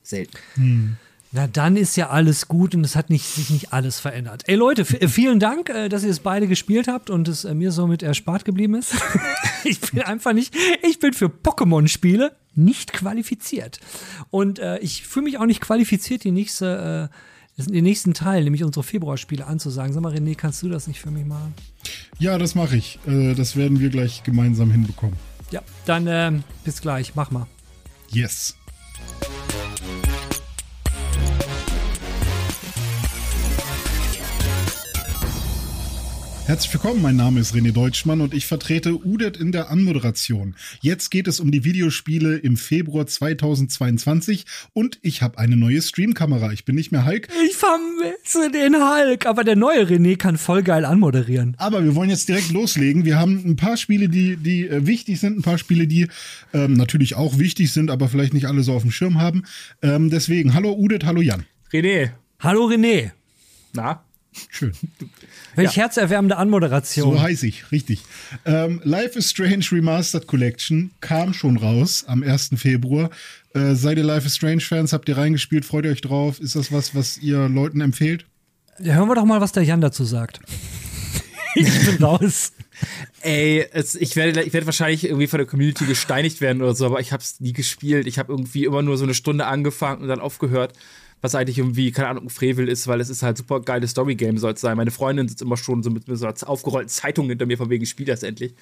Selten. 0.03 0.37
Hm. 0.55 0.97
Na, 1.35 1.47
dann 1.47 1.77
ist 1.77 1.97
ja 1.97 2.09
alles 2.09 2.47
gut 2.47 2.75
und 2.75 2.83
es 2.83 2.95
hat 2.95 3.09
nicht, 3.09 3.25
sich 3.25 3.49
nicht 3.49 3.73
alles 3.73 3.99
verändert. 3.99 4.43
Ey 4.45 4.55
Leute, 4.55 4.81
äh, 4.81 5.07
vielen 5.07 5.39
Dank, 5.39 5.69
äh, 5.69 5.89
dass 5.89 6.03
ihr 6.03 6.11
es 6.11 6.19
beide 6.19 6.47
gespielt 6.47 6.87
habt 6.87 7.09
und 7.09 7.27
es 7.27 7.43
äh, 7.43 7.55
mir 7.55 7.71
somit 7.71 8.03
erspart 8.03 8.45
geblieben 8.45 8.75
ist. 8.75 8.93
ich 9.63 9.81
bin 9.81 10.03
einfach 10.03 10.33
nicht, 10.33 10.53
ich 10.87 10.99
bin 10.99 11.13
für 11.13 11.27
Pokémon-Spiele 11.27 12.35
nicht 12.53 12.93
qualifiziert. 12.93 13.79
Und 14.29 14.59
äh, 14.59 14.77
ich 14.79 15.07
fühle 15.07 15.23
mich 15.23 15.39
auch 15.39 15.47
nicht 15.47 15.59
qualifiziert, 15.59 16.23
die 16.23 16.29
nächste, 16.29 17.09
äh, 17.11 17.15
den 17.57 17.83
nächsten 17.83 18.13
Teil, 18.13 18.43
nämlich 18.43 18.63
unsere 18.63 18.83
Februarspiele 18.83 19.45
anzusagen. 19.45 19.93
Sag 19.93 20.01
mal, 20.01 20.13
René, 20.13 20.35
kannst 20.35 20.63
du 20.63 20.69
das 20.69 20.87
nicht 20.87 20.99
für 20.99 21.11
mich 21.11 21.25
machen? 21.25 21.53
Ja, 22.19 22.37
das 22.37 22.55
mache 22.55 22.77
ich. 22.77 22.99
Äh, 23.07 23.35
das 23.35 23.55
werden 23.55 23.79
wir 23.79 23.89
gleich 23.89 24.23
gemeinsam 24.23 24.71
hinbekommen. 24.71 25.15
Ja, 25.51 25.61
dann 25.85 26.07
äh, 26.07 26.31
bis 26.63 26.81
gleich. 26.81 27.15
Mach 27.15 27.29
mal. 27.31 27.47
Yes. 28.09 28.55
Herzlich 36.53 36.71
willkommen, 36.75 37.01
mein 37.01 37.15
Name 37.15 37.39
ist 37.39 37.55
René 37.55 37.71
Deutschmann 37.71 38.21
und 38.21 38.31
ich 38.31 38.45
vertrete 38.45 38.93
UDET 38.93 39.37
in 39.37 39.51
der 39.51 39.71
Anmoderation. 39.71 40.53
Jetzt 40.81 41.09
geht 41.09 41.27
es 41.27 41.39
um 41.39 41.49
die 41.49 41.63
Videospiele 41.63 42.37
im 42.37 42.57
Februar 42.57 43.07
2022 43.07 44.45
und 44.71 44.99
ich 45.01 45.23
habe 45.23 45.39
eine 45.39 45.57
neue 45.57 45.81
Streamkamera. 45.81 46.51
Ich 46.51 46.63
bin 46.63 46.75
nicht 46.75 46.91
mehr 46.91 47.07
Hulk. 47.07 47.27
Ich 47.43 47.55
vermisse 47.55 48.51
den 48.51 48.75
Hulk, 48.75 49.25
aber 49.25 49.43
der 49.43 49.55
neue 49.55 49.87
René 49.87 50.15
kann 50.15 50.37
voll 50.37 50.61
geil 50.61 50.85
anmoderieren. 50.85 51.55
Aber 51.57 51.83
wir 51.83 51.95
wollen 51.95 52.11
jetzt 52.11 52.29
direkt 52.29 52.51
loslegen. 52.51 53.03
Wir 53.03 53.17
haben 53.17 53.41
ein 53.43 53.55
paar 53.55 53.75
Spiele, 53.75 54.07
die, 54.07 54.37
die 54.37 54.67
äh, 54.67 54.85
wichtig 54.85 55.19
sind, 55.19 55.39
ein 55.39 55.41
paar 55.41 55.57
Spiele, 55.57 55.87
die 55.87 56.07
ähm, 56.53 56.73
natürlich 56.73 57.15
auch 57.15 57.39
wichtig 57.39 57.73
sind, 57.73 57.89
aber 57.89 58.09
vielleicht 58.09 58.35
nicht 58.35 58.45
alle 58.45 58.61
so 58.61 58.73
auf 58.73 58.83
dem 58.83 58.91
Schirm 58.91 59.19
haben. 59.19 59.41
Ähm, 59.81 60.11
deswegen, 60.11 60.53
hallo 60.53 60.73
UDET, 60.73 61.03
hallo 61.03 61.21
Jan. 61.21 61.47
René. 61.71 62.11
Hallo 62.39 62.67
René. 62.67 63.09
Na? 63.73 64.03
Schön. 64.49 64.73
Welch 65.55 65.75
ja. 65.75 65.83
herzerwärmende 65.83 66.37
Anmoderation. 66.37 67.13
So 67.13 67.21
heiß 67.21 67.43
ich, 67.43 67.71
richtig. 67.71 68.03
Ähm, 68.45 68.81
Life 68.83 69.17
is 69.17 69.29
Strange 69.29 69.65
Remastered 69.71 70.27
Collection 70.27 70.91
kam 71.01 71.33
schon 71.33 71.57
raus 71.57 72.05
am 72.07 72.23
1. 72.23 72.51
Februar. 72.55 73.09
Äh, 73.53 73.75
seid 73.75 73.97
ihr 73.97 74.03
Life 74.03 74.25
is 74.25 74.35
Strange 74.35 74.61
Fans? 74.61 74.93
Habt 74.93 75.07
ihr 75.09 75.17
reingespielt? 75.17 75.65
Freut 75.65 75.85
ihr 75.85 75.91
euch 75.91 76.01
drauf? 76.01 76.39
Ist 76.39 76.55
das 76.55 76.71
was, 76.71 76.95
was 76.95 77.17
ihr 77.17 77.47
Leuten 77.49 77.81
empfehlt? 77.81 78.25
Ja, 78.79 78.95
hören 78.95 79.07
wir 79.07 79.15
doch 79.15 79.25
mal, 79.25 79.41
was 79.41 79.51
der 79.51 79.63
Jan 79.63 79.81
dazu 79.81 80.03
sagt. 80.03 80.39
ich 81.55 81.85
bin 81.85 82.03
raus. 82.03 82.53
Ey, 83.21 83.67
es, 83.71 83.95
ich, 83.95 84.15
werde, 84.15 84.41
ich 84.41 84.53
werde 84.53 84.65
wahrscheinlich 84.65 85.05
irgendwie 85.05 85.27
von 85.27 85.37
der 85.37 85.47
Community 85.47 85.85
gesteinigt 85.85 86.41
werden 86.41 86.61
oder 86.61 86.73
so, 86.73 86.85
aber 86.87 86.99
ich 86.99 87.11
habe 87.11 87.21
es 87.21 87.39
nie 87.39 87.53
gespielt. 87.53 88.07
Ich 88.07 88.17
habe 88.17 88.33
irgendwie 88.33 88.65
immer 88.65 88.81
nur 88.81 88.97
so 88.97 89.03
eine 89.03 89.13
Stunde 89.13 89.45
angefangen 89.45 90.01
und 90.01 90.07
dann 90.07 90.19
aufgehört 90.19 90.73
was 91.23 91.35
eigentlich 91.35 91.57
irgendwie, 91.57 91.91
keine 91.91 92.09
Ahnung, 92.09 92.25
ein 92.25 92.29
Frevel 92.29 92.67
ist, 92.67 92.85
weil 92.89 92.99
es 92.99 93.09
ist 93.09 93.23
halt 93.23 93.37
super 93.37 93.61
geiles 93.61 93.91
Story-Game 93.91 94.37
soll 94.37 94.51
es 94.51 94.61
sein. 94.61 94.75
Meine 94.75 94.91
Freundin 94.91 95.29
sitzt 95.29 95.41
immer 95.41 95.55
schon 95.55 95.81
so 95.81 95.89
mit, 95.89 96.03
so 96.05 96.25
einer 96.25 96.35
aufgerollten 96.45 96.89
Zeitung 96.89 97.29
hinter 97.29 97.45
mir, 97.45 97.57
von 97.57 97.69
wegen, 97.69 97.81
ich 97.81 97.89
spiele 97.89 98.11
das 98.11 98.23
endlich. 98.23 98.53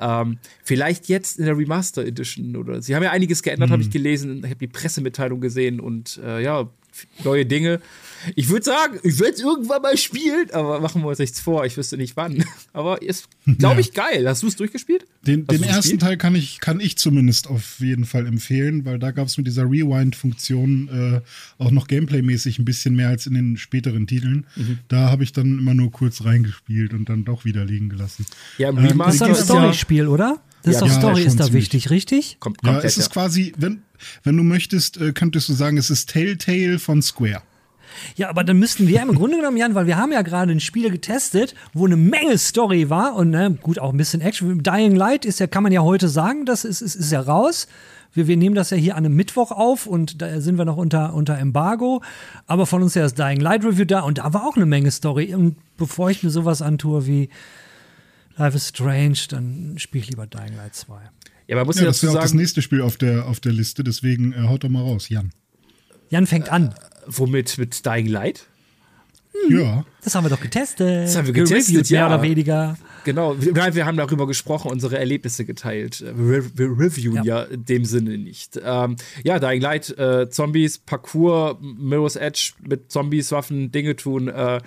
Ähm, 0.00 0.38
vielleicht 0.64 1.08
jetzt 1.08 1.38
in 1.38 1.44
der 1.44 1.56
Remaster 1.56 2.04
Edition 2.04 2.56
oder 2.56 2.82
sie 2.82 2.96
haben 2.96 3.04
ja 3.04 3.12
einiges 3.12 3.44
geändert, 3.44 3.68
mhm. 3.68 3.74
habe 3.74 3.82
ich 3.82 3.90
gelesen. 3.90 4.38
Ich 4.38 4.46
habe 4.46 4.56
die 4.56 4.66
Pressemitteilung 4.66 5.40
gesehen 5.40 5.78
und 5.78 6.20
äh, 6.24 6.42
ja, 6.42 6.68
neue 7.24 7.46
Dinge. 7.46 7.80
Ich 8.36 8.48
würde 8.48 8.64
sagen, 8.64 8.98
ich 9.02 9.18
werde 9.18 9.34
es 9.34 9.40
irgendwann 9.40 9.82
mal 9.82 9.96
spielen, 9.96 10.50
aber 10.52 10.80
machen 10.80 11.02
wir 11.02 11.08
uns 11.08 11.18
nichts 11.18 11.40
vor. 11.40 11.64
Ich 11.66 11.76
wüsste 11.76 11.96
nicht 11.96 12.16
wann. 12.16 12.44
Aber 12.72 13.02
ist, 13.02 13.28
glaube 13.58 13.80
ich, 13.80 13.88
ja. 13.94 14.04
geil. 14.04 14.28
Hast 14.28 14.42
du 14.42 14.46
es 14.46 14.56
durchgespielt? 14.56 15.06
Den, 15.26 15.46
den 15.46 15.62
ersten 15.62 15.82
gespielt? 15.82 16.00
Teil 16.02 16.16
kann 16.16 16.34
ich, 16.34 16.60
kann 16.60 16.80
ich 16.80 16.96
zumindest 16.96 17.48
auf 17.48 17.80
jeden 17.80 18.04
Fall 18.04 18.26
empfehlen, 18.26 18.84
weil 18.84 18.98
da 18.98 19.10
gab 19.10 19.26
es 19.26 19.36
mit 19.38 19.46
dieser 19.46 19.64
Rewind-Funktion 19.64 20.88
äh, 21.18 21.62
auch 21.62 21.70
noch 21.70 21.88
Gameplay-mäßig 21.88 22.58
ein 22.58 22.64
bisschen 22.64 22.94
mehr 22.94 23.08
als 23.08 23.26
in 23.26 23.34
den 23.34 23.56
späteren 23.56 24.06
Titeln. 24.06 24.46
Mhm. 24.56 24.78
Da 24.88 25.10
habe 25.10 25.24
ich 25.24 25.32
dann 25.32 25.58
immer 25.58 25.74
nur 25.74 25.90
kurz 25.90 26.24
reingespielt 26.24 26.94
und 26.94 27.08
dann 27.08 27.24
doch 27.24 27.44
wieder 27.44 27.64
liegen 27.64 27.88
gelassen. 27.88 28.26
Ja, 28.58 28.68
im 28.68 28.78
ähm, 28.78 28.86
Remaster 28.86 29.30
ist 29.30 29.40
ein 29.40 29.44
Story-Spiel, 29.44 30.06
oder? 30.06 30.40
Das 30.62 30.80
ja, 30.80 30.86
ist 30.86 30.92
doch 30.92 30.98
Story 31.00 31.22
ist 31.22 31.40
da 31.40 31.52
wichtig, 31.52 31.90
richtig? 31.90 32.36
Kommt, 32.38 32.58
ja, 32.64 32.78
es 32.80 32.96
ist 32.96 33.10
quasi, 33.10 33.52
wenn, 33.56 33.82
wenn 34.22 34.36
du 34.36 34.42
möchtest, 34.42 34.96
äh, 34.96 35.12
könntest 35.12 35.48
du 35.48 35.54
sagen, 35.54 35.76
es 35.76 35.90
ist 35.90 36.10
Telltale 36.10 36.78
von 36.78 37.02
Square. 37.02 37.42
Ja, 38.16 38.30
aber 38.30 38.44
dann 38.44 38.58
müssten 38.58 38.88
wir 38.88 39.02
im 39.02 39.14
Grunde 39.14 39.36
genommen, 39.36 39.56
Jan, 39.56 39.74
weil 39.74 39.86
wir 39.86 39.96
haben 39.96 40.12
ja 40.12 40.22
gerade 40.22 40.52
ein 40.52 40.60
Spiel 40.60 40.90
getestet, 40.90 41.54
wo 41.72 41.86
eine 41.86 41.96
Menge 41.96 42.38
Story 42.38 42.90
war 42.90 43.16
und 43.16 43.30
ne, 43.30 43.58
gut, 43.62 43.78
auch 43.78 43.90
ein 43.90 43.96
bisschen 43.96 44.20
Action. 44.20 44.62
Dying 44.62 44.94
Light 44.94 45.24
ist 45.24 45.40
ja, 45.40 45.46
kann 45.46 45.62
man 45.62 45.72
ja 45.72 45.82
heute 45.82 46.08
sagen, 46.08 46.46
das 46.46 46.64
ist, 46.64 46.80
ist, 46.80 46.94
ist 46.94 47.12
ja 47.12 47.20
raus. 47.20 47.68
Wir, 48.14 48.28
wir 48.28 48.36
nehmen 48.36 48.54
das 48.54 48.70
ja 48.70 48.76
hier 48.76 48.96
an 48.96 49.04
einem 49.04 49.16
Mittwoch 49.16 49.50
auf 49.50 49.86
und 49.86 50.20
da 50.20 50.40
sind 50.40 50.58
wir 50.58 50.64
noch 50.64 50.76
unter, 50.76 51.14
unter 51.14 51.38
Embargo. 51.38 52.02
Aber 52.46 52.66
von 52.66 52.82
uns 52.82 52.94
ja 52.94 53.02
das 53.02 53.14
Dying 53.14 53.40
Light 53.40 53.64
Review 53.64 53.84
da 53.84 54.00
und 54.00 54.18
da 54.18 54.32
war 54.34 54.46
auch 54.46 54.56
eine 54.56 54.66
Menge 54.66 54.90
Story. 54.90 55.34
Und 55.34 55.56
bevor 55.76 56.10
ich 56.10 56.22
mir 56.22 56.30
sowas 56.30 56.62
antue 56.62 57.06
wie 57.06 57.30
Life 58.36 58.56
is 58.56 58.68
Strange, 58.68 59.18
dann 59.28 59.74
spiele 59.78 60.04
ich 60.04 60.10
lieber 60.10 60.26
Dying 60.26 60.56
Light 60.56 60.74
2. 60.74 60.94
Ja, 61.46 61.56
aber 61.56 61.66
muss 61.66 61.78
ja, 61.78 61.84
das 61.84 61.96
ist 61.96 62.02
ja 62.02 62.10
auch 62.10 62.22
das 62.22 62.34
nächste 62.34 62.62
Spiel 62.62 62.82
auf 62.82 62.96
der, 62.96 63.26
auf 63.26 63.40
der 63.40 63.52
Liste, 63.52 63.84
deswegen 63.84 64.32
äh, 64.32 64.48
haut 64.48 64.64
doch 64.64 64.68
mal 64.68 64.82
raus, 64.82 65.08
Jan. 65.08 65.32
Jan 66.08 66.26
fängt 66.26 66.50
an. 66.50 66.68
Äh, 66.68 66.74
womit? 67.06 67.58
Mit 67.58 67.84
Dying 67.84 68.06
Light? 68.06 68.46
Hm, 69.32 69.58
ja. 69.58 69.84
Das 70.02 70.14
haben 70.14 70.24
wir 70.24 70.30
doch 70.30 70.40
getestet. 70.40 71.06
Das 71.06 71.16
haben 71.16 71.26
wir 71.26 71.32
getestet, 71.32 71.88
ja. 71.88 72.08
Mehr 72.08 72.18
oder 72.18 72.22
weniger. 72.22 72.76
Genau, 73.04 73.34
wir, 73.40 73.54
wir 73.74 73.86
haben 73.86 73.96
darüber 73.96 74.26
gesprochen, 74.26 74.70
unsere 74.70 74.98
Erlebnisse 74.98 75.44
geteilt. 75.44 76.04
Wir, 76.16 76.56
wir 76.56 76.78
reviewen 76.78 77.24
ja. 77.24 77.40
ja. 77.40 77.42
in 77.42 77.64
dem 77.64 77.84
Sinne 77.84 78.18
nicht. 78.18 78.60
Ähm, 78.62 78.96
ja, 79.24 79.38
Dying 79.38 79.60
Light, 79.60 79.90
äh, 79.98 80.28
Zombies, 80.30 80.78
Parkour, 80.78 81.58
Mirror's 81.60 82.16
Edge 82.16 82.52
mit 82.60 82.92
Zombies, 82.92 83.32
Waffen, 83.32 83.72
Dinge 83.72 83.96
tun. 83.96 84.28
Äh, 84.28 84.60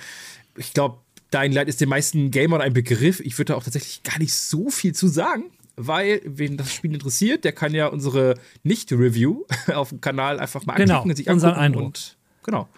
ich 0.58 0.74
glaube, 0.74 0.98
Dying 1.36 1.52
Light 1.52 1.68
ist 1.68 1.82
den 1.82 1.90
meisten 1.90 2.32
Gamern 2.32 2.62
ein 2.62 2.74
Begriff. 2.74 3.20
Ich 3.20 3.38
würde 3.38 3.54
da 3.54 3.56
auch 3.56 3.64
tatsächlich 3.64 4.04
gar 4.04 4.20
nicht 4.20 4.34
so 4.34 4.70
viel 4.70 4.94
zu 4.94 5.08
sagen 5.08 5.46
weil, 5.78 6.22
wen 6.26 6.58
das 6.58 6.74
Spiel 6.74 6.94
interessiert, 6.94 7.44
der 7.44 7.52
kann 7.52 7.74
ja 7.74 7.88
unsere 7.88 8.36
Nicht-Review 8.64 9.44
auf 9.74 9.90
dem 9.90 10.02
Kanal 10.02 10.40
einfach 10.40 10.66
mal 10.66 10.76
genau, 10.76 11.04
und 11.04 11.16
sich 11.16 11.30
angucken. 11.30 11.54
Eindruck. 11.54 11.86
Und, 11.86 12.18
genau. 12.44 12.70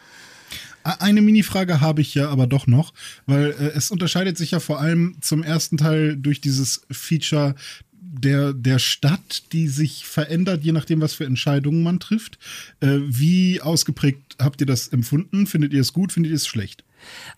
Eine 0.84 1.22
Mini-Frage 1.22 1.82
habe 1.82 2.02
ich 2.02 2.16
ja 2.16 2.30
aber 2.30 2.48
doch 2.48 2.66
noch, 2.66 2.94
weil 3.26 3.52
äh, 3.52 3.72
es 3.76 3.92
unterscheidet 3.92 4.38
sich 4.38 4.52
ja 4.52 4.60
vor 4.60 4.80
allem 4.80 5.18
zum 5.22 5.44
ersten 5.44 5.78
Teil 5.78 6.16
durch 6.16 6.40
dieses 6.40 6.86
Feature 6.90 7.56
der, 8.00 8.54
der 8.54 8.80
Stadt, 8.80 9.52
die 9.52 9.68
sich 9.68 10.06
verändert, 10.06 10.64
je 10.64 10.72
nachdem, 10.72 11.02
was 11.02 11.14
für 11.14 11.26
Entscheidungen 11.26 11.84
man 11.84 12.00
trifft. 12.00 12.40
Äh, 12.80 13.00
wie 13.02 13.62
ausgeprägt 13.62 14.38
habt 14.40 14.62
ihr 14.62 14.68
das 14.68 14.88
empfunden? 14.88 15.46
Findet 15.46 15.74
ihr 15.74 15.82
es 15.82 15.92
gut? 15.92 16.14
Findet 16.14 16.32
ihr 16.32 16.38
es 16.38 16.48
schlecht? 16.48 16.84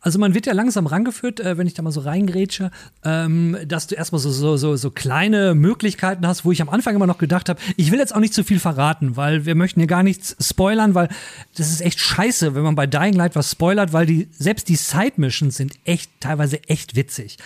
Also 0.02 0.20
man 0.20 0.34
wird 0.34 0.46
ja 0.46 0.54
langsam 0.54 0.88
rangeführt, 0.88 1.40
äh, 1.40 1.58
wenn 1.58 1.68
ich 1.68 1.74
da 1.74 1.82
mal 1.82 1.92
so 1.92 2.02
reingrätsche, 2.02 2.72
ähm, 3.04 3.58
dass 3.68 3.88
du 3.88 3.96
erstmal 3.96 4.20
so, 4.20 4.32
so, 4.32 4.58
so, 4.58 4.76
so 4.76 4.92
kleine 4.92 5.56
Möglichkeiten 5.56 6.26
hast, 6.26 6.46
wo 6.46 6.52
ich 6.52 6.62
am 6.62 6.70
Anfang 6.70 6.96
immer 6.96 7.08
noch 7.08 7.18
gedacht 7.18 7.50
habe, 7.50 7.60
ich 7.78 7.92
will 7.92 8.00
jetzt 8.00 8.16
auch 8.16 8.20
nicht 8.20 8.34
zu 8.34 8.44
viel 8.44 8.60
verraten, 8.60 9.18
weil 9.18 9.46
wir 9.46 9.56
möchten 9.56 9.80
hier 9.80 9.88
gar 9.88 10.04
nichts 10.04 10.36
spoilern, 10.40 10.96
weil 10.96 11.10
das 11.56 11.70
ist 11.70 11.82
echt 11.82 12.00
scheiße, 12.00 12.56
wenn 12.56 12.64
man 12.64 12.76
bei 12.76 12.88
Dying 12.88 13.14
Light 13.14 13.36
was 13.36 13.52
spoilert, 13.52 13.94
weil 13.94 14.06
die, 14.06 14.28
selbst 14.32 14.70
die 14.70 14.76
Side-Missions 14.76 15.58
sind 15.58 15.74
echt, 15.86 16.12
teilweise 16.20 16.64
echt 16.68 16.96
witzig. 16.96 17.38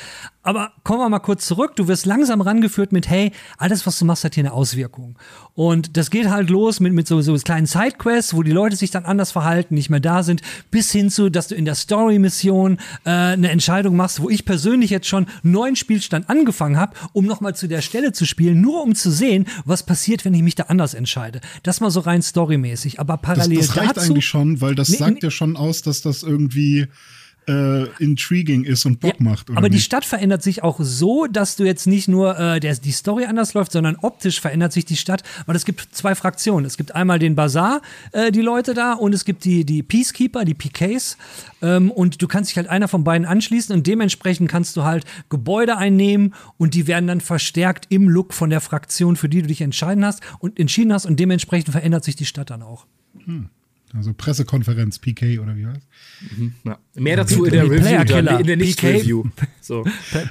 Aber 0.44 0.74
kommen 0.84 1.00
wir 1.00 1.10
mal 1.10 1.20
kurz 1.20 1.48
zurück. 1.48 1.78
Du 1.78 1.88
wirst 1.88 2.06
langsam 2.06 2.42
rangeführt 2.42 2.92
mit, 2.92 3.10
hey, 3.10 3.32
alles, 3.58 3.88
was 3.88 3.98
du 3.98 4.06
machst, 4.06 4.26
hat 4.26 4.36
hier 4.36 4.44
eine 4.44 4.52
Auswirkung. 4.52 5.18
Und 5.56 5.96
das 5.96 6.10
geht 6.12 6.30
halt 6.30 6.50
los 6.50 6.82
mit, 6.82 6.92
mit 6.94 7.08
so, 7.08 7.22
so 7.22 7.34
kleinen 7.36 7.66
Sidequests, 7.66 8.34
wo 8.34 8.44
die 8.44 8.52
Leute 8.52 8.76
sich 8.76 8.92
dann 8.92 9.06
anders 9.06 9.32
verhalten, 9.32 9.76
nicht 9.76 9.90
mehr 9.90 10.02
da 10.02 10.22
sind, 10.22 10.42
bis 10.70 10.92
hin 10.92 11.10
zu, 11.10 11.30
dass 11.30 11.48
du 11.48 11.56
in 11.56 11.64
der 11.64 11.76
Story-Mission 11.76 12.78
äh, 13.06 13.10
eine 13.10 13.52
Entscheidung 13.52 13.96
machst, 13.96 14.22
wo 14.22 14.30
ich 14.30 14.44
persönlich 14.44 14.90
jetzt 14.90 15.08
schon 15.08 15.28
neuen 15.44 15.78
Spielstand 15.78 16.30
angefangen 16.30 16.78
habe, 16.78 16.94
um 17.14 17.26
nochmal 17.26 17.56
zu 17.56 17.68
der 17.68 17.82
Stelle 17.82 18.12
zu 18.12 18.26
spielen, 18.26 18.60
nur 18.60 18.84
um 18.84 18.96
zu 18.96 19.12
sehen, 19.12 19.46
was 19.64 19.84
passiert, 19.84 20.26
wenn 20.26 20.34
ich 20.34 20.42
mich 20.42 20.56
da 20.56 20.64
anders 20.64 20.94
entscheide. 20.94 21.40
Das 21.64 21.80
mal 21.80 21.90
so 21.90 22.02
rein 22.02 22.22
storymäßig. 22.22 23.00
Aber 23.00 23.16
parallel 23.16 23.60
das, 23.60 23.68
das 23.68 23.78
reicht 23.78 23.98
dazu, 23.98 24.12
eigentlich 24.12 24.26
schon, 24.26 24.60
weil 24.60 24.76
das 24.76 24.90
nee, 24.90 24.98
sagt 24.98 25.14
nee, 25.14 25.20
ja 25.24 25.32
schon 25.32 25.56
aus, 25.56 25.84
dass 25.84 26.02
das 26.02 26.24
irgendwie 26.24 26.88
äh, 27.48 27.86
intriguing 28.02 28.64
ist 28.64 28.86
und 28.86 29.00
Bock 29.00 29.16
ja, 29.20 29.24
macht. 29.24 29.50
aber 29.50 29.62
nicht? 29.62 29.76
die 29.76 29.80
Stadt 29.80 30.06
verändert 30.06 30.44
sich 30.44 30.64
auch 30.64 30.80
so, 30.80 31.28
dass 31.28 31.56
du 31.56 31.64
jetzt 31.64 31.88
nicht 31.88 32.08
nur 32.08 32.38
äh, 32.38 32.60
der, 32.60 32.76
die 32.76 32.92
Story 32.92 33.26
anders 33.26 33.54
läuft, 33.54 33.72
sondern 33.72 33.98
optisch 34.02 34.40
verändert 34.42 34.74
sich 34.74 34.86
die 34.86 34.96
Stadt, 34.96 35.24
weil 35.46 35.56
es 35.56 35.66
gibt 35.66 35.88
zwei 35.92 36.16
Fraktionen. 36.16 36.66
Es 36.66 36.78
gibt 36.78 36.96
einmal 36.96 37.20
den 37.20 37.36
Bazar, 37.36 37.82
äh, 38.12 38.32
die 38.32 38.42
Leute 38.42 38.74
da, 38.74 38.94
und 38.94 39.14
es 39.14 39.26
gibt 39.26 39.46
die, 39.46 39.66
die 39.66 39.84
Peacekeeper, 39.84 40.46
die 40.46 40.54
PKs. 40.54 41.18
Ähm, 41.62 41.92
und 41.92 42.22
du 42.22 42.28
kannst 42.28 42.52
dich 42.52 42.58
halt 42.58 42.68
einer 42.68 42.88
von 42.88 43.04
beiden 43.04 43.26
anschließen 43.26 43.76
und 43.76 43.88
dementsprechend 43.88 44.50
kannst 44.50 44.76
du 44.76 44.84
halt 44.84 45.06
Gebäude 45.30 45.78
einnehmen 45.78 46.34
und 46.58 46.74
die 46.74 46.88
werden 46.88 47.08
dann 47.08 47.22
verstärkt 47.22 47.88
im 47.90 48.10
Look 48.10 48.34
von 48.34 48.50
der 48.50 48.62
Fraktion, 48.62 49.16
für 49.16 49.30
die 49.30 49.42
du 49.42 49.48
dich 49.48 49.62
entscheiden 49.62 50.06
hast 50.06 50.22
und 50.40 50.60
entschieden 50.60 50.94
hast 50.94 51.06
und 51.06 51.20
dementsprechend 51.20 51.72
verändert 51.72 52.04
sich 52.04 52.16
die 52.16 52.26
Stadt 52.26 52.50
dann 52.50 52.62
auch. 52.62 52.86
Hm. 53.26 53.50
Also 53.96 54.12
Pressekonferenz, 54.14 54.98
PK 54.98 55.40
oder 55.40 55.56
wie 55.56 55.68
heißt? 55.68 55.88
Mhm, 56.36 56.54
ja. 56.64 56.80
Mehr 56.96 57.18
dazu 57.18 57.46
in 57.46 57.52
der 57.52 57.70
Review, 57.70 58.04
dann, 58.06 58.40
in 58.40 58.48
der 58.48 58.58
Nicht-Review. 58.58 59.24
So. 59.62 59.86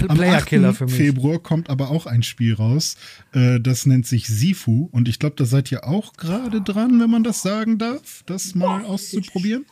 Player 0.08 0.42
Killer 0.42 0.74
für 0.74 0.86
mich. 0.86 0.94
Februar 0.94 1.38
kommt 1.38 1.70
aber 1.70 1.90
auch 1.90 2.06
ein 2.06 2.22
Spiel 2.22 2.54
raus. 2.54 2.96
Äh, 3.32 3.60
das 3.60 3.86
nennt 3.86 4.06
sich 4.06 4.26
Sifu. 4.26 4.88
Und 4.90 5.08
ich 5.08 5.18
glaube, 5.20 5.36
da 5.36 5.44
seid 5.44 5.70
ihr 5.70 5.86
auch 5.86 6.14
gerade 6.14 6.60
dran, 6.60 7.00
wenn 7.00 7.10
man 7.10 7.22
das 7.22 7.42
sagen 7.42 7.78
darf, 7.78 8.24
das 8.26 8.54
mal 8.54 8.84
auszuprobieren. 8.84 9.64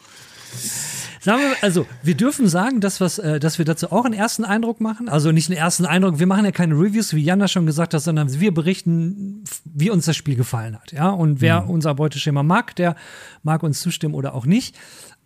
Sagen 1.22 1.42
wir, 1.42 1.56
also 1.60 1.86
wir 2.02 2.14
dürfen 2.14 2.48
sagen, 2.48 2.80
dass, 2.80 3.00
was, 3.00 3.18
äh, 3.18 3.38
dass 3.38 3.58
wir 3.58 3.66
dazu 3.66 3.92
auch 3.92 4.06
einen 4.06 4.14
ersten 4.14 4.42
Eindruck 4.44 4.80
machen. 4.80 5.10
Also 5.10 5.32
nicht 5.32 5.50
einen 5.50 5.58
ersten 5.58 5.84
Eindruck, 5.84 6.18
wir 6.18 6.26
machen 6.26 6.46
ja 6.46 6.50
keine 6.50 6.74
Reviews, 6.74 7.14
wie 7.14 7.22
Jana 7.22 7.46
schon 7.46 7.66
gesagt 7.66 7.92
hat, 7.92 8.00
sondern 8.00 8.40
wir 8.40 8.54
berichten, 8.54 9.44
wie 9.64 9.90
uns 9.90 10.06
das 10.06 10.16
Spiel 10.16 10.34
gefallen 10.34 10.76
hat. 10.80 10.92
Ja? 10.92 11.10
Und 11.10 11.42
wer 11.42 11.62
mhm. 11.62 11.70
unser 11.70 11.94
Beuteschema 11.94 12.42
mag, 12.42 12.74
der 12.76 12.96
mag 13.42 13.62
uns 13.62 13.80
zustimmen 13.80 14.14
oder 14.14 14.34
auch 14.34 14.46
nicht. 14.46 14.76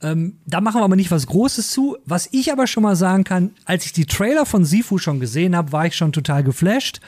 Ähm, 0.02 0.38
da 0.46 0.60
machen 0.60 0.80
wir 0.80 0.84
aber 0.84 0.96
nicht 0.96 1.12
was 1.12 1.28
Großes 1.28 1.70
zu. 1.70 1.96
Was 2.04 2.28
ich 2.32 2.50
aber 2.50 2.66
schon 2.66 2.82
mal 2.82 2.96
sagen 2.96 3.22
kann, 3.22 3.52
als 3.64 3.86
ich 3.86 3.92
die 3.92 4.06
Trailer 4.06 4.46
von 4.46 4.64
Sifu 4.64 4.98
schon 4.98 5.20
gesehen 5.20 5.54
habe, 5.54 5.70
war 5.70 5.86
ich 5.86 5.94
schon 5.94 6.12
total 6.12 6.42
geflasht. 6.42 7.00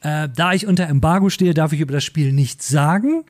Äh, 0.00 0.28
da 0.34 0.52
ich 0.52 0.68
unter 0.68 0.86
Embargo 0.86 1.28
stehe, 1.28 1.54
darf 1.54 1.72
ich 1.72 1.80
über 1.80 1.92
das 1.92 2.04
Spiel 2.04 2.32
nichts 2.32 2.68
sagen. 2.68 3.24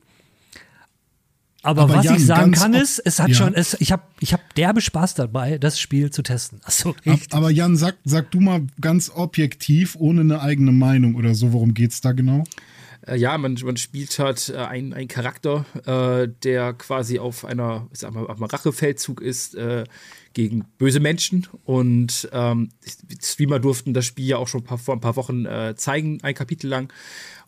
Aber, 1.63 1.83
Aber 1.83 1.95
was 1.95 2.05
Jan, 2.05 2.15
ich 2.17 2.25
sagen 2.25 2.51
kann 2.51 2.73
ist, 2.73 2.99
es 2.99 3.19
hat 3.19 3.29
Ja. 3.29 3.35
schon, 3.35 3.53
es, 3.53 3.75
ich 3.79 3.91
habe 3.91 4.03
ich 4.19 4.33
hab 4.33 4.53
derbe 4.55 4.81
Spaß 4.81 5.15
dabei, 5.15 5.57
das 5.57 5.79
Spiel 5.79 6.11
zu 6.11 6.21
testen. 6.21 6.59
Achso, 6.63 6.93
richtig. 7.05 7.33
Aber 7.33 7.49
Jan, 7.49 7.77
sag, 7.77 7.95
sag 8.03 8.29
du 8.31 8.41
mal 8.41 8.67
ganz 8.81 9.09
objektiv, 9.09 9.95
ohne 9.97 10.21
eine 10.21 10.41
eigene 10.41 10.73
Meinung 10.73 11.15
oder 11.15 11.33
so, 11.33 11.53
worum 11.53 11.73
geht's 11.73 12.01
da 12.01 12.11
genau? 12.11 12.43
Äh, 13.07 13.17
ja, 13.17 13.37
man, 13.37 13.57
man 13.63 13.77
spielt 13.77 14.17
halt 14.19 14.49
äh, 14.49 14.57
einen, 14.57 14.93
einen 14.93 15.07
Charakter, 15.07 15.65
äh, 15.85 16.27
der 16.43 16.73
quasi 16.73 17.19
auf 17.19 17.45
einer, 17.45 17.87
ich 17.93 17.99
sag 17.99 18.13
mal, 18.13 18.25
auf 18.25 18.37
einem 18.37 18.43
Rachefeldzug 18.43 19.21
ist 19.21 19.55
äh, 19.55 19.85
gegen 20.33 20.65
böse 20.77 20.99
Menschen. 20.99 21.47
Und 21.63 22.29
ähm, 22.33 22.69
Streamer 23.21 23.59
durften 23.59 23.93
das 23.93 24.05
Spiel 24.05 24.25
ja 24.25 24.37
auch 24.37 24.47
schon 24.47 24.61
ein 24.61 24.65
paar, 24.65 24.77
vor 24.77 24.95
ein 24.95 25.01
paar 25.01 25.15
Wochen 25.15 25.45
äh, 25.45 25.75
zeigen, 25.75 26.19
ein 26.23 26.35
Kapitel 26.35 26.67
lang. 26.67 26.91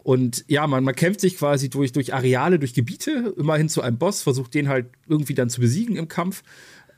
Und 0.05 0.45
ja, 0.47 0.67
man, 0.67 0.83
man 0.83 0.93
kämpft 0.93 1.19
sich 1.19 1.35
quasi 1.35 1.67
durch, 1.67 1.91
durch 1.91 2.13
Areale, 2.13 2.59
durch 2.59 2.75
Gebiete, 2.75 3.33
immerhin 3.39 3.69
zu 3.69 3.81
einem 3.81 3.97
Boss, 3.97 4.21
versucht 4.21 4.53
den 4.53 4.69
halt 4.69 4.85
irgendwie 5.07 5.33
dann 5.33 5.49
zu 5.49 5.59
besiegen 5.59 5.95
im 5.95 6.07
Kampf. 6.07 6.43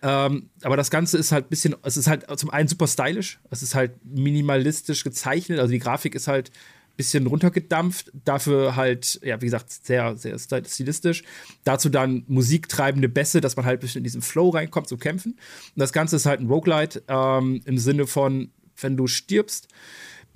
Ähm, 0.02 0.50
aber 0.62 0.76
das 0.76 0.92
Ganze 0.92 1.18
ist 1.18 1.32
halt 1.32 1.46
ein 1.46 1.50
bisschen, 1.50 1.74
es 1.84 1.96
ist 1.96 2.08
halt 2.08 2.26
zum 2.38 2.50
einen 2.50 2.68
super 2.68 2.86
stylisch, 2.86 3.40
es 3.50 3.64
ist 3.64 3.76
halt 3.76 3.94
minimalistisch 4.04 5.06
gezeichnet, 5.06 5.60
also 5.60 5.72
die 5.72 5.80
Grafik 5.80 6.16
ist 6.16 6.28
halt 6.28 6.50
ein 6.50 6.98
bisschen 6.98 7.28
runtergedampft, 7.28 8.12
dafür 8.26 8.76
halt, 8.76 9.22
ja, 9.24 9.40
wie 9.42 9.46
gesagt, 9.46 9.72
sehr, 9.72 10.18
sehr 10.18 10.38
stilistisch. 10.38 11.24
Dazu 11.64 11.88
dann 11.88 12.26
musiktreibende 12.28 13.08
Bässe, 13.08 13.40
dass 13.40 13.56
man 13.56 13.66
halt 13.66 13.80
ein 13.80 13.84
bisschen 13.84 14.00
in 14.00 14.04
diesen 14.04 14.22
Flow 14.22 14.50
reinkommt 14.50 14.90
zu 14.90 14.98
kämpfen. 14.98 15.32
Und 15.32 15.80
das 15.80 15.94
Ganze 15.94 16.18
ist 16.18 16.26
halt 16.26 16.42
ein 16.42 16.48
Roguelite 16.48 17.04
ähm, 17.08 17.62
im 17.64 17.78
Sinne 17.78 18.06
von, 18.06 18.52
wenn 18.82 18.98
du 18.98 19.08
stirbst, 19.08 19.70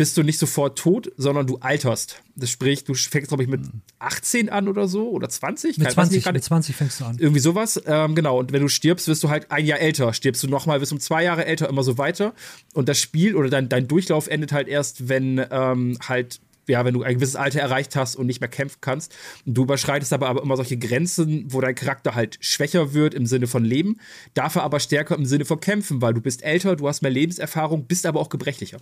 bist 0.02 0.18
du 0.18 0.24
nicht 0.24 0.40
sofort 0.40 0.80
tot, 0.80 1.12
sondern 1.16 1.46
du 1.46 1.58
alterst. 1.58 2.24
Das 2.36 2.50
sprich, 2.50 2.84
du 2.86 2.96
fängst, 2.96 3.28
glaube 3.28 3.44
ich, 3.44 3.50
mit 3.50 3.62
18 4.00 4.50
an 4.50 4.68
oder 4.68 4.88
so 4.88 5.12
oder 5.12 5.30
20. 5.30 5.78
mit 5.78 5.90
Kein- 5.90 5.96
weiß 5.96 6.10
nicht 6.10 6.24
20, 6.24 6.24
gerade. 6.24 6.38
mit 6.38 6.44
20 6.44 6.76
fängst 6.76 7.00
du 7.00 7.06
an. 7.06 7.18
Irgendwie 7.20 7.40
sowas, 7.40 7.80
ähm, 7.86 8.16
genau. 8.16 8.40
Und 8.40 8.52
wenn 8.52 8.64
du 8.64 8.68
stirbst, 8.68 9.08
wirst 9.08 9.22
du 9.22 9.30
halt 9.30 9.52
ein 9.52 9.64
Jahr 9.64 9.78
älter. 9.78 10.12
Stirbst 10.14 10.42
du 10.42 10.48
nochmal, 10.48 10.82
wirst 10.82 10.92
um 10.92 11.00
zwei 11.00 11.24
Jahre 11.24 11.46
älter, 11.46 11.70
immer 11.70 11.84
so 11.84 12.00
weiter. 12.00 12.34
Und 12.74 12.90
das 12.90 13.00
Spiel 13.00 13.36
oder 13.36 13.52
dein, 13.52 13.70
dein 13.70 13.88
Durchlauf 13.88 14.26
endet 14.26 14.54
halt 14.54 14.68
erst, 14.68 15.08
wenn 15.08 15.40
ähm, 15.52 16.00
halt, 16.10 16.40
ja, 16.68 16.86
wenn 16.86 16.94
du 16.94 17.04
ein 17.04 17.16
gewisses 17.16 17.36
Alter 17.36 17.60
erreicht 17.60 17.96
hast 17.96 18.16
und 18.16 18.28
nicht 18.28 18.42
mehr 18.42 18.50
kämpfen 18.50 18.80
kannst. 18.82 19.14
Und 19.46 19.56
du 19.56 19.64
überschreitest 19.64 20.14
aber, 20.14 20.28
aber 20.30 20.44
immer 20.44 20.56
solche 20.56 20.78
Grenzen, 20.78 21.46
wo 21.48 21.62
dein 21.62 21.76
Charakter 21.76 22.16
halt 22.16 22.38
schwächer 22.42 22.94
wird 22.94 23.14
im 23.14 23.26
Sinne 23.26 23.48
von 23.48 23.64
Leben, 23.66 24.00
dafür 24.34 24.64
aber 24.64 24.80
stärker 24.80 25.16
im 25.16 25.26
Sinne 25.26 25.46
von 25.46 25.60
Kämpfen, 25.60 26.02
weil 26.02 26.14
du 26.14 26.22
bist 26.22 26.44
älter, 26.44 26.76
du 26.76 26.88
hast 26.88 27.02
mehr 27.02 27.12
Lebenserfahrung, 27.12 27.86
bist 27.86 28.06
aber 28.06 28.20
auch 28.20 28.30
gebrechlicher. 28.30 28.80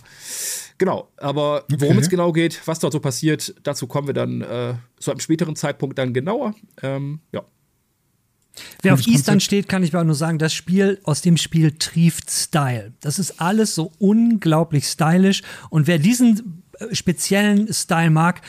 Genau, 0.78 1.10
aber 1.18 1.66
worum 1.70 1.98
Okay. 1.98 2.06
es 2.06 2.10
genau 2.10 2.32
geht, 2.32 2.62
was 2.66 2.80
dort 2.80 2.94
so 2.94 3.00
passiert, 3.00 3.56
dazu 3.64 3.88
kommen 3.88 4.08
wir 4.08 4.14
dann 4.14 4.42
äh, 4.42 4.76
zu 5.00 5.12
einem 5.12 5.20
späteren 5.20 5.56
Zeitpunkt 5.56 5.98
dann 5.98 6.14
genauer. 6.14 6.54
Ähm, 6.82 7.20
ja. 7.32 7.44
Wer 8.82 8.94
auf 8.94 9.08
Eastern 9.08 9.40
steht, 9.40 9.70
kann 9.70 9.84
ich 9.84 9.94
aber 9.94 10.04
nur 10.04 10.16
sagen, 10.16 10.38
das 10.38 10.54
Spiel, 10.54 11.00
aus 11.04 11.22
dem 11.22 11.38
Spiel 11.38 11.72
trieft 11.78 12.30
Style. 12.30 12.94
Das 13.00 13.20
ist 13.20 13.40
alles 13.42 13.76
so 13.76 13.92
unglaublich 14.00 14.86
stylisch. 14.86 15.44
Und 15.70 15.88
wer 15.88 16.00
diesen 16.00 16.64
speziellen 16.92 17.72
Style 17.74 18.10
mag, 18.10 18.42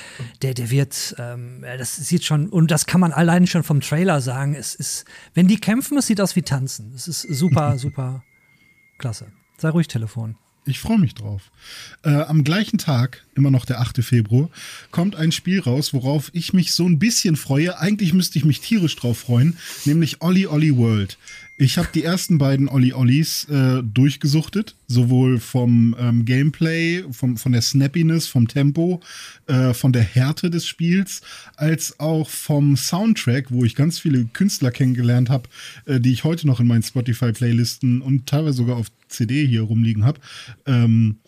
der, 0.42 0.54
der 0.54 0.70
wird, 0.70 1.14
ähm, 1.18 1.64
das 1.78 1.96
sieht 1.96 2.24
schon, 2.24 2.48
und 2.48 2.70
das 2.70 2.86
kann 2.86 3.00
man 3.00 3.12
allein 3.12 3.46
schon 3.46 3.62
vom 3.62 3.80
Trailer 3.80 4.20
sagen, 4.20 4.54
es 4.54 4.74
ist, 4.74 5.04
wenn 5.34 5.48
die 5.48 5.58
kämpfen, 5.58 5.98
es 5.98 6.06
sieht 6.06 6.20
aus 6.20 6.36
wie 6.36 6.42
tanzen. 6.42 6.92
Es 6.94 7.08
ist 7.08 7.22
super, 7.22 7.78
super 7.78 8.22
klasse. 8.98 9.26
Sei 9.58 9.70
ruhig, 9.70 9.88
Telefon. 9.88 10.36
Ich 10.66 10.78
freue 10.78 10.98
mich 10.98 11.14
drauf. 11.14 11.50
Äh, 12.04 12.10
am 12.10 12.44
gleichen 12.44 12.78
Tag, 12.78 13.24
immer 13.34 13.50
noch 13.50 13.64
der 13.64 13.80
8. 13.80 14.04
Februar, 14.04 14.50
kommt 14.90 15.16
ein 15.16 15.32
Spiel 15.32 15.60
raus, 15.60 15.94
worauf 15.94 16.30
ich 16.34 16.52
mich 16.52 16.74
so 16.74 16.86
ein 16.86 16.98
bisschen 16.98 17.36
freue. 17.36 17.78
Eigentlich 17.78 18.12
müsste 18.12 18.38
ich 18.38 18.44
mich 18.44 18.60
tierisch 18.60 18.94
drauf 18.96 19.18
freuen, 19.18 19.56
nämlich 19.86 20.20
Olli 20.20 20.46
Olli 20.46 20.76
World. 20.76 21.18
Ich 21.62 21.76
habe 21.76 21.88
die 21.92 22.04
ersten 22.04 22.38
beiden 22.38 22.70
Olli 22.70 22.94
Ollis 22.94 23.44
äh, 23.50 23.82
durchgesuchtet, 23.82 24.76
sowohl 24.86 25.38
vom 25.38 25.94
ähm, 25.98 26.24
Gameplay, 26.24 27.04
vom, 27.11 27.36
von 27.36 27.52
der 27.52 27.61
Snappiness, 27.61 28.28
vom 28.28 28.48
Tempo, 28.48 29.02
äh, 29.46 29.74
von 29.74 29.92
der 29.92 30.02
Härte 30.02 30.48
des 30.48 30.66
Spiels, 30.66 31.20
als 31.56 32.00
auch 32.00 32.30
vom 32.30 32.78
Soundtrack, 32.78 33.50
wo 33.50 33.62
ich 33.66 33.74
ganz 33.74 33.98
viele 33.98 34.24
Künstler 34.24 34.70
kennengelernt 34.70 35.28
habe, 35.28 35.50
äh, 35.84 36.00
die 36.00 36.12
ich 36.12 36.24
heute 36.24 36.46
noch 36.46 36.61
in 36.61 36.66
meinen 36.66 36.82
Spotify-Playlisten 36.82 38.00
und 38.00 38.26
teilweise 38.26 38.56
sogar 38.56 38.78
auf 38.78 38.86
CD 39.08 39.46
hier 39.46 39.61
rumliegen 39.61 40.06
habe. 40.06 40.18
Ähm, 40.64 41.18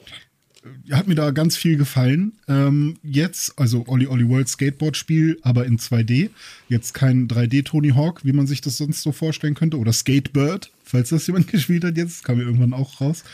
hat 0.91 1.09
mir 1.09 1.15
da 1.15 1.31
ganz 1.31 1.57
viel 1.57 1.77
gefallen. 1.77 2.33
Ähm, 2.49 2.97
jetzt, 3.03 3.59
also 3.59 3.85
Olli 3.89 4.07
Olli 4.07 4.29
World 4.29 4.49
Skateboard-Spiel, 4.49 5.39
aber 5.43 5.67
in 5.67 5.79
2D. 5.79 6.31
Jetzt 6.69 6.95
kein 6.95 7.29
3D 7.29 7.65
Tony 7.65 7.91
Hawk, 7.91 8.25
wie 8.25 8.33
man 8.33 8.47
sich 8.47 8.61
das 8.61 8.77
sonst 8.77 9.03
so 9.03 9.13
vorstellen 9.13 9.55
könnte. 9.55 9.79
Oder 9.79 9.93
Skatebird, 9.93 10.71
falls 10.85 11.11
das 11.11 11.27
jemand 11.27 11.49
gespielt 11.53 11.85
hat 11.85 11.97
jetzt. 11.97 12.25
Kam 12.25 12.39
ja 12.39 12.47
irgendwann 12.47 12.75
auch 12.75 13.01
raus. 13.01 13.25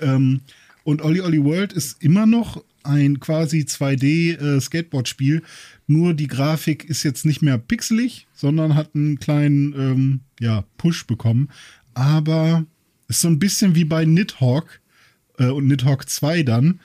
Ähm, 0.00 0.40
und 0.84 1.02
Olli 1.02 1.20
Olli 1.20 1.42
World 1.42 1.72
ist 1.72 2.02
immer 2.02 2.26
noch 2.26 2.62
ein 2.84 3.18
quasi 3.18 3.60
2D 3.60 4.38
äh, 4.38 4.60
Skateboard-Spiel. 4.60 5.42
Nur 5.88 6.14
die 6.14 6.28
Grafik 6.28 6.84
ist 6.84 7.02
jetzt 7.02 7.24
nicht 7.24 7.42
mehr 7.42 7.58
pixelig, 7.58 8.28
sondern 8.32 8.76
hat 8.76 8.94
einen 8.94 9.18
kleinen 9.18 9.74
ähm, 9.76 10.20
ja, 10.38 10.64
Push 10.78 11.06
bekommen. 11.06 11.48
Aber 11.94 12.64
ist 13.08 13.20
so 13.20 13.28
ein 13.28 13.38
bisschen 13.38 13.74
wie 13.74 13.84
bei 13.84 14.04
Nidhogg 14.04 14.80
äh, 15.38 15.46
und 15.46 15.66
Nidhogg 15.66 16.08
2 16.08 16.42
dann. 16.42 16.80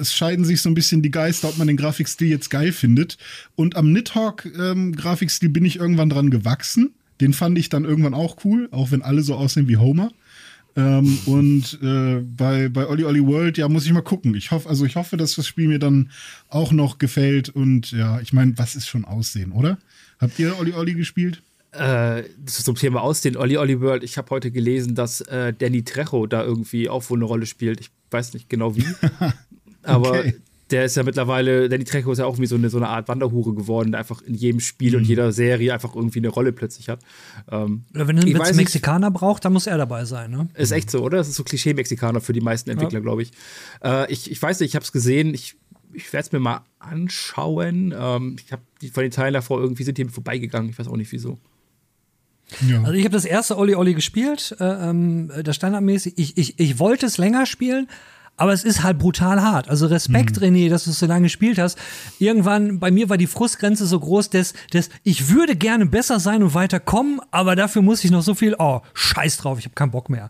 Es 0.00 0.14
scheiden 0.14 0.44
sich 0.44 0.62
so 0.62 0.70
ein 0.70 0.74
bisschen 0.74 1.02
die 1.02 1.10
Geister, 1.10 1.48
ob 1.48 1.58
man 1.58 1.66
den 1.66 1.76
Grafikstil 1.76 2.28
jetzt 2.28 2.50
geil 2.50 2.72
findet. 2.72 3.18
Und 3.56 3.76
am 3.76 3.92
Nidhogg-Grafikstil 3.92 5.48
bin 5.48 5.64
ich 5.64 5.76
irgendwann 5.76 6.08
dran 6.08 6.30
gewachsen. 6.30 6.94
Den 7.20 7.32
fand 7.32 7.58
ich 7.58 7.68
dann 7.68 7.84
irgendwann 7.84 8.14
auch 8.14 8.44
cool, 8.44 8.68
auch 8.70 8.90
wenn 8.90 9.02
alle 9.02 9.22
so 9.22 9.34
aussehen 9.34 9.68
wie 9.68 9.76
Homer. 9.76 10.12
Ähm, 10.76 11.18
und 11.24 11.78
äh, 11.82 12.20
bei, 12.20 12.68
bei 12.68 12.86
Olli 12.86 13.04
Olli 13.04 13.26
World, 13.26 13.56
ja, 13.56 13.68
muss 13.68 13.86
ich 13.86 13.92
mal 13.92 14.02
gucken. 14.02 14.34
Ich 14.34 14.50
hoffe, 14.50 14.68
also 14.68 14.84
ich 14.84 14.96
hoffe, 14.96 15.16
dass 15.16 15.34
das 15.34 15.46
Spiel 15.46 15.68
mir 15.68 15.78
dann 15.78 16.10
auch 16.48 16.70
noch 16.70 16.98
gefällt. 16.98 17.48
Und 17.48 17.92
ja, 17.92 18.20
ich 18.20 18.32
meine, 18.32 18.56
was 18.58 18.76
ist 18.76 18.86
schon 18.86 19.04
Aussehen, 19.04 19.52
oder? 19.52 19.78
Habt 20.18 20.38
ihr 20.38 20.58
Olli 20.58 20.74
Olli 20.74 20.94
gespielt? 20.94 21.42
Äh, 21.78 22.24
das 22.38 22.58
ist 22.58 22.64
zum 22.64 22.74
Thema 22.76 23.02
aus 23.02 23.20
den 23.20 23.36
Olli 23.36 23.56
Olli 23.56 23.80
World. 23.80 24.02
Ich 24.02 24.18
habe 24.18 24.30
heute 24.30 24.50
gelesen, 24.50 24.94
dass 24.94 25.20
äh, 25.22 25.52
Danny 25.52 25.82
Trejo 25.84 26.26
da 26.26 26.42
irgendwie 26.44 26.88
auch 26.88 27.08
wohl 27.10 27.18
eine 27.18 27.24
Rolle 27.24 27.46
spielt. 27.46 27.80
Ich 27.80 27.90
weiß 28.10 28.34
nicht 28.34 28.48
genau 28.48 28.76
wie. 28.76 28.84
Aber 29.82 30.10
Okay. 30.10 30.34
der 30.70 30.84
ist 30.84 30.96
ja 30.96 31.04
mittlerweile, 31.04 31.68
Danny 31.68 31.84
Trejo 31.84 32.10
ist 32.10 32.18
ja 32.18 32.26
auch 32.26 32.38
wie 32.38 32.46
so 32.46 32.56
eine, 32.56 32.70
so 32.70 32.76
eine 32.78 32.88
Art 32.88 33.06
Wanderhure 33.08 33.54
geworden, 33.54 33.92
der 33.92 34.00
einfach 34.00 34.20
in 34.22 34.34
jedem 34.34 34.58
Spiel 34.60 34.96
und 34.96 35.04
jeder 35.04 35.30
Serie 35.32 35.72
einfach 35.72 35.94
irgendwie 35.94 36.18
eine 36.18 36.28
Rolle 36.28 36.52
plötzlich 36.52 36.88
hat. 36.88 37.00
Ähm, 37.50 37.84
Oder 37.94 38.08
wenn 38.08 38.16
weiß 38.38 38.48
einen. 38.48 38.56
Mexikaner 38.56 39.10
braucht, 39.12 39.44
dann 39.44 39.52
muss 39.52 39.66
er 39.68 39.78
dabei 39.78 40.04
sein, 40.04 40.30
ne? 40.32 40.48
ist 40.54 40.72
echt 40.72 40.90
so, 40.90 41.02
oder? 41.02 41.18
Das 41.18 41.28
ist 41.28 41.36
so 41.36 41.44
Klischee-Mexikaner 41.44 42.20
für 42.20 42.32
die 42.32 42.40
meisten 42.40 42.70
Entwickler, 42.70 43.00
glaube 43.00 43.22
ich. 43.22 43.30
Äh, 43.84 44.10
ich. 44.12 44.30
Ich 44.30 44.42
weiß 44.42 44.58
nicht, 44.60 44.70
ich 44.70 44.74
habe 44.74 44.84
es 44.84 44.90
gesehen. 44.92 45.34
Ich, 45.34 45.56
ich 45.92 46.12
werde 46.12 46.26
es 46.26 46.32
mir 46.32 46.40
mal 46.40 46.62
anschauen. 46.80 47.94
Ähm, 47.96 48.36
ich 48.44 48.50
habe 48.52 48.62
die 48.82 48.88
von 48.88 49.02
den 49.02 49.12
Teilen 49.12 49.34
davor 49.34 49.60
irgendwie 49.60 49.84
sind 49.84 49.98
die 49.98 50.04
mir 50.04 50.10
vorbeigegangen. 50.10 50.68
Ich 50.70 50.78
weiß 50.78 50.88
auch 50.88 50.96
nicht 50.96 51.12
wieso. 51.12 51.38
Ja. 52.68 52.78
Also 52.80 52.92
ich 52.92 53.04
habe 53.04 53.14
das 53.14 53.24
erste 53.24 53.58
Olli 53.58 53.74
Olli 53.74 53.94
gespielt, 53.94 54.56
äh, 54.60 54.64
ähm, 54.64 55.30
das 55.42 55.56
standardmäßig. 55.56 56.14
Ich, 56.16 56.38
ich, 56.38 56.58
ich 56.58 56.78
wollte 56.78 57.06
es 57.06 57.18
länger 57.18 57.46
spielen, 57.46 57.88
aber 58.36 58.52
es 58.52 58.64
ist 58.64 58.82
halt 58.82 58.98
brutal 58.98 59.42
hart. 59.42 59.68
Also 59.68 59.86
Respekt, 59.86 60.38
René, 60.38 60.68
dass 60.68 60.84
du 60.84 60.90
es 60.90 60.98
so 60.98 61.06
lange 61.06 61.24
gespielt 61.24 61.58
hast. 61.58 61.78
Irgendwann, 62.18 62.78
bei 62.78 62.90
mir 62.90 63.08
war 63.08 63.16
die 63.16 63.26
Frustgrenze 63.26 63.86
so 63.86 63.98
groß, 63.98 64.30
dass, 64.30 64.52
dass 64.70 64.90
ich 65.02 65.30
würde 65.30 65.56
gerne 65.56 65.86
besser 65.86 66.20
sein 66.20 66.42
und 66.42 66.54
weiterkommen, 66.54 67.20
aber 67.30 67.56
dafür 67.56 67.82
muss 67.82 68.04
ich 68.04 68.10
noch 68.10 68.22
so 68.22 68.34
viel, 68.34 68.54
oh, 68.58 68.82
scheiß 68.94 69.38
drauf, 69.38 69.58
ich 69.58 69.64
habe 69.64 69.74
keinen 69.74 69.90
Bock 69.90 70.10
mehr. 70.10 70.28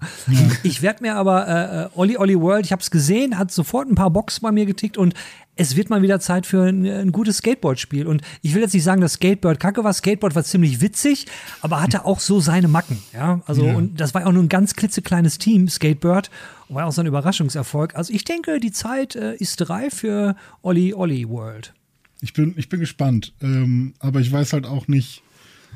Ich 0.63 0.83
werde 0.83 1.03
mir 1.03 1.17
aber 1.17 1.49
äh, 1.49 1.83
äh, 1.83 1.89
Olli 1.95 2.17
Olli 2.17 2.41
World, 2.41 2.65
ich 2.65 2.73
habe 2.73 2.83
es 2.83 2.91
gesehen, 2.91 3.39
hat 3.39 3.51
sofort 3.51 3.89
ein 3.89 3.95
paar 3.95 4.11
Boxen 4.11 4.43
bei 4.43 4.53
mir 4.53 4.67
getickt 4.67 4.97
und 4.97 5.15
es 5.57 5.75
wird 5.75 5.89
mal 5.91 6.03
wieder 6.03 6.21
Zeit 6.21 6.47
für 6.47 6.63
ein, 6.69 6.85
ein 6.87 7.13
gutes 7.13 7.39
Skateboard-Spiel. 7.39 8.07
Und 8.07 8.23
ich 8.43 8.55
will 8.55 8.61
jetzt 8.63 8.75
nicht 8.75 8.85
sagen, 8.85 9.01
dass 9.01 9.15
Skateboard 9.15 9.59
kacke 9.59 9.83
war. 9.85 9.93
Skateboard 9.93 10.35
war 10.35 10.45
ziemlich 10.45 10.81
witzig, 10.81 11.27
aber 11.63 11.81
hatte 11.83 12.05
auch 12.05 12.21
so 12.21 12.41
seine 12.41 12.69
Macken. 12.69 12.99
Ja, 13.13 13.41
also, 13.47 13.67
Ja. 13.67 13.75
und 13.75 13.99
das 14.01 14.15
war 14.15 14.27
auch 14.27 14.33
nur 14.33 14.43
ein 14.43 14.49
ganz 14.51 14.75
klitzekleines 14.75 15.39
Team, 15.39 15.69
Skateboard. 15.69 16.31
Und 16.69 16.77
war 16.77 16.87
auch 16.87 16.93
so 16.93 17.01
ein 17.01 17.07
Überraschungserfolg. 17.07 17.95
Also, 17.95 18.13
ich 18.13 18.25
denke, 18.25 18.61
die 18.61 18.73
Zeit 18.73 19.17
äh, 19.17 19.35
ist 19.37 19.69
reif 19.71 19.95
für 19.95 20.37
Olli 20.63 20.93
Olli 20.95 21.29
World. 21.29 21.73
Ich 22.21 22.33
bin, 22.33 22.55
ich 22.57 22.69
bin 22.69 22.81
gespannt. 22.81 23.33
Ähm, 23.41 23.95
aber 23.99 24.21
ich 24.21 24.31
weiß 24.31 24.53
halt 24.53 24.67
auch 24.67 24.89
nicht, 24.89 25.23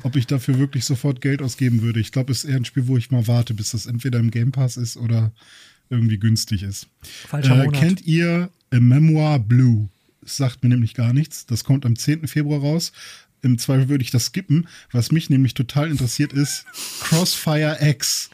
ob 0.03 0.15
ich 0.15 0.27
dafür 0.27 0.59
wirklich 0.59 0.85
sofort 0.85 1.21
Geld 1.21 1.41
ausgeben 1.41 1.81
würde. 1.81 1.99
Ich 1.99 2.11
glaube, 2.11 2.31
es 2.31 2.43
ist 2.43 2.49
eher 2.49 2.57
ein 2.57 2.65
Spiel, 2.65 2.87
wo 2.87 2.97
ich 2.97 3.11
mal 3.11 3.27
warte, 3.27 3.53
bis 3.53 3.71
das 3.71 3.85
entweder 3.85 4.19
im 4.19 4.31
Game 4.31 4.51
Pass 4.51 4.77
ist 4.77 4.97
oder 4.97 5.31
irgendwie 5.91 6.17
günstig 6.17 6.63
ist. 6.63 6.87
Falscher 7.01 7.53
Äh, 7.55 7.65
Monat. 7.65 7.79
kennt 7.79 8.01
ihr 8.07 8.49
A 8.71 8.79
Memoir 8.79 9.39
Blue? 9.39 9.89
Das 10.21 10.37
sagt 10.37 10.63
mir 10.63 10.69
nämlich 10.69 10.93
gar 10.93 11.13
nichts. 11.13 11.45
Das 11.45 11.63
kommt 11.63 11.85
am 11.85 11.95
10. 11.95 12.27
Februar 12.27 12.61
raus. 12.61 12.91
Im 13.43 13.57
Zweifel 13.57 13.89
würde 13.89 14.03
ich 14.03 14.11
das 14.11 14.25
skippen. 14.27 14.67
Was 14.91 15.11
mich 15.11 15.29
nämlich 15.29 15.53
total 15.55 15.89
interessiert 15.89 16.31
ist 16.31 16.65
Crossfire 17.01 17.77
X. 17.81 18.29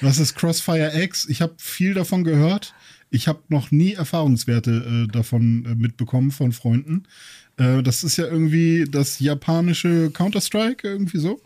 Was 0.00 0.18
ist 0.18 0.34
Crossfire 0.34 0.92
X? 1.02 1.26
Ich 1.28 1.42
habe 1.42 1.54
viel 1.58 1.94
davon 1.94 2.24
gehört. 2.24 2.74
Ich 3.10 3.28
habe 3.28 3.40
noch 3.48 3.70
nie 3.70 3.92
Erfahrungswerte 3.94 5.06
äh, 5.08 5.12
davon 5.12 5.64
äh, 5.66 5.74
mitbekommen 5.74 6.30
von 6.30 6.52
Freunden. 6.52 7.04
Äh, 7.56 7.82
das 7.82 8.04
ist 8.04 8.16
ja 8.16 8.26
irgendwie 8.26 8.84
das 8.90 9.20
japanische 9.20 10.10
Counter-Strike, 10.10 10.86
irgendwie 10.88 11.18
so. 11.18 11.40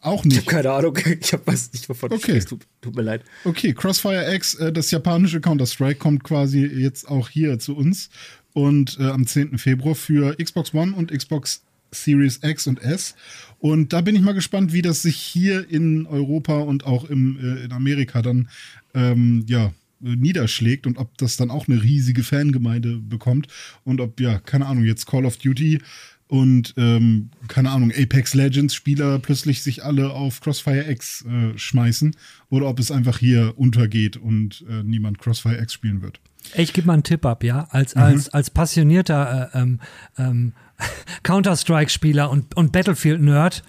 Auch 0.00 0.24
Ich 0.24 0.30
nicht. 0.30 0.38
habe 0.38 0.50
keine 0.50 0.70
Ahnung. 0.72 0.96
Ich 1.20 1.32
hab, 1.32 1.46
weiß 1.46 1.72
nicht, 1.72 1.88
wovon 1.88 2.12
Okay. 2.12 2.38
du. 2.40 2.44
Tut, 2.46 2.66
tut 2.80 2.96
mir 2.96 3.02
leid. 3.02 3.24
Okay, 3.44 3.72
Crossfire 3.74 4.32
X, 4.34 4.54
äh, 4.54 4.72
das 4.72 4.90
japanische 4.90 5.40
Counter-Strike, 5.40 5.98
kommt 5.98 6.24
quasi 6.24 6.60
jetzt 6.64 7.08
auch 7.08 7.28
hier 7.28 7.58
zu 7.58 7.76
uns. 7.76 8.10
Und 8.52 8.98
äh, 9.00 9.04
am 9.04 9.26
10. 9.26 9.58
Februar 9.58 9.94
für 9.94 10.36
Xbox 10.36 10.72
One 10.74 10.94
und 10.94 11.10
Xbox 11.12 11.62
Series 11.90 12.40
X 12.42 12.66
und 12.66 12.80
S. 12.82 13.14
Und 13.58 13.92
da 13.92 14.00
bin 14.02 14.14
ich 14.14 14.22
mal 14.22 14.32
gespannt, 14.34 14.72
wie 14.72 14.82
das 14.82 15.02
sich 15.02 15.16
hier 15.16 15.68
in 15.70 16.06
Europa 16.06 16.58
und 16.58 16.84
auch 16.84 17.04
im, 17.08 17.38
äh, 17.40 17.64
in 17.64 17.72
Amerika 17.72 18.20
dann 18.22 18.48
ähm, 18.94 19.44
ja, 19.48 19.66
äh, 20.04 20.16
niederschlägt 20.16 20.86
und 20.86 20.98
ob 20.98 21.16
das 21.18 21.36
dann 21.36 21.50
auch 21.50 21.66
eine 21.66 21.82
riesige 21.82 22.22
Fangemeinde 22.22 22.98
bekommt 22.98 23.48
und 23.84 24.00
ob, 24.00 24.20
ja, 24.20 24.38
keine 24.38 24.66
Ahnung, 24.66 24.84
jetzt 24.84 25.06
Call 25.06 25.24
of 25.24 25.38
Duty 25.38 25.80
und 26.28 26.74
ähm, 26.76 27.30
keine 27.48 27.70
Ahnung, 27.70 27.90
Apex 27.90 28.34
Legends 28.34 28.74
Spieler 28.74 29.18
plötzlich 29.18 29.62
sich 29.62 29.84
alle 29.84 30.10
auf 30.10 30.40
Crossfire 30.40 30.90
X 30.90 31.24
äh, 31.24 31.56
schmeißen 31.58 32.14
oder 32.50 32.66
ob 32.66 32.78
es 32.78 32.90
einfach 32.90 33.18
hier 33.18 33.54
untergeht 33.56 34.18
und 34.18 34.64
äh, 34.68 34.82
niemand 34.82 35.18
Crossfire 35.18 35.60
X 35.60 35.72
spielen 35.72 36.02
wird. 36.02 36.20
Ich 36.54 36.72
gebe 36.72 36.86
mal 36.86 36.94
einen 36.94 37.02
Tipp 37.02 37.24
ab, 37.26 37.42
ja. 37.44 37.66
Als, 37.70 37.96
als, 37.96 38.28
als 38.28 38.50
passionierter 38.50 39.50
äh, 39.54 39.58
ähm, 39.58 39.80
ähm, 40.18 40.52
Counter-Strike-Spieler 41.22 42.30
und, 42.30 42.56
und 42.56 42.72
Battlefield-Nerd, 42.72 43.62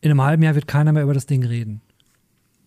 in 0.00 0.10
einem 0.10 0.22
halben 0.22 0.42
Jahr 0.42 0.54
wird 0.54 0.68
keiner 0.68 0.92
mehr 0.92 1.02
über 1.02 1.14
das 1.14 1.26
Ding 1.26 1.44
reden. 1.44 1.80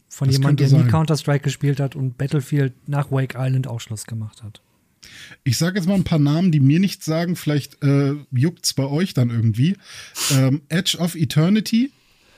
Von 0.09 0.29
jemandem, 0.29 0.67
der 0.67 0.77
nie 0.77 0.83
sein. 0.83 0.91
Counter-Strike 0.91 1.43
gespielt 1.43 1.79
hat 1.79 1.95
und 1.95 2.17
Battlefield 2.17 2.73
nach 2.87 3.11
Wake 3.11 3.35
Island 3.37 3.67
auch 3.67 3.79
Schluss 3.79 4.05
gemacht 4.05 4.43
hat. 4.43 4.61
Ich 5.43 5.57
sage 5.57 5.77
jetzt 5.77 5.87
mal 5.87 5.95
ein 5.95 6.03
paar 6.03 6.19
Namen, 6.19 6.51
die 6.51 6.59
mir 6.59 6.79
nichts 6.79 7.05
sagen. 7.05 7.35
Vielleicht 7.35 7.83
äh, 7.83 8.13
juckt's 8.31 8.73
bei 8.73 8.85
euch 8.85 9.13
dann 9.13 9.29
irgendwie. 9.29 9.77
Ähm, 10.31 10.61
Edge 10.69 10.97
of 10.97 11.15
Eternity, 11.15 11.91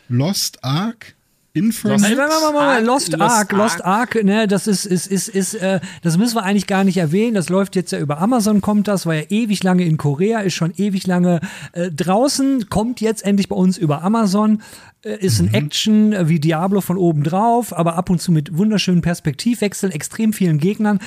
Lost 0.09 0.63
Ark, 0.63 1.15
Inferno. 1.58 1.95
Also, 1.95 2.16
Moment, 2.16 2.30
Moment, 2.30 2.53
Moment, 2.53 2.62
Ark, 2.62 2.86
Lost, 2.86 3.12
Lost 3.12 3.22
Ark, 3.22 3.51
Lost 3.51 3.86
Ark. 3.86 4.24
Ne, 4.24 4.47
das 4.47 4.68
ist, 4.68 4.86
ist, 4.86 5.08
ist, 5.08 5.28
ist, 5.28 5.55
äh, 5.55 5.80
das 6.01 6.18
müssen 6.18 6.36
wir 6.36 6.43
eigentlich 6.43 6.68
gar 6.68 6.84
nicht 6.84 6.97
erwähnen. 6.97 7.36
Das 7.36 7.49
läuft 7.49 7.76
jetzt 7.76 7.91
ja 7.91 7.99
über 7.99 8.20
Amazon, 8.20 8.62
kommt 8.62 8.88
das, 8.88 9.05
war 9.05 9.16
ja 9.16 9.24
ewig 9.30 9.64
lange 9.64 9.84
in 9.84 9.97
Korea, 9.97 10.39
ist 10.39 10.53
schon 10.53 10.74
ewig 10.78 11.08
lange 11.08 11.41
äh, 11.74 11.91
draußen, 11.91 12.70
kommt 12.70 13.01
jetzt 13.01 13.26
endlich 13.26 13.49
bei 13.49 13.55
uns 13.55 13.78
über 13.78 14.03
Amazon. 14.03 14.62
Äh, 15.03 15.18
ist 15.24 15.39
ein 15.39 15.53
Action 15.53 16.14
äh, 16.14 16.28
wie 16.28 16.39
Diablo 16.39 16.82
von 16.82 16.97
oben 16.97 17.24
drauf, 17.24 17.78
aber 17.78 17.95
ab 17.95 18.10
und 18.10 18.22
zu 18.22 18.32
mit 18.32 18.58
wunderschönen 18.58 19.01
Perspektivwechseln, 19.01 19.91
extrem 19.91 20.34
vielen 20.34 20.60
Gegnern. 20.60 20.99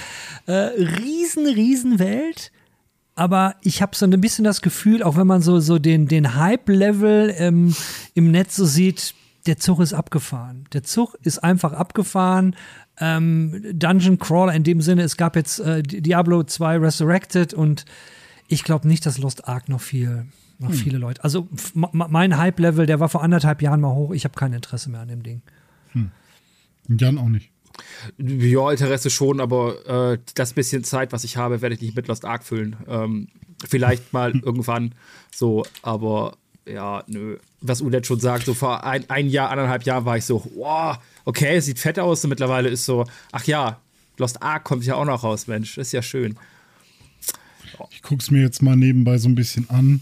Äh, 0.46 0.52
riesen, 0.52 1.46
riesen 1.46 1.98
Welt. 1.98 2.52
Aber 3.16 3.56
ich 3.62 3.82
habe 3.82 3.94
so 3.94 4.06
ein 4.06 4.20
bisschen 4.20 4.44
das 4.44 4.62
Gefühl, 4.62 5.02
auch 5.02 5.16
wenn 5.16 5.26
man 5.26 5.42
so, 5.42 5.60
so 5.60 5.78
den, 5.78 6.08
den 6.08 6.36
Hype-Level 6.36 7.34
ähm, 7.36 7.74
im 8.14 8.30
Netz 8.30 8.56
so 8.56 8.64
sieht, 8.64 9.14
der 9.46 9.56
Zug 9.58 9.80
ist 9.80 9.92
abgefahren. 9.92 10.64
Der 10.72 10.82
Zug 10.82 11.16
ist 11.22 11.38
einfach 11.38 11.72
abgefahren. 11.72 12.56
Ähm, 12.98 13.64
Dungeon 13.72 14.18
Crawler 14.18 14.54
in 14.54 14.64
dem 14.64 14.80
Sinne, 14.80 15.02
es 15.02 15.16
gab 15.16 15.36
jetzt 15.36 15.60
äh, 15.60 15.82
Diablo 15.82 16.42
2 16.42 16.78
Resurrected 16.78 17.54
und 17.54 17.84
ich 18.48 18.64
glaube 18.64 18.86
nicht, 18.86 19.06
dass 19.06 19.18
Lost 19.18 19.48
Ark 19.48 19.68
noch 19.68 19.80
viel, 19.80 20.26
noch 20.58 20.72
viele 20.72 20.98
Leute. 20.98 21.22
Also 21.24 21.48
mein 21.74 22.36
Hype-Level, 22.36 22.86
der 22.86 23.00
war 23.00 23.08
vor 23.08 23.22
anderthalb 23.22 23.62
Jahren 23.62 23.80
mal 23.80 23.94
hoch. 23.94 24.10
Ich 24.12 24.24
habe 24.24 24.34
kein 24.34 24.52
Interesse 24.52 24.90
mehr 24.90 25.00
an 25.00 25.08
dem 25.08 25.22
Ding. 25.22 25.42
Jan 26.88 27.18
auch 27.18 27.28
nicht. 27.28 27.50
Ja, 28.18 28.70
Interesse 28.70 29.10
schon, 29.10 29.40
aber 29.40 30.12
äh, 30.12 30.18
das 30.34 30.52
bisschen 30.52 30.84
Zeit, 30.84 31.12
was 31.12 31.24
ich 31.24 31.36
habe, 31.36 31.62
werde 31.62 31.74
ich 31.74 31.80
nicht 31.80 31.96
mit 31.96 32.08
Lost 32.08 32.24
Ark 32.24 32.44
füllen. 32.44 32.76
Ähm, 32.88 33.28
vielleicht 33.66 34.12
mal 34.12 34.32
irgendwann 34.32 34.94
so, 35.34 35.64
aber 35.82 36.36
ja, 36.72 37.04
nö. 37.06 37.36
Was 37.60 37.82
Udet 37.82 38.06
schon 38.06 38.20
sagt, 38.20 38.46
so 38.46 38.54
vor 38.54 38.84
ein, 38.84 39.08
ein 39.08 39.28
Jahr, 39.28 39.50
anderthalb 39.50 39.84
Jahren 39.84 40.04
war 40.04 40.16
ich 40.16 40.24
so, 40.24 40.50
wow, 40.54 40.98
okay, 41.24 41.56
es 41.56 41.66
sieht 41.66 41.78
fett 41.78 41.98
aus 41.98 42.24
und 42.24 42.30
mittlerweile 42.30 42.68
ist 42.68 42.84
so, 42.84 43.06
ach 43.32 43.44
ja, 43.44 43.80
Lost 44.16 44.42
Ark 44.42 44.64
kommt 44.64 44.84
ja 44.84 44.94
auch 44.94 45.04
noch 45.04 45.24
raus, 45.24 45.46
Mensch, 45.46 45.78
ist 45.78 45.92
ja 45.92 46.02
schön. 46.02 46.36
Ich 47.90 48.02
guck's 48.02 48.30
mir 48.30 48.42
jetzt 48.42 48.62
mal 48.62 48.76
nebenbei 48.76 49.18
so 49.18 49.28
ein 49.28 49.34
bisschen 49.34 49.68
an. 49.70 50.00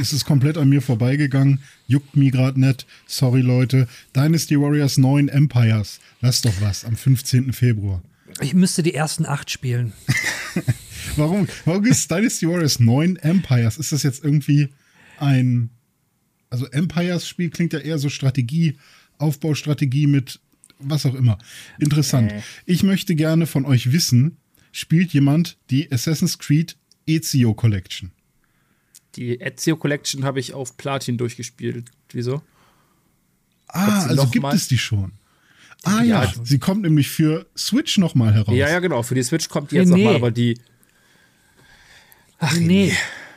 Es 0.00 0.12
ist 0.12 0.24
komplett 0.24 0.56
an 0.56 0.68
mir 0.68 0.80
vorbeigegangen. 0.80 1.60
Juckt 1.86 2.16
mir 2.16 2.30
gerade 2.30 2.58
nicht. 2.58 2.86
Sorry, 3.06 3.42
Leute. 3.42 3.88
Dynasty 4.14 4.58
Warriors 4.58 4.96
9 4.96 5.28
Empires. 5.28 6.00
Lass 6.20 6.42
doch 6.42 6.60
was 6.60 6.84
am 6.84 6.96
15. 6.96 7.52
Februar. 7.52 8.02
Ich 8.40 8.54
müsste 8.54 8.82
die 8.82 8.94
ersten 8.94 9.26
acht 9.26 9.50
spielen. 9.50 9.92
Warum, 11.16 11.46
warum 11.64 11.84
ist 11.84 12.10
Dynasty 12.10 12.48
Warriors 12.48 12.80
9 12.80 13.16
Empires? 13.16 13.78
Ist 13.78 13.92
das 13.92 14.02
jetzt 14.02 14.24
irgendwie 14.24 14.68
ein. 15.18 15.70
Also, 16.50 16.66
Empires-Spiel 16.66 17.50
klingt 17.50 17.72
ja 17.72 17.78
eher 17.80 17.98
so 17.98 18.08
Strategie, 18.08 18.76
Aufbaustrategie 19.18 20.06
mit 20.06 20.40
was 20.78 21.06
auch 21.06 21.14
immer. 21.14 21.38
Interessant. 21.78 22.32
Ich 22.66 22.82
möchte 22.82 23.14
gerne 23.14 23.46
von 23.46 23.64
euch 23.64 23.92
wissen: 23.92 24.36
Spielt 24.72 25.12
jemand 25.12 25.56
die 25.70 25.90
Assassin's 25.90 26.38
Creed 26.38 26.76
Ezio 27.06 27.54
Collection? 27.54 28.10
Die 29.16 29.40
Ezio 29.40 29.76
Collection 29.76 30.24
habe 30.24 30.38
ich 30.40 30.52
auf 30.52 30.76
Platin 30.76 31.16
durchgespielt. 31.16 31.86
Wieso? 32.12 32.42
Ah, 33.68 34.04
also 34.06 34.26
gibt 34.28 34.42
mal? 34.42 34.54
es 34.54 34.68
die 34.68 34.76
schon. 34.78 35.12
Ah 35.82 36.02
ja, 36.02 36.24
Ja. 36.24 36.32
sie 36.44 36.58
kommt 36.58 36.82
nämlich 36.82 37.08
für 37.08 37.46
Switch 37.56 37.96
nochmal 37.98 38.34
heraus. 38.34 38.54
Ja, 38.54 38.68
ja, 38.68 38.78
genau. 38.80 39.02
Für 39.02 39.14
die 39.14 39.22
Switch 39.22 39.48
kommt 39.48 39.70
die 39.70 39.76
jetzt 39.76 39.88
Nee, 39.88 39.94
nee. 39.94 40.04
nochmal, 40.04 40.16
aber 40.16 40.30
die. 40.30 40.58
nee. 42.58 42.92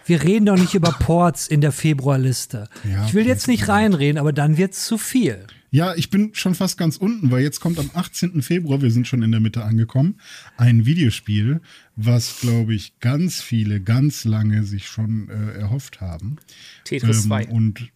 Wir 0.09 0.23
reden 0.23 0.47
doch 0.47 0.57
nicht 0.57 0.73
über 0.73 0.91
Ports 0.91 1.47
in 1.47 1.61
der 1.61 1.71
Februarliste. 1.71 2.67
Ja, 2.83 3.05
ich 3.05 3.13
will 3.13 3.27
jetzt 3.27 3.47
nicht 3.47 3.67
reinreden, 3.67 4.17
aber 4.17 4.33
dann 4.33 4.57
wird's 4.57 4.85
zu 4.85 4.97
viel. 4.97 5.45
Ja, 5.69 5.93
ich 5.93 6.09
bin 6.09 6.31
schon 6.33 6.55
fast 6.55 6.79
ganz 6.79 6.97
unten, 6.97 7.29
weil 7.29 7.43
jetzt 7.43 7.59
kommt 7.59 7.77
am 7.77 7.91
18. 7.93 8.41
Februar, 8.41 8.81
wir 8.81 8.89
sind 8.89 9.07
schon 9.07 9.21
in 9.21 9.29
der 9.29 9.39
Mitte 9.39 9.63
angekommen, 9.63 10.19
ein 10.57 10.87
Videospiel, 10.87 11.61
was, 11.95 12.39
glaube 12.41 12.73
ich, 12.73 12.99
ganz 13.01 13.41
viele 13.41 13.81
ganz 13.81 14.25
lange 14.25 14.63
sich 14.63 14.87
schon 14.87 15.29
äh, 15.29 15.59
erhofft 15.59 16.01
haben. 16.01 16.37
Tetris 16.85 17.17
Ähm, 17.17 17.29
2. 17.29 17.47
Und 17.49 17.89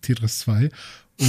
Tetris 0.00 0.38
2. 0.38 0.70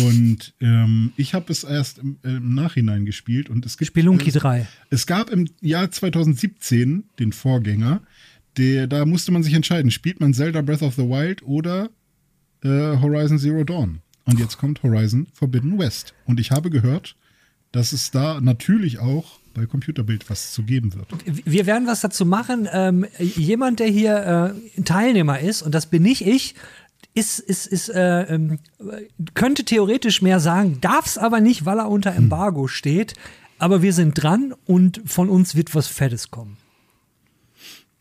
Und 0.03 0.53
ähm, 0.61 1.11
ich 1.17 1.33
habe 1.33 1.51
es 1.51 1.63
erst 1.63 1.97
im, 1.97 2.17
äh, 2.23 2.35
im 2.35 2.53
Nachhinein 2.53 3.07
gespielt 3.07 3.49
und 3.49 3.65
es 3.65 3.79
gibt 3.79 3.87
Spelunky 3.87 4.29
es, 4.29 4.35
3. 4.35 4.67
Es 4.91 5.07
gab 5.07 5.31
im 5.31 5.49
Jahr 5.61 5.89
2017 5.89 7.05
den 7.17 7.33
Vorgänger, 7.33 8.03
der, 8.59 8.87
da 8.87 9.05
musste 9.05 9.31
man 9.31 9.41
sich 9.41 9.53
entscheiden, 9.53 9.89
spielt 9.89 10.19
man 10.19 10.33
Zelda 10.33 10.61
Breath 10.61 10.81
of 10.81 10.95
the 10.95 11.03
Wild 11.03 11.41
oder 11.43 11.89
äh, 12.63 12.67
Horizon 12.67 13.39
Zero 13.39 13.63
Dawn. 13.63 14.01
Und 14.25 14.39
jetzt 14.39 14.57
kommt 14.57 14.83
Horizon 14.83 15.27
Forbidden 15.33 15.79
West. 15.79 16.13
Und 16.25 16.39
ich 16.39 16.51
habe 16.51 16.69
gehört, 16.69 17.15
dass 17.71 17.93
es 17.93 18.11
da 18.11 18.41
natürlich 18.41 18.99
auch 18.99 19.39
bei 19.53 19.65
Computerbild 19.65 20.29
was 20.29 20.51
zu 20.51 20.63
geben 20.63 20.93
wird. 20.93 21.07
Wir 21.45 21.65
werden 21.65 21.87
was 21.87 22.01
dazu 22.01 22.25
machen. 22.25 22.67
Ähm, 22.71 23.05
jemand, 23.17 23.79
der 23.79 23.87
hier 23.87 24.53
äh, 24.77 24.81
Teilnehmer 24.83 25.39
ist, 25.39 25.61
und 25.61 25.73
das 25.73 25.87
bin 25.87 26.03
nicht 26.03 26.27
ich, 26.27 26.53
ist, 27.13 27.39
ist, 27.39 27.65
ist, 27.65 27.89
äh, 27.89 28.23
ähm, 28.23 28.59
könnte 29.33 29.63
theoretisch 29.63 30.21
mehr 30.21 30.39
sagen, 30.39 30.79
darf 30.81 31.05
es 31.05 31.17
aber 31.17 31.39
nicht, 31.39 31.65
weil 31.65 31.79
er 31.79 31.89
unter 31.89 32.13
Embargo 32.13 32.67
steht. 32.67 33.13
Aber 33.57 33.81
wir 33.81 33.93
sind 33.93 34.21
dran 34.21 34.53
und 34.65 35.01
von 35.05 35.29
uns 35.29 35.55
wird 35.55 35.73
was 35.73 35.87
Fettes 35.87 36.29
kommen. 36.29 36.57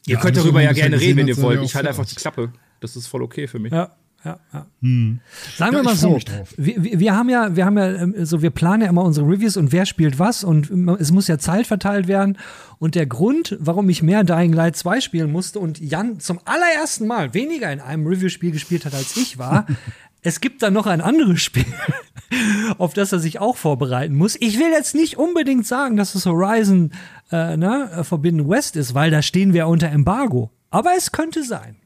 Ihr 0.09 0.15
Ja, 0.15 0.21
könnt 0.21 0.37
darüber 0.37 0.63
ja 0.63 0.73
gerne 0.73 0.97
ja 0.97 1.01
reden, 1.01 1.19
wenn 1.19 1.29
ihr 1.29 1.37
wollt. 1.37 1.63
Ich 1.63 1.75
halte 1.75 1.89
einfach 1.91 2.07
die 2.07 2.15
Klappe. 2.15 2.53
Das 2.81 2.97
ist 2.97 3.07
voll 3.07 3.23
okay 3.23 3.47
für 3.47 3.59
mich. 3.59 3.73
Ja, 3.73 3.91
ja, 4.25 4.41
ja. 4.53 4.59
Sagen 4.61 4.71
Hm. 4.81 5.21
Ja, 5.59 5.73
wir 5.73 5.83
mal 5.83 5.95
ich 5.95 6.01
freu 6.01 6.19
so, 6.19 6.27
wir, 6.57 7.01
wir 7.01 7.15
haben 7.17 7.29
ja, 7.29 7.55
wir 7.55 7.65
haben 7.67 7.77
ja, 7.79 7.89
ähm, 7.89 8.15
so, 8.25 8.43
wir 8.43 8.51
planen 8.51 8.83
ja 8.83 8.89
immer 8.89 9.03
unsere 9.05 9.27
Reviews 9.27 9.57
und 9.57 9.71
wer 9.71 9.87
spielt 9.87 10.19
was 10.19 10.45
und 10.45 10.71
es 10.99 11.13
muss 11.13 11.29
ja 11.29 11.39
Zeit 11.39 11.67
verteilt 11.67 12.09
werden. 12.09 12.39
Und 12.79 12.95
der 12.95 13.07
Grund, 13.07 13.57
warum 13.61 13.89
ich 13.91 14.03
mehr 14.03 14.25
Dying 14.25 14.53
Light 14.53 14.77
2 14.77 15.01
spielen 15.01 15.31
musste 15.31 15.59
und 15.59 15.81
Jan 15.81 16.21
zum 16.21 16.41
allerersten 16.45 17.07
Mal 17.07 17.35
weniger 17.35 17.71
in 17.73 17.81
einem 17.81 18.07
Review-Spiel 18.07 18.53
gespielt 18.53 18.87
hat 18.87 18.95
als 18.95 19.17
ich 19.17 19.39
war, 19.39 19.67
es 20.29 20.41
gibt 20.41 20.63
da 20.63 20.71
noch 20.71 20.87
ein 20.87 21.01
anderes 21.01 21.43
Spiel, 21.43 21.65
auf 22.79 22.93
das 22.93 23.13
er 23.13 23.19
sich 23.19 23.39
auch 23.39 23.57
vorbereiten 23.57 24.15
muss. 24.15 24.37
Ich 24.39 24.59
will 24.59 24.71
jetzt 24.71 24.95
nicht 24.95 25.17
unbedingt 25.17 25.67
sagen, 25.67 25.97
dass 25.97 26.15
es 26.15 26.27
Horizon 26.27 26.93
äh, 27.33 27.57
ne, 27.57 28.05
Forbidden 28.05 28.47
West 28.49 28.77
ist, 28.77 28.95
weil 28.95 29.11
da 29.11 29.23
stehen 29.23 29.55
wir 29.55 29.67
unter 29.67 29.89
Embargo. 29.89 30.51
Aber 30.71 30.91
es 30.97 31.13
könnte 31.13 31.43
sein. 31.45 31.77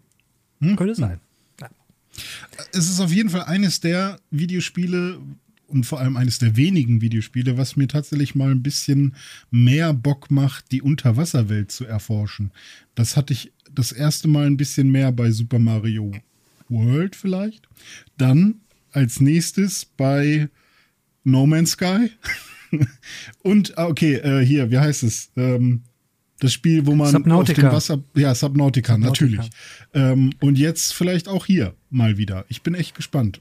Könnte 0.76 0.96
sein. 0.96 1.20
Ja. 1.60 1.68
Es 2.72 2.90
ist 2.90 3.00
auf 3.00 3.12
jeden 3.12 3.30
Fall 3.30 3.44
eines 3.44 3.80
der 3.80 4.18
Videospiele 4.30 5.20
und 5.68 5.86
vor 5.86 6.00
allem 6.00 6.16
eines 6.16 6.38
der 6.38 6.56
wenigen 6.56 7.00
Videospiele, 7.00 7.56
was 7.56 7.76
mir 7.76 7.86
tatsächlich 7.86 8.34
mal 8.34 8.50
ein 8.50 8.62
bisschen 8.62 9.14
mehr 9.50 9.94
Bock 9.94 10.30
macht, 10.32 10.72
die 10.72 10.82
Unterwasserwelt 10.82 11.70
zu 11.70 11.86
erforschen. 11.86 12.50
Das 12.96 13.16
hatte 13.16 13.32
ich 13.32 13.52
das 13.72 13.92
erste 13.92 14.26
Mal 14.26 14.46
ein 14.46 14.56
bisschen 14.56 14.90
mehr 14.90 15.12
bei 15.12 15.30
Super 15.30 15.60
Mario 15.60 16.12
World 16.72 17.14
vielleicht. 17.16 17.68
Dann 18.18 18.60
als 18.92 19.20
nächstes 19.20 19.84
bei 19.84 20.48
No 21.24 21.46
Man's 21.46 21.72
Sky. 21.72 22.10
Und, 23.42 23.76
ah, 23.78 23.86
okay, 23.86 24.14
äh, 24.14 24.44
hier, 24.44 24.70
wie 24.70 24.78
heißt 24.78 25.02
es? 25.02 25.30
Ähm, 25.36 25.82
das 26.40 26.52
Spiel, 26.52 26.86
wo 26.86 26.94
man 26.94 27.12
Subnautica. 27.12 27.62
auf 27.62 27.68
dem 27.68 27.76
Wasser. 27.76 28.04
Ja, 28.16 28.34
Subnautica, 28.34 28.94
Subnautica. 28.94 29.26
natürlich. 29.26 29.50
Ähm, 29.94 30.32
und 30.40 30.58
jetzt 30.58 30.92
vielleicht 30.92 31.28
auch 31.28 31.46
hier 31.46 31.74
mal 31.88 32.16
wieder. 32.16 32.44
Ich 32.48 32.62
bin 32.62 32.74
echt 32.74 32.96
gespannt. 32.96 33.40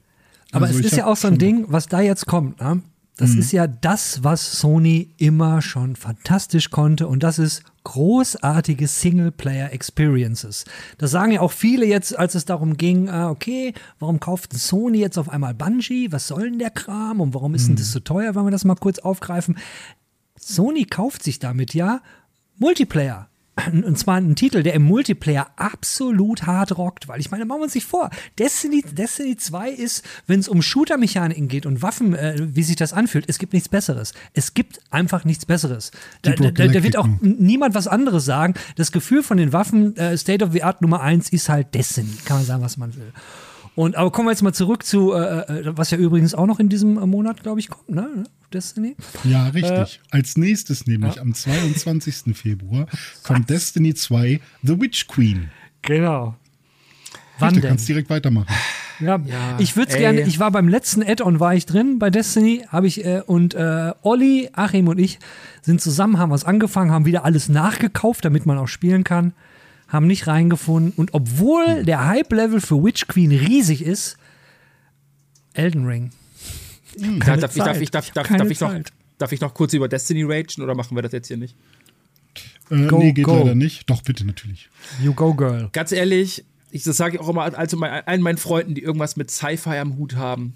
Aber 0.52 0.68
Also 0.68 0.80
es 0.80 0.86
ist 0.88 0.98
ja 0.98 1.08
auch 1.08 1.16
so 1.18 1.28
ein 1.28 1.38
Ding, 1.38 1.66
was 1.70 1.88
da 1.88 2.02
jetzt 2.02 2.28
kommt. 2.28 2.60
Ne? 2.60 2.82
Das 3.18 3.36
ist 3.36 3.51
ja 3.51 3.68
das, 3.68 4.24
was 4.24 4.59
Sony 4.59 5.14
immer 5.18 5.62
schon 5.62 5.95
fantastisch 5.95 6.72
konnte 6.72 7.07
und 7.07 7.22
das 7.22 7.38
ist 7.38 7.64
großartige 7.84 8.88
Singleplayer-Experiences. 8.88 10.66
Das 10.97 11.12
sagen 11.12 11.32
ja 11.32 11.41
auch 11.41 11.51
viele 11.51 11.86
jetzt, 11.86 12.18
als 12.18 12.36
es 12.36 12.45
darum 12.45 12.78
ging, 12.78 13.09
ah, 13.09 13.30
okay, 13.30 13.74
warum 13.99 14.20
kauft 14.20 14.53
Sony 14.53 14.99
jetzt 14.99 15.18
auf 15.18 15.30
einmal 15.30 15.53
Bungie? 15.53 16.12
Was 16.12 16.28
soll 16.28 16.49
denn 16.49 16.59
der 16.59 16.72
Kram 16.72 17.22
und 17.22 17.34
warum 17.34 17.53
ist 17.53 17.68
denn 17.68 17.76
das 17.76 17.91
so 17.91 17.99
teuer, 17.99 18.34
wenn 18.36 18.45
wir 18.45 18.51
das 18.51 18.66
mal 18.66 18.76
kurz 18.76 18.97
aufgreifen? 18.99 19.57
Sony 20.39 20.86
kauft 20.86 21.22
sich 21.22 21.38
damit 21.38 21.74
ja 21.74 22.01
Multiplayer. 22.57 23.31
Und 23.72 23.97
zwar 23.97 24.16
einen 24.16 24.36
Titel, 24.36 24.64
der 24.64 24.74
im 24.74 24.84
Multiplayer 24.84 25.47
absolut 25.55 26.43
hart 26.47 26.78
rockt, 26.78 27.07
weil 27.07 27.20
ich 27.20 27.32
meine, 27.32 27.45
machen 27.45 27.59
wir 27.59 27.64
uns 27.66 27.76
nicht 27.76 27.88
vor. 27.88 28.09
Destiny, 28.39 28.82
Destiny 28.84 29.38
2 29.38 29.70
ist, 29.70 30.03
wenn 30.28 30.39
es 30.39 30.47
um 30.47 30.62
Shooter-Mechaniken 30.62 31.47
geht 31.47 31.66
und 31.66 31.82
Waffen, 31.82 32.14
äh, 32.16 32.36
wie 32.39 32.64
sich 32.64 32.76
das 32.76 32.93
anfühlt, 32.93 33.26
es 33.28 33.38
gibt 33.39 33.53
nichts 33.53 33.70
Besseres. 33.70 34.14
Es 34.34 34.53
gibt 34.53 34.80
einfach 34.89 35.26
nichts 35.26 35.45
Besseres. 35.45 35.91
Da, 36.22 36.32
da, 36.32 36.51
da, 36.51 36.68
da 36.68 36.84
wird 36.84 36.97
auch 36.97 37.05
n- 37.05 37.20
niemand 37.39 37.76
was 37.76 37.88
anderes 37.88 38.26
sagen. 38.26 38.53
Das 38.76 38.91
Gefühl 38.91 39.24
von 39.24 39.38
den 39.38 39.53
Waffen, 39.53 39.95
äh, 39.97 40.18
State 40.18 40.43
of 40.45 40.51
the 40.53 40.64
Art 40.64 40.82
Nummer 40.82 41.01
1 41.01 41.30
ist 41.30 41.49
halt 41.49 41.74
Destiny. 41.74 42.12
Kann 42.26 42.38
man 42.38 42.45
sagen, 42.45 42.64
was 42.64 42.78
man 42.78 42.95
will. 42.95 43.12
Und 43.76 43.95
aber 43.95 44.11
kommen 44.11 44.28
wir 44.28 44.32
jetzt 44.32 44.41
mal 44.41 44.53
zurück 44.53 44.84
zu, 44.86 45.13
äh, 45.13 45.39
äh, 45.61 45.78
was 45.78 45.91
ja 45.91 45.97
übrigens 45.97 46.36
auch 46.36 46.45
noch 46.45 46.59
in 46.59 46.67
diesem 46.69 46.97
äh, 46.97 47.05
Monat, 47.05 47.41
glaube 47.41 47.59
ich, 47.59 47.69
kommt, 47.69 47.89
ne? 47.89 48.24
Destiny. 48.53 48.97
Ja, 49.24 49.47
richtig. 49.47 50.01
Äh, 50.11 50.15
Als 50.17 50.36
nächstes 50.36 50.86
nämlich 50.88 51.22
am 51.22 51.34
22. 51.34 52.36
Februar 52.36 52.88
kommt 53.24 53.49
Destiny 53.49 53.93
2 53.93 54.41
The 54.63 54.82
Witch 54.82 55.07
Queen. 55.07 55.51
Genau. 55.84 56.36
Wann 57.39 57.53
Du 57.53 57.61
denn? 57.61 57.69
kannst 57.69 57.88
direkt 57.88 58.09
weitermachen. 58.09 58.53
Ja, 58.99 59.19
Ja, 59.26 59.55
ich 59.57 59.76
würde 59.78 59.91
es 59.91 59.97
gerne, 59.97 60.22
ich 60.22 60.38
war 60.38 60.51
beim 60.51 60.67
letzten 60.67 61.01
Add-on, 61.01 61.39
war 61.39 61.55
ich 61.55 61.65
drin 61.65 61.97
bei 61.97 62.09
Destiny, 62.11 62.65
habe 62.67 62.86
ich, 62.88 63.03
äh, 63.03 63.22
und 63.26 63.55
äh, 63.55 63.93
Olli, 64.03 64.49
Achim 64.53 64.88
und 64.89 64.99
ich 64.99 65.17
sind 65.61 65.82
zusammen, 65.82 66.19
haben 66.19 66.30
was 66.30 66.43
angefangen, 66.43 66.91
haben 66.91 67.05
wieder 67.05 67.26
alles 67.26 67.49
nachgekauft, 67.49 68.26
damit 68.26 68.45
man 68.45 68.57
auch 68.59 68.67
spielen 68.67 69.03
kann, 69.03 69.34
haben 69.92 70.08
nicht 70.08 70.26
reingefunden 70.28 70.94
und 70.96 71.14
obwohl 71.14 71.84
der 71.84 72.08
Hype-Level 72.08 72.62
für 72.62 72.82
Witch 72.84 73.08
Queen 73.08 73.32
riesig 73.32 73.84
ist, 73.84 74.18
Elden 75.54 75.86
Ring. 75.86 76.12
Darf, 76.96 77.36
ich, 77.36 77.42
darf, 77.42 77.54
Zeit. 77.54 77.82
ich, 77.82 77.92
darf, 77.92 78.10
darf, 78.12 78.28
Keine 78.28 78.39
darf, 78.39 78.52
ich 78.52 78.60
noch, 78.62 78.72
Zeit. 78.72 78.92
darf 79.18 79.32
ich 79.32 79.42
noch 79.42 79.54
kurz 79.54 79.74
über 79.74 79.88
Destiny 79.88 80.24
ragen 80.24 80.62
oder 80.62 80.76
machen 80.76 80.96
wir 80.96 81.02
das 81.02 81.12
jetzt 81.12 81.28
hier 81.28 81.38
nicht? 81.38 81.56
Äh, 82.70 82.88
Go, 82.88 83.00
nee, 83.00 83.12
geht 83.12 83.26
go. 83.26 83.38
leider 83.38 83.56
nicht. 83.56 83.89
Doch, 83.89 84.02
bitte, 84.02 84.26
natürlich. 84.26 84.70
You 85.02 85.14
go, 85.14 85.34
girl. 85.34 85.70
Ganz 85.74 85.92
ehrlich, 85.92 86.46
ich, 86.70 86.84
das 86.84 86.96
sage 86.96 87.16
ich 87.16 87.22
auch 87.22 87.28
immer 87.28 87.58
also 87.58 87.76
mein, 87.76 88.06
allen 88.06 88.22
meinen 88.22 88.38
Freunden, 88.38 88.76
die 88.76 88.82
irgendwas 88.82 89.18
mit 89.18 89.30
Sci-Fi 89.30 89.78
am 89.78 89.98
Hut 89.98 90.16
haben. 90.16 90.56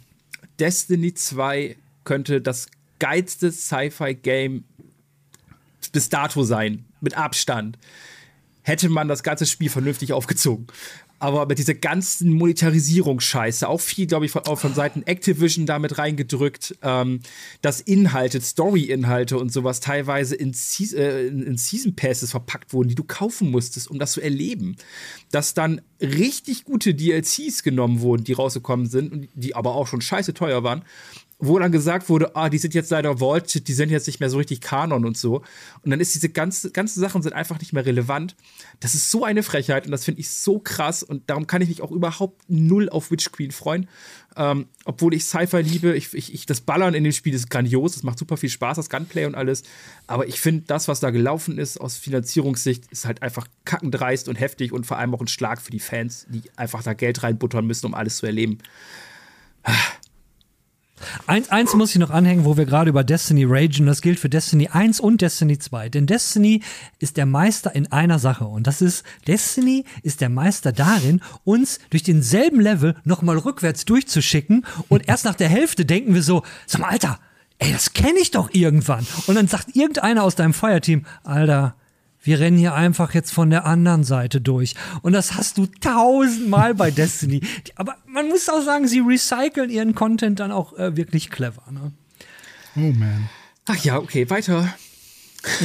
Destiny 0.59 1.13
2 1.13 1.75
könnte 2.05 2.39
das 2.39 2.67
geilste 2.99 3.51
Sci-Fi-Game 3.51 4.63
bis 5.91 6.09
dato 6.09 6.43
sein, 6.43 6.85
mit 7.01 7.17
Abstand. 7.17 7.77
Hätte 8.65 8.89
man 8.89 9.07
das 9.07 9.21
ganze 9.21 9.45
Spiel 9.45 9.69
vernünftig 9.69 10.11
aufgezogen. 10.11 10.65
Aber 11.19 11.45
mit 11.45 11.59
dieser 11.59 11.75
ganzen 11.75 12.33
Monetarisierungsscheiße, 12.33 13.69
auch 13.69 13.79
viel, 13.79 14.07
glaube 14.07 14.25
ich, 14.25 14.31
von, 14.31 14.41
auch 14.47 14.57
von 14.57 14.73
Seiten 14.73 15.03
Activision 15.03 15.67
damit 15.67 15.99
reingedrückt, 15.99 16.75
ähm, 16.81 17.19
dass 17.61 17.79
Inhalte, 17.79 18.41
Story-Inhalte 18.41 19.37
und 19.37 19.53
sowas 19.53 19.79
teilweise 19.81 20.35
in, 20.35 20.53
Seas 20.53 20.93
äh, 20.93 21.27
in 21.27 21.57
Season 21.57 21.95
Passes 21.95 22.31
verpackt 22.31 22.73
wurden, 22.73 22.89
die 22.89 22.95
du 22.95 23.03
kaufen 23.03 23.51
musstest, 23.51 23.89
um 23.89 23.99
das 23.99 24.13
zu 24.13 24.21
erleben. 24.21 24.75
Dass 25.31 25.53
dann 25.53 25.81
richtig 26.01 26.65
gute 26.65 26.95
DLCs 26.95 27.61
genommen 27.63 28.01
wurden, 28.01 28.23
die 28.23 28.33
rausgekommen 28.33 28.87
sind 28.87 29.29
die 29.35 29.55
aber 29.55 29.75
auch 29.75 29.87
schon 29.87 30.01
scheiße 30.01 30.33
teuer 30.33 30.63
waren, 30.63 30.83
wo 31.37 31.59
dann 31.59 31.71
gesagt 31.71 32.07
wurde, 32.07 32.35
ah, 32.35 32.49
die 32.49 32.57
sind 32.57 32.73
jetzt 32.73 32.91
leider 32.91 33.19
vaulted, 33.19 33.67
die 33.67 33.73
sind 33.73 33.89
jetzt 33.89 34.07
nicht 34.07 34.21
mehr 34.21 34.29
so 34.29 34.37
richtig 34.37 34.61
Kanon 34.61 35.05
und 35.05 35.17
so. 35.17 35.43
Und 35.81 35.91
dann 35.91 35.99
ist 35.99 36.15
diese 36.15 36.29
ganze, 36.29 36.71
ganze 36.71 36.99
Sachen 36.99 37.21
sind 37.21 37.33
einfach 37.33 37.59
nicht 37.59 37.73
mehr 37.73 37.85
relevant. 37.85 38.35
Das 38.79 38.95
ist 38.95 39.11
so 39.11 39.25
eine 39.25 39.43
Frechheit 39.43 39.85
und 39.85 39.91
das 39.91 40.05
finde 40.05 40.21
ich 40.21 40.29
so 40.29 40.59
krass 40.59 41.03
und 41.03 41.29
darum 41.29 41.45
kann 41.45 41.61
ich 41.61 41.67
mich 41.67 41.81
auch 41.81 41.91
überhaupt 41.91 42.41
null 42.47 42.89
auf 42.89 43.11
Witch 43.11 43.31
Queen 43.31 43.51
freuen. 43.51 43.89
Ähm, 44.37 44.67
obwohl 44.85 45.13
ich 45.13 45.25
Sci-Fi 45.25 45.61
liebe, 45.61 45.95
ich, 45.95 46.13
ich, 46.13 46.33
ich, 46.33 46.45
das 46.45 46.61
Ballern 46.61 46.93
in 46.93 47.03
dem 47.03 47.13
Spiel 47.13 47.33
ist 47.33 47.49
grandios, 47.49 47.93
das 47.93 48.03
macht 48.03 48.19
super 48.19 48.37
viel 48.37 48.49
Spaß, 48.49 48.77
das 48.77 48.89
Gunplay 48.89 49.25
und 49.25 49.35
alles. 49.35 49.63
Aber 50.07 50.27
ich 50.27 50.39
finde, 50.39 50.63
das, 50.67 50.87
was 50.87 50.99
da 50.99 51.09
gelaufen 51.09 51.57
ist 51.57 51.79
aus 51.79 51.97
Finanzierungssicht, 51.97 52.91
ist 52.91 53.05
halt 53.05 53.21
einfach 53.21 53.47
kackendreist 53.65 54.29
und 54.29 54.35
heftig 54.35 54.71
und 54.71 54.85
vor 54.85 54.97
allem 54.97 55.13
auch 55.13 55.21
ein 55.21 55.27
Schlag 55.27 55.61
für 55.61 55.71
die 55.71 55.79
Fans, 55.79 56.25
die 56.29 56.43
einfach 56.55 56.83
da 56.83 56.93
Geld 56.93 57.23
reinbuttern 57.23 57.65
müssen, 57.65 57.85
um 57.87 57.93
alles 57.93 58.17
zu 58.17 58.25
erleben. 58.25 58.59
Eins, 61.27 61.49
eins 61.49 61.73
muss 61.73 61.91
ich 61.91 61.99
noch 61.99 62.09
anhängen, 62.09 62.45
wo 62.45 62.57
wir 62.57 62.65
gerade 62.65 62.89
über 62.89 63.03
Destiny 63.03 63.45
ragen. 63.45 63.85
Das 63.85 64.01
gilt 64.01 64.19
für 64.19 64.29
Destiny 64.29 64.69
1 64.71 64.99
und 64.99 65.21
Destiny 65.21 65.57
2. 65.57 65.89
Denn 65.89 66.07
Destiny 66.07 66.61
ist 66.99 67.17
der 67.17 67.25
Meister 67.25 67.75
in 67.75 67.91
einer 67.91 68.19
Sache. 68.19 68.45
Und 68.45 68.67
das 68.67 68.81
ist, 68.81 69.03
Destiny 69.27 69.85
ist 70.03 70.21
der 70.21 70.29
Meister 70.29 70.71
darin, 70.71 71.21
uns 71.43 71.79
durch 71.89 72.03
denselben 72.03 72.59
Level 72.59 72.95
nochmal 73.03 73.37
rückwärts 73.37 73.85
durchzuschicken. 73.85 74.65
Und 74.89 75.07
erst 75.07 75.25
nach 75.25 75.35
der 75.35 75.49
Hälfte 75.49 75.85
denken 75.85 76.13
wir 76.13 76.23
so, 76.23 76.43
sag 76.65 76.81
mal, 76.81 76.89
Alter, 76.89 77.19
ey, 77.59 77.71
das 77.71 77.93
kenne 77.93 78.19
ich 78.19 78.31
doch 78.31 78.49
irgendwann. 78.53 79.05
Und 79.27 79.35
dann 79.35 79.47
sagt 79.47 79.75
irgendeiner 79.75 80.23
aus 80.23 80.35
deinem 80.35 80.53
Feuerteam, 80.53 81.05
Alter, 81.23 81.75
wir 82.25 82.39
rennen 82.39 82.57
hier 82.57 82.73
einfach 82.73 83.13
jetzt 83.13 83.31
von 83.31 83.49
der 83.49 83.65
anderen 83.65 84.03
Seite 84.03 84.41
durch. 84.41 84.73
Und 85.01 85.13
das 85.13 85.35
hast 85.35 85.57
du 85.57 85.67
tausendmal 85.67 86.73
bei 86.73 86.91
Destiny. 86.95 87.41
Aber 87.75 87.95
man 88.07 88.27
muss 88.27 88.49
auch 88.49 88.61
sagen, 88.61 88.87
sie 88.87 88.99
recyceln 88.99 89.69
ihren 89.69 89.95
Content 89.95 90.39
dann 90.39 90.51
auch 90.51 90.77
äh, 90.77 90.97
wirklich 90.97 91.29
clever. 91.29 91.63
Ne? 91.71 91.91
Oh 92.75 92.91
man. 92.91 93.29
Ach 93.67 93.77
ja, 93.83 93.97
okay, 93.97 94.29
weiter. 94.29 94.73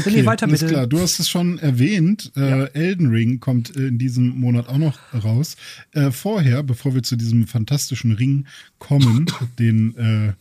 René, 0.04 0.26
weiter 0.26 0.46
alles 0.46 0.60
bitte. 0.60 0.72
klar. 0.72 0.86
Du 0.86 1.00
hast 1.00 1.18
es 1.18 1.30
schon 1.30 1.58
erwähnt. 1.58 2.32
Äh, 2.36 2.70
Elden 2.74 3.08
Ring 3.08 3.40
kommt 3.40 3.74
äh, 3.74 3.86
in 3.86 3.98
diesem 3.98 4.28
Monat 4.28 4.68
auch 4.68 4.76
noch 4.76 4.98
raus. 5.14 5.56
Äh, 5.92 6.10
vorher, 6.10 6.62
bevor 6.62 6.94
wir 6.94 7.02
zu 7.02 7.16
diesem 7.16 7.46
fantastischen 7.46 8.12
Ring 8.12 8.46
kommen, 8.78 9.26
den 9.58 9.96
äh, 9.96 10.32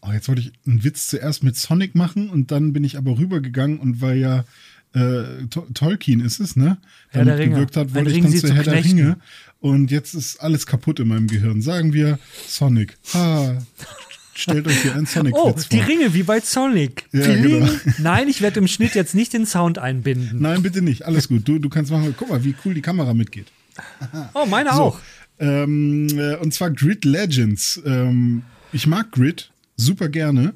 oh, 0.00 0.12
jetzt 0.12 0.28
wollte 0.28 0.40
ich 0.40 0.52
einen 0.66 0.84
Witz 0.84 1.08
zuerst 1.08 1.42
mit 1.42 1.56
Sonic 1.56 1.94
machen 1.94 2.30
und 2.30 2.50
dann 2.50 2.72
bin 2.72 2.84
ich 2.84 2.96
aber 2.96 3.18
rübergegangen 3.18 3.78
und 3.78 4.00
weil 4.00 4.18
ja 4.18 4.44
äh, 4.94 5.46
To- 5.50 5.66
Tolkien 5.74 6.20
ist 6.20 6.40
es, 6.40 6.56
ne? 6.56 6.78
Herr 7.10 7.24
Damit 7.24 7.50
gewirkt 7.50 7.76
hat, 7.76 7.88
Ein 7.88 7.94
wollte 7.94 8.10
ich 8.10 8.22
dann 8.22 8.32
zu 8.36 8.52
Herr 8.54 8.62
der. 8.64 8.84
Ringe. 8.84 9.16
Und 9.60 9.90
jetzt 9.90 10.14
ist 10.14 10.38
alles 10.40 10.66
kaputt 10.66 11.00
in 11.00 11.08
meinem 11.08 11.26
Gehirn. 11.26 11.60
Sagen 11.62 11.92
wir 11.92 12.18
Sonic. 12.46 12.96
Ha. 13.14 13.58
Stellt 14.34 14.66
euch 14.66 14.82
hier 14.82 14.94
einen 14.94 15.06
Sonic-Witz 15.06 15.40
Oh, 15.42 15.52
vor. 15.52 15.64
die 15.72 15.80
Ringe 15.80 16.12
wie 16.12 16.22
bei 16.22 16.40
Sonic. 16.40 17.06
Ja, 17.12 17.26
genau. 17.34 17.68
Nein, 17.98 18.28
ich 18.28 18.42
werde 18.42 18.60
im 18.60 18.68
Schnitt 18.68 18.94
jetzt 18.94 19.14
nicht 19.14 19.32
den 19.32 19.46
Sound 19.46 19.78
einbinden. 19.78 20.40
Nein, 20.42 20.62
bitte 20.62 20.82
nicht. 20.82 21.04
Alles 21.06 21.28
gut. 21.28 21.48
Du, 21.48 21.58
du 21.58 21.70
kannst 21.70 21.90
machen. 21.90 22.14
Guck 22.16 22.28
mal, 22.28 22.44
wie 22.44 22.54
cool 22.64 22.74
die 22.74 22.82
Kamera 22.82 23.14
mitgeht. 23.14 23.46
Oh, 24.34 24.44
meine 24.44 24.72
So, 24.74 24.82
auch. 24.82 24.98
ähm, 25.38 26.06
äh, 26.18 26.36
und 26.36 26.52
zwar 26.52 26.70
Grid 26.70 27.06
Legends. 27.06 27.80
Ähm, 27.86 28.42
ich 28.72 28.86
mag 28.86 29.10
Grid 29.12 29.50
super 29.78 30.10
gerne. 30.10 30.52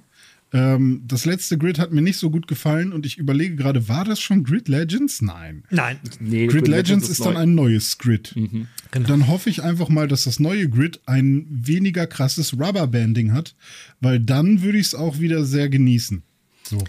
Ähm, 0.53 1.03
das 1.07 1.25
letzte 1.27 1.59
Grid 1.59 1.79
hat 1.79 1.93
mir 1.93 2.03
nicht 2.03 2.17
so 2.19 2.29
gut 2.31 2.49
gefallen 2.49 2.93
und 2.93 3.07
ich 3.07 3.19
überlege 3.19 3.55
gerade, 3.55 3.89
war 3.89 4.05
das 4.05 4.21
schon 4.21 4.43
Grid 4.43 4.67
Legends? 4.69 5.23
Nein. 5.23 5.63
Nein. 5.71 5.99
Nee, 6.19 6.49
Grid 6.49 6.67
Legends 6.67 7.09
ist 7.09 7.25
dann 7.25 7.35
neu. 7.35 7.41
ein 7.41 7.55
neues 7.55 7.99
Grid. 7.99 8.35
Genau. 8.35 9.09
Dann 9.09 9.29
hoffe 9.29 9.49
ich 9.49 9.63
einfach 9.63 9.89
mal, 9.89 10.09
dass 10.09 10.25
das 10.25 10.41
neue 10.41 10.69
Grid 10.69 11.01
ein 11.07 11.47
weniger 11.49 12.07
krasses 12.09 12.55
Rubberbanding 12.55 13.33
hat, 13.33 13.55
weil 14.01 14.19
dann 14.19 14.63
würde 14.63 14.79
ich 14.79 14.87
es 14.89 14.95
auch 14.97 15.21
wieder 15.21 15.45
sehr 15.45 15.69
genießen. 15.69 16.23
So. 16.65 16.83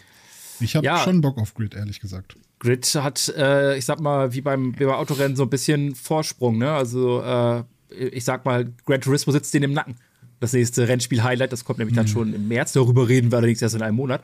Ich 0.60 0.76
habe 0.76 0.86
Ja. 0.86 1.04
schon 1.04 1.22
Bock 1.22 1.38
auf 1.38 1.54
Grid, 1.54 1.76
ehrlich 1.76 2.00
gesagt. 2.00 2.36
Grid 2.60 2.86
hat, 2.96 3.32
äh, 3.38 3.78
ich 3.78 3.86
sag 3.86 4.00
mal, 4.00 4.34
wie 4.34 4.42
beim, 4.42 4.74
wie 4.80 4.86
beim 4.86 4.96
Autorennen 4.96 5.36
so 5.36 5.44
ein 5.44 5.50
bisschen 5.50 5.96
Vorsprung, 5.96 6.58
ne? 6.60 6.72
Also, 6.72 7.22
äh, 7.24 7.64
ich 7.90 8.24
sag 8.24 8.46
mal, 8.46 8.72
Gran 8.86 9.02
Turismo 9.02 9.34
sitzt 9.34 9.54
denen 9.54 9.66
im 9.66 9.74
Nacken. 9.74 9.96
Das 10.42 10.52
nächste 10.54 10.88
Rennspiel-Highlight, 10.88 11.54
das 11.54 11.64
kommt 11.64 11.80
nämlich 11.80 11.96
dann 11.96 12.08
schon 12.10 12.34
im 12.34 12.48
März. 12.50 12.74
Darüber 12.74 13.08
reden 13.08 13.32
wir 13.32 13.38
allerdings 13.38 13.62
erst 13.62 13.76
in 13.76 13.82
einem 13.82 13.96
Monat. 13.96 14.22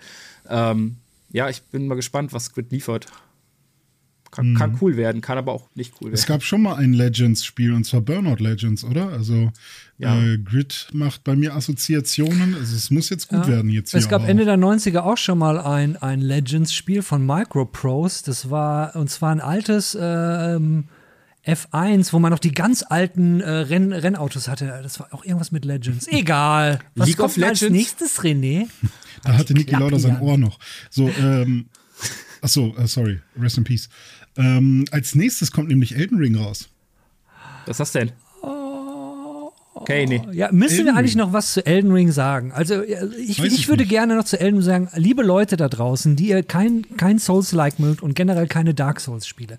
Ähm, 0.50 0.98
ja, 1.32 1.48
ich 1.48 1.62
bin 1.62 1.88
mal 1.88 1.96
gespannt, 1.96 2.34
was 2.34 2.52
Grid 2.54 2.72
liefert. 2.72 3.06
Kann, 4.30 4.56
kann 4.56 4.78
cool 4.82 4.98
werden, 4.98 5.22
kann 5.22 5.38
aber 5.38 5.54
auch 5.54 5.70
nicht 5.74 5.94
cool 6.02 6.12
Es 6.12 6.24
werden. 6.24 6.36
gab 6.40 6.44
schon 6.44 6.62
mal 6.62 6.76
ein 6.76 6.92
Legends-Spiel 6.92 7.72
und 7.72 7.86
zwar 7.86 8.02
Burnout 8.02 8.44
Legends, 8.44 8.84
oder? 8.84 9.08
Also 9.10 9.52
Ja. 9.98 10.20
äh, 10.22 10.38
Grid 10.38 10.88
macht 10.92 11.24
bei 11.24 11.36
mir 11.36 11.56
Assoziationen. 11.56 12.54
Also 12.56 12.76
es 12.76 12.92
muss 12.92 13.10
jetzt 13.10 13.30
gut 13.30 13.48
werden 13.48 13.70
jetzt 13.72 13.92
hier. 13.92 14.00
Es 14.00 14.10
gab 14.10 14.28
Ende 14.28 14.44
der 14.44 14.58
90er 14.58 15.00
auch 15.00 15.18
schon 15.18 15.38
mal 15.38 15.60
ein, 15.60 15.96
ein 15.98 16.20
Legends-Spiel 16.22 17.04
von 17.04 17.26
Microprose. 17.26 18.24
Das 18.26 18.50
war, 18.50 18.96
und 18.98 19.10
zwar 19.10 19.32
ein 19.32 19.40
altes 19.40 19.98
ähm, 20.00 20.86
F1, 21.48 22.12
wo 22.12 22.20
man 22.20 22.32
noch 22.32 22.40
die 22.40 22.52
ganz 22.52 22.84
alten 22.88 23.40
äh, 23.42 23.50
Renn 23.50 23.94
Rennautos 23.94 24.48
hatte. 24.48 24.80
Das 24.84 25.00
war 25.00 25.14
auch 25.14 25.24
irgendwas 25.24 25.52
mit 25.52 25.66
Legends. 25.66 26.08
Egal. 26.08 26.80
Was 26.96 27.08
League 27.08 27.18
kommt 27.18 27.30
of 27.30 27.36
denn 27.36 27.44
als 27.46 27.62
Legends? 27.62 27.78
nächstes, 27.80 28.20
René? 28.22 28.68
Da 29.24 29.34
hatte 29.34 29.56
Niki 29.56 29.76
Lauda 29.76 29.98
sein. 29.98 30.22
Ohr 30.22 30.38
noch. 30.38 30.60
So, 30.92 31.10
ähm, 31.10 31.66
ach 32.42 32.50
so, 32.50 32.76
äh, 32.78 32.86
sorry, 32.86 33.20
rest 33.38 33.58
in 33.58 33.64
peace. 33.64 33.90
Ähm, 34.38 34.86
als 34.92 35.16
nächstes 35.16 35.52
kommt 35.52 35.70
nämlich 35.70 35.96
Elden 35.96 36.20
Ring 36.20 36.36
raus. 36.36 36.70
Was 37.66 37.72
ist 37.72 37.80
das 37.80 37.92
denn? 37.94 38.12
Okay, 39.80 40.06
nee. 40.06 40.22
Ja, 40.34 40.52
müssen 40.52 40.74
Elden 40.74 40.86
wir 40.88 40.96
eigentlich 40.96 41.12
Ring. 41.16 41.20
noch 41.20 41.34
was 41.34 41.54
zu 41.54 41.66
Elden 41.66 41.92
Ring 41.92 42.12
sagen? 42.12 42.52
Also, 42.52 42.84
ja, 42.84 43.04
ich, 43.18 43.40
ich 43.40 43.54
ich 43.54 43.68
würde 43.68 43.84
nicht. 43.84 43.90
gerne 43.90 44.16
noch 44.16 44.24
zu 44.26 44.40
Elden 44.40 44.58
Ring 44.58 44.66
sagen, 44.66 44.90
liebe 44.96 45.24
Leute 45.24 45.56
da 45.56 45.70
draußen, 45.70 46.16
die 46.16 46.30
ihr 46.30 46.44
kein, 46.44 46.86
kein 46.98 47.20
Souls-like 47.20 47.80
mögt 47.80 48.02
und 48.02 48.16
generell 48.16 48.48
keine 48.48 48.74
Dark 48.74 49.00
Souls-Spiele, 49.00 49.58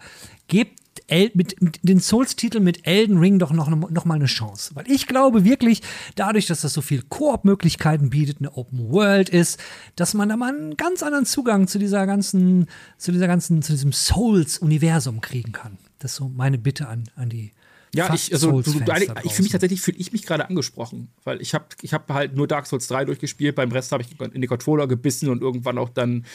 gebt 0.48 0.77
El 1.08 1.30
mit, 1.34 1.60
mit 1.60 1.80
den 1.82 2.00
Souls-Titeln 2.00 2.62
mit 2.62 2.86
Elden 2.86 3.18
Ring 3.18 3.38
doch 3.38 3.52
noch, 3.52 3.68
noch 3.68 4.04
mal 4.04 4.14
eine 4.14 4.26
Chance. 4.26 4.72
Weil 4.74 4.90
ich 4.90 5.06
glaube 5.06 5.44
wirklich, 5.44 5.82
dadurch, 6.14 6.46
dass 6.46 6.60
das 6.60 6.72
so 6.72 6.80
viel 6.80 7.02
Koop-Möglichkeiten 7.02 8.10
bietet, 8.10 8.38
eine 8.38 8.56
Open 8.56 8.90
World 8.90 9.28
ist, 9.28 9.58
dass 9.96 10.14
man 10.14 10.28
da 10.28 10.36
mal 10.36 10.54
einen 10.54 10.76
ganz 10.76 11.02
anderen 11.02 11.26
Zugang 11.26 11.66
zu 11.66 11.78
dieser 11.78 12.06
ganzen, 12.06 12.66
zu 12.96 13.10
dieser 13.10 13.26
ganzen, 13.26 13.62
zu 13.62 13.72
diesem 13.72 13.92
Souls-Universum 13.92 15.20
kriegen 15.20 15.52
kann. 15.52 15.78
Das 15.98 16.12
ist 16.12 16.16
so 16.18 16.28
meine 16.28 16.58
Bitte 16.58 16.88
an, 16.88 17.04
an 17.16 17.28
die 17.28 17.52
Ja, 17.94 18.12
ich, 18.14 18.32
also, 18.32 18.60
du, 18.60 18.72
du, 18.72 18.80
ich 19.24 19.32
fühle 19.32 19.42
mich 19.42 19.52
tatsächlich, 19.52 19.80
fühle 19.80 19.96
ich 19.98 20.12
mich 20.12 20.26
gerade 20.26 20.48
angesprochen, 20.48 21.08
weil 21.24 21.40
ich 21.40 21.54
habe 21.54 21.66
ich 21.80 21.94
hab 21.94 22.10
halt 22.10 22.36
nur 22.36 22.46
Dark 22.46 22.66
Souls 22.66 22.86
3 22.88 23.06
durchgespielt, 23.06 23.54
beim 23.54 23.72
Rest 23.72 23.92
habe 23.92 24.02
ich 24.02 24.20
in 24.20 24.40
die 24.40 24.46
Controller 24.46 24.86
gebissen 24.86 25.28
und 25.28 25.42
irgendwann 25.42 25.78
auch 25.78 25.88
dann 25.88 26.26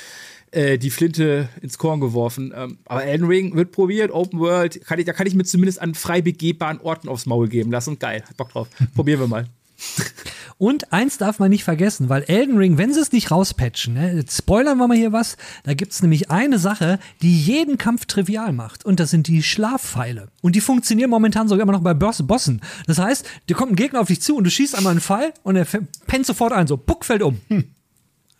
äh, 0.51 0.77
die 0.77 0.89
Flinte 0.89 1.49
ins 1.61 1.77
Korn 1.77 1.99
geworfen. 1.99 2.53
Ähm, 2.55 2.79
aber 2.85 3.03
Elden 3.03 3.27
Ring 3.27 3.55
wird 3.55 3.71
probiert, 3.71 4.11
Open 4.11 4.39
World, 4.39 4.83
kann 4.85 4.99
ich, 4.99 5.05
da 5.05 5.13
kann 5.13 5.27
ich 5.27 5.35
mir 5.35 5.43
zumindest 5.43 5.81
an 5.81 5.93
frei 5.93 6.21
begehbaren 6.21 6.79
Orten 6.79 7.09
aufs 7.09 7.25
Maul 7.25 7.47
geben 7.47 7.71
lassen. 7.71 7.99
Geil, 7.99 8.23
Bock 8.37 8.49
drauf. 8.49 8.67
Probieren 8.95 9.19
wir 9.19 9.27
mal. 9.27 9.47
Und 10.57 10.93
eins 10.93 11.17
darf 11.17 11.39
man 11.39 11.49
nicht 11.49 11.63
vergessen, 11.63 12.09
weil 12.09 12.23
Elden 12.23 12.57
Ring, 12.57 12.77
wenn 12.77 12.93
sie 12.93 12.99
es 12.99 13.11
nicht 13.11 13.31
rauspatchen, 13.31 13.93
ne, 13.93 14.23
spoilern 14.29 14.77
wir 14.77 14.87
mal 14.87 14.97
hier 14.97 15.11
was, 15.11 15.37
da 15.63 15.73
gibt 15.73 15.91
es 15.91 16.01
nämlich 16.01 16.31
eine 16.31 16.59
Sache, 16.59 16.99
die 17.21 17.37
jeden 17.37 17.77
Kampf 17.77 18.05
trivial 18.05 18.53
macht. 18.53 18.85
Und 18.85 18.99
das 18.99 19.09
sind 19.09 19.27
die 19.27 19.43
Schlafpfeile. 19.43 20.29
Und 20.41 20.55
die 20.55 20.61
funktionieren 20.61 21.09
momentan 21.09 21.47
sogar 21.47 21.63
immer 21.63 21.73
noch 21.73 21.81
bei 21.81 21.93
Boss 21.93 22.25
Bossen. 22.25 22.61
Das 22.87 22.99
heißt, 22.99 23.25
dir 23.49 23.55
kommt 23.55 23.73
ein 23.73 23.75
Gegner 23.75 23.99
auf 24.01 24.07
dich 24.07 24.21
zu 24.21 24.35
und 24.35 24.43
du 24.43 24.51
schießt 24.51 24.75
einmal 24.75 24.91
einen 24.91 25.01
Pfeil 25.01 25.33
und 25.43 25.55
er 25.55 25.65
pennt 26.07 26.25
sofort 26.25 26.53
ein, 26.53 26.67
so, 26.67 26.77
Puck 26.77 27.05
fällt 27.05 27.23
um. 27.23 27.39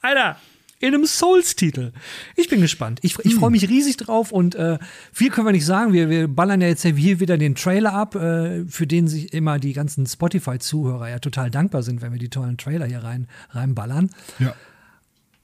Alter, 0.02 0.38
in 0.84 0.94
einem 0.94 1.06
Souls-Titel. 1.06 1.94
Ich 2.36 2.50
bin 2.50 2.60
gespannt. 2.60 3.00
Ich, 3.04 3.18
ich 3.20 3.36
freue 3.36 3.52
mich 3.52 3.70
riesig 3.70 3.96
drauf 3.96 4.34
und 4.34 4.54
äh, 4.56 4.80
viel 5.14 5.30
können 5.30 5.48
wir 5.48 5.54
nicht 5.54 5.66
sagen. 5.66 5.94
Wir, 5.94 6.10
wir 6.10 6.28
ballern 6.28 6.60
ja 6.60 6.68
jetzt 6.68 6.86
hier 6.86 7.22
wieder 7.22 7.38
den 7.38 7.56
Trailer 7.56 7.94
ab, 7.94 8.16
äh, 8.16 8.66
für 8.66 8.86
den 8.86 9.08
sich 9.08 9.32
immer 9.32 9.60
die 9.60 9.72
ganzen 9.72 10.06
Spotify-Zuhörer 10.06 11.10
ja 11.10 11.20
total 11.20 11.50
dankbar 11.50 11.84
sind, 11.84 12.02
wenn 12.02 12.12
wir 12.12 12.20
die 12.20 12.28
tollen 12.28 12.58
Trailer 12.58 12.86
hier 12.86 13.02
rein, 13.02 13.28
reinballern. 13.52 14.10
Ja. 14.40 14.56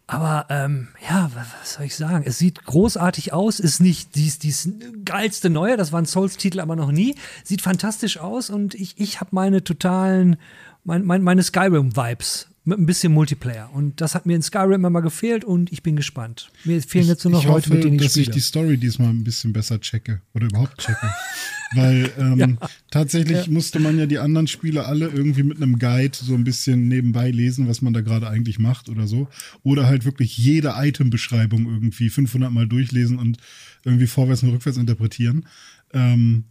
Aber 0.08 0.48
ähm, 0.50 0.90
ja, 1.10 1.32
was, 1.34 1.48
was 1.62 1.74
soll 1.76 1.86
ich 1.86 1.96
sagen? 1.96 2.26
Es 2.26 2.38
sieht 2.38 2.66
großartig 2.66 3.32
aus, 3.32 3.62
ist 3.62 3.80
nicht 3.80 4.16
dies, 4.16 4.40
dies 4.40 4.70
geilste 5.06 5.50
Neue, 5.50 5.78
das 5.78 5.94
war 5.94 6.02
ein 6.02 6.06
Souls-Titel 6.06 6.60
aber 6.60 6.76
noch 6.76 6.92
nie. 6.92 7.16
Sieht 7.46 7.62
fantastisch 7.62 8.18
aus 8.18 8.50
und 8.50 8.76
ich, 8.76 9.00
ich 9.00 9.22
habe 9.22 9.30
meine 9.32 9.64
totalen, 9.64 10.36
mein, 10.84 11.06
mein, 11.06 11.22
meine 11.22 11.44
Skyrim-Vibes 11.44 12.50
mit 12.70 12.80
ein 12.80 12.86
bisschen 12.86 13.11
Multiplayer. 13.11 13.70
Und 13.74 13.99
das 13.99 14.15
hat 14.15 14.26
mir 14.26 14.36
in 14.36 14.41
Skyrim 14.41 14.86
immer 14.86 15.01
gefehlt 15.01 15.43
und 15.43 15.72
ich 15.72 15.84
bin 15.84 15.95
gespannt. 15.95 16.51
Mir 16.63 16.82
fehlen 16.82 17.07
jetzt 17.07 17.24
nur 17.26 17.34
noch 17.34 17.41
ich 17.41 17.47
Leute, 17.47 17.67
hoffe, 17.67 17.74
mit 17.74 17.84
denen 17.84 17.95
ich 17.95 18.03
dass 18.03 18.15
ich 18.15 18.26
spiele. 18.26 18.36
die 18.36 18.41
Story 18.41 18.78
diesmal 18.78 19.09
ein 19.09 19.24
bisschen 19.24 19.51
besser 19.51 19.82
checke 19.82 20.22
oder 20.34 20.45
überhaupt 20.45 20.78
checke. 20.78 21.13
Weil 21.76 22.11
ähm, 22.17 22.57
tatsächlich 22.89 23.47
musste 23.47 23.80
man 23.80 23.99
ja 23.99 24.07
die 24.07 24.17
anderen 24.17 24.47
Spiele 24.47 24.86
alle 24.86 25.07
irgendwie 25.07 25.43
mit 25.43 25.57
einem 25.57 25.78
Guide 25.78 26.17
so 26.17 26.34
ein 26.34 26.43
bisschen 26.43 26.88
nebenbei 26.88 27.30
lesen, 27.30 27.67
was 27.67 27.82
man 27.82 27.93
da 27.93 28.01
gerade 28.01 28.28
eigentlich 28.28 28.57
macht 28.57 28.89
oder 28.89 29.05
so. 29.05 29.28
Oder 29.63 29.86
halt 29.86 30.05
wirklich 30.05 30.38
jede 30.38 30.74
Item-Beschreibung 30.76 31.65
irgendwie 31.67 32.09
500 32.09 32.51
Mal 32.51 32.67
durchlesen 32.67 33.20
und 33.20 33.38
irgendwie 33.84 34.07
vorwärts 34.07 34.41
und 34.41 34.49
rückwärts 34.49 34.78
interpretieren. 34.78 35.45
Ähm, 35.93 36.45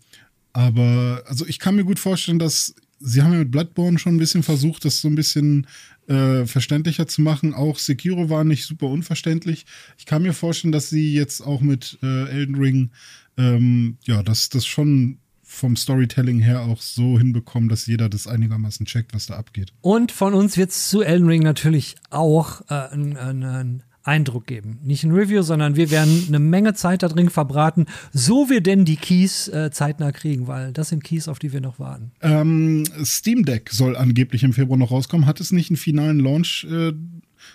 aber 0.53 1.23
also 1.27 1.47
ich 1.47 1.59
kann 1.59 1.77
mir 1.77 1.85
gut 1.85 1.99
vorstellen, 1.99 2.39
dass 2.39 2.75
sie 3.01 3.23
haben 3.23 3.33
ja 3.33 3.39
mit 3.39 3.51
Bloodborne 3.51 3.99
schon 3.99 4.15
ein 4.15 4.19
bisschen 4.19 4.43
versucht, 4.43 4.85
das 4.85 5.01
so 5.01 5.09
ein 5.09 5.15
bisschen 5.15 5.67
äh, 6.09 6.47
verständlicher 6.47 7.07
zu 7.07 7.23
machen. 7.23 7.55
Auch 7.55 7.79
Sekiro 7.79 8.31
war 8.31 8.45
nicht 8.45 8.65
super 8.65 8.87
unverständlich. 8.87 9.67
Ich 9.97 10.07
kann 10.07 10.23
mir 10.23 10.33
vorstellen, 10.33 10.73
dass 10.73 10.91
sie 10.91 11.15
jetzt 11.15 11.41
auch 11.41 11.61
mit 11.61 11.99
äh, 12.03 12.29
Elden 12.29 12.57
Ring 12.57 12.91
ähm, 13.39 13.97
ja, 14.05 14.23
dass 14.23 14.51
das 14.51 14.67
schon 14.67 15.19
vom 15.43 15.77
Storytelling 15.77 16.41
her 16.41 16.63
auch 16.63 16.83
so 16.83 17.19
hinbekommen, 17.19 17.71
dass 17.71 17.87
jeder 17.87 18.11
das 18.11 18.27
einigermaßen 18.27 18.85
checkt, 18.85 19.15
was 19.15 19.27
da 19.27 19.37
abgeht. 19.37 19.73
Und 19.81 20.13
von 20.13 20.35
uns 20.35 20.59
wird 20.59 20.73
zu 20.73 21.01
Elden 21.01 21.27
Ring 21.27 21.43
natürlich 21.43 21.95
auch 22.11 22.61
äh, 22.69 22.75
einen 22.75 23.17
einen 23.17 23.83
Eindruck 24.09 24.47
geben. 24.47 24.79
Nicht 24.83 25.05
ein 25.05 25.13
Review, 25.13 25.43
sondern 25.43 25.77
wir 25.77 25.91
werden 25.91 26.25
eine 26.29 26.39
Menge 26.39 26.75
Zeit 26.75 27.03
da 27.03 27.09
drin 27.09 27.29
verbraten, 27.29 27.87
so 28.13 28.49
wir 28.49 28.63
denn 28.63 28.85
die 28.85 28.97
Keys 28.97 29.49
äh, 29.49 29.71
zeitnah 29.71 30.13
kriegen, 30.13 30.47
weil 30.47 30.73
das 30.73 30.89
sind 30.89 31.05
Keys, 31.05 31.29
auf 31.29 31.39
die 31.39 31.53
wir 31.53 31.61
noch 31.61 31.79
warten. 31.79 32.11
Ähm, 32.23 32.85
Steam 33.05 33.45
Deck 33.45 33.71
soll 33.71 33.97
angeblich 33.97 34.43
im 34.43 34.55
Februar 34.55 34.79
noch 34.79 34.91
rauskommen. 34.91 35.27
Hat 35.27 35.41
es 35.41 35.53
nicht 35.53 35.71
einen 35.71 35.77
finalen 35.77 36.19
Launch, 36.21 36.67
äh, 36.71 36.93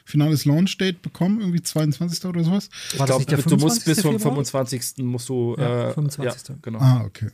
finales 0.06 0.46
Launch-Date 0.46 1.02
bekommen? 1.02 1.42
Irgendwie 1.42 1.64
22. 1.64 2.24
oder 2.26 2.44
sowas? 2.44 2.70
Ich 2.94 3.00
War 3.00 3.08
das 3.08 3.18
glaube, 3.18 3.20
nicht 3.22 3.32
der 3.32 3.58
du 3.58 3.64
musst 3.64 3.84
25. 3.84 3.86
bis 3.86 4.02
zum 4.02 4.12
Februar? 4.20 4.46
25. 4.46 5.04
musst 5.06 5.30
du. 5.30 5.56
Ja, 5.58 5.90
äh, 5.90 5.94
25.. 5.94 6.50
Ja, 6.50 6.56
genau. 6.62 6.80
Ah, 6.80 7.04
okay. 7.06 7.30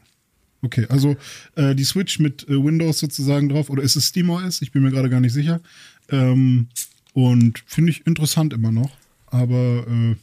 Okay, 0.61 0.85
also 0.89 1.15
äh, 1.55 1.73
die 1.75 1.85
Switch 1.85 2.19
mit 2.19 2.47
äh, 2.49 2.51
Windows 2.51 2.99
sozusagen 2.99 3.49
drauf, 3.49 3.69
oder 3.69 3.83
ist 3.83 3.95
es 3.95 4.07
SteamOS? 4.07 4.61
Ich 4.61 4.71
bin 4.71 4.83
mir 4.83 4.91
gerade 4.91 5.09
gar 5.09 5.21
nicht 5.21 5.33
sicher. 5.33 5.61
Ähm, 6.09 6.67
und 7.13 7.63
finde 7.65 7.91
ich 7.91 8.05
interessant 8.05 8.53
immer 8.53 8.71
noch. 8.71 8.91
Aber 9.31 9.85
äh, 9.87 10.15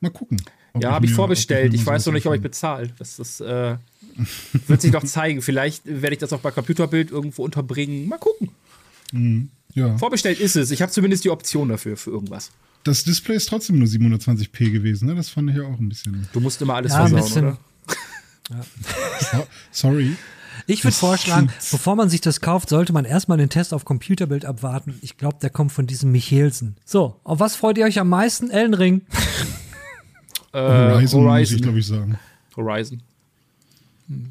mal 0.00 0.10
gucken. 0.10 0.40
Ja, 0.80 0.92
habe 0.92 1.04
ich 1.06 1.12
vorbestellt. 1.12 1.74
Ich 1.74 1.84
mal 1.84 1.92
weiß 1.92 2.06
noch 2.06 2.12
nicht, 2.14 2.26
ob 2.26 2.34
ich 2.34 2.40
bezahle. 2.40 2.90
Das, 2.98 3.16
das 3.16 3.40
äh, 3.40 3.76
wird 4.66 4.80
sich 4.80 4.92
noch 4.92 5.04
zeigen. 5.04 5.42
Vielleicht 5.42 5.82
werde 5.84 6.14
ich 6.14 6.18
das 6.20 6.32
auch 6.32 6.40
bei 6.40 6.50
Computerbild 6.50 7.10
irgendwo 7.10 7.44
unterbringen. 7.44 8.08
Mal 8.08 8.18
gucken. 8.18 8.50
Ja, 9.74 9.98
Vorbestellt 9.98 10.40
ist 10.40 10.56
es. 10.56 10.70
Ich 10.70 10.80
habe 10.80 10.90
zumindest 10.90 11.24
die 11.24 11.30
Option 11.30 11.68
dafür, 11.68 11.96
für 11.98 12.10
irgendwas. 12.10 12.50
das 12.84 13.04
Display 13.04 13.36
ist 13.36 13.48
trotzdem 13.50 13.78
nur 13.78 13.86
720p 13.88 14.70
gewesen, 14.70 15.06
ne? 15.08 15.14
Das 15.14 15.28
fand 15.28 15.50
ich 15.50 15.56
ja 15.56 15.62
auch 15.64 15.78
ein 15.78 15.88
bisschen. 15.90 16.26
Du 16.32 16.40
musst 16.40 16.60
immer 16.62 16.74
alles 16.74 16.92
Ja, 16.92 17.06
versauen, 17.06 17.44
oder? 17.44 17.58
So- 19.32 19.46
Sorry. 19.70 20.16
Ich 20.66 20.84
würde 20.84 20.96
vorschlagen, 20.96 21.50
bevor 21.70 21.96
man 21.96 22.08
sich 22.08 22.20
das 22.20 22.40
kauft, 22.40 22.68
sollte 22.68 22.92
man 22.92 23.04
erstmal 23.04 23.38
den 23.38 23.48
Test 23.48 23.74
auf 23.74 23.84
Computerbild 23.84 24.44
abwarten. 24.44 24.98
Ich 25.02 25.16
glaube, 25.16 25.38
der 25.42 25.50
kommt 25.50 25.72
von 25.72 25.86
diesem 25.86 26.12
Michelsen. 26.12 26.76
So, 26.84 27.16
auf 27.24 27.40
was 27.40 27.56
freut 27.56 27.78
ihr 27.78 27.84
euch 27.84 27.98
am 27.98 28.08
meisten? 28.08 28.50
Elden 28.50 28.74
Ring. 28.74 29.02
Äh, 30.54 30.58
Horizon, 30.58 31.22
muss 31.22 31.30
Horizon. 31.32 31.56
ich 31.56 31.62
glaube 31.62 31.78
ich 31.78 31.86
sagen. 31.86 32.18
Horizon. 32.58 33.00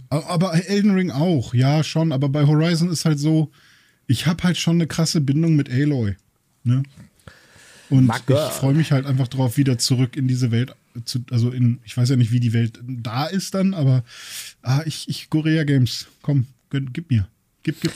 Aber 0.10 0.54
Elden 0.54 0.94
Ring 0.94 1.10
auch, 1.10 1.56
ja, 1.56 1.84
schon. 1.84 2.12
Aber 2.12 2.30
bei 2.30 2.46
Horizon 2.46 2.92
ist 2.92 3.06
halt 3.06 3.18
so, 3.18 3.50
ich 4.06 4.28
habe 4.28 4.44
halt 4.44 4.58
schon 4.58 4.76
eine 4.76 4.86
krasse 4.86 5.20
Bindung 5.20 5.56
mit 5.56 5.72
Aloy. 5.72 6.16
Ne? 6.64 6.84
Und 7.90 8.12
ich 8.16 8.38
freue 8.38 8.74
mich 8.74 8.92
halt 8.92 9.06
einfach 9.06 9.28
drauf, 9.28 9.58
wieder 9.58 9.78
zurück 9.78 10.16
in 10.16 10.28
diese 10.28 10.52
Welt 10.52 10.76
zu, 11.06 11.20
also 11.32 11.52
in, 11.52 11.80
ich 11.84 11.96
weiß 11.96 12.10
ja 12.10 12.16
nicht, 12.16 12.32
wie 12.32 12.39
die 12.39 12.54
Welt 12.54 12.80
da 12.84 13.26
ist 13.26 13.54
dann, 13.54 13.74
aber 13.74 14.04
ah, 14.62 14.82
ich, 14.86 15.08
ich, 15.10 15.30
Gorea 15.30 15.64
Games, 15.64 16.08
komm, 16.22 16.48
gib 16.70 17.10
mir. 17.10 17.28
Gib, 17.64 17.80
gib. 17.82 17.92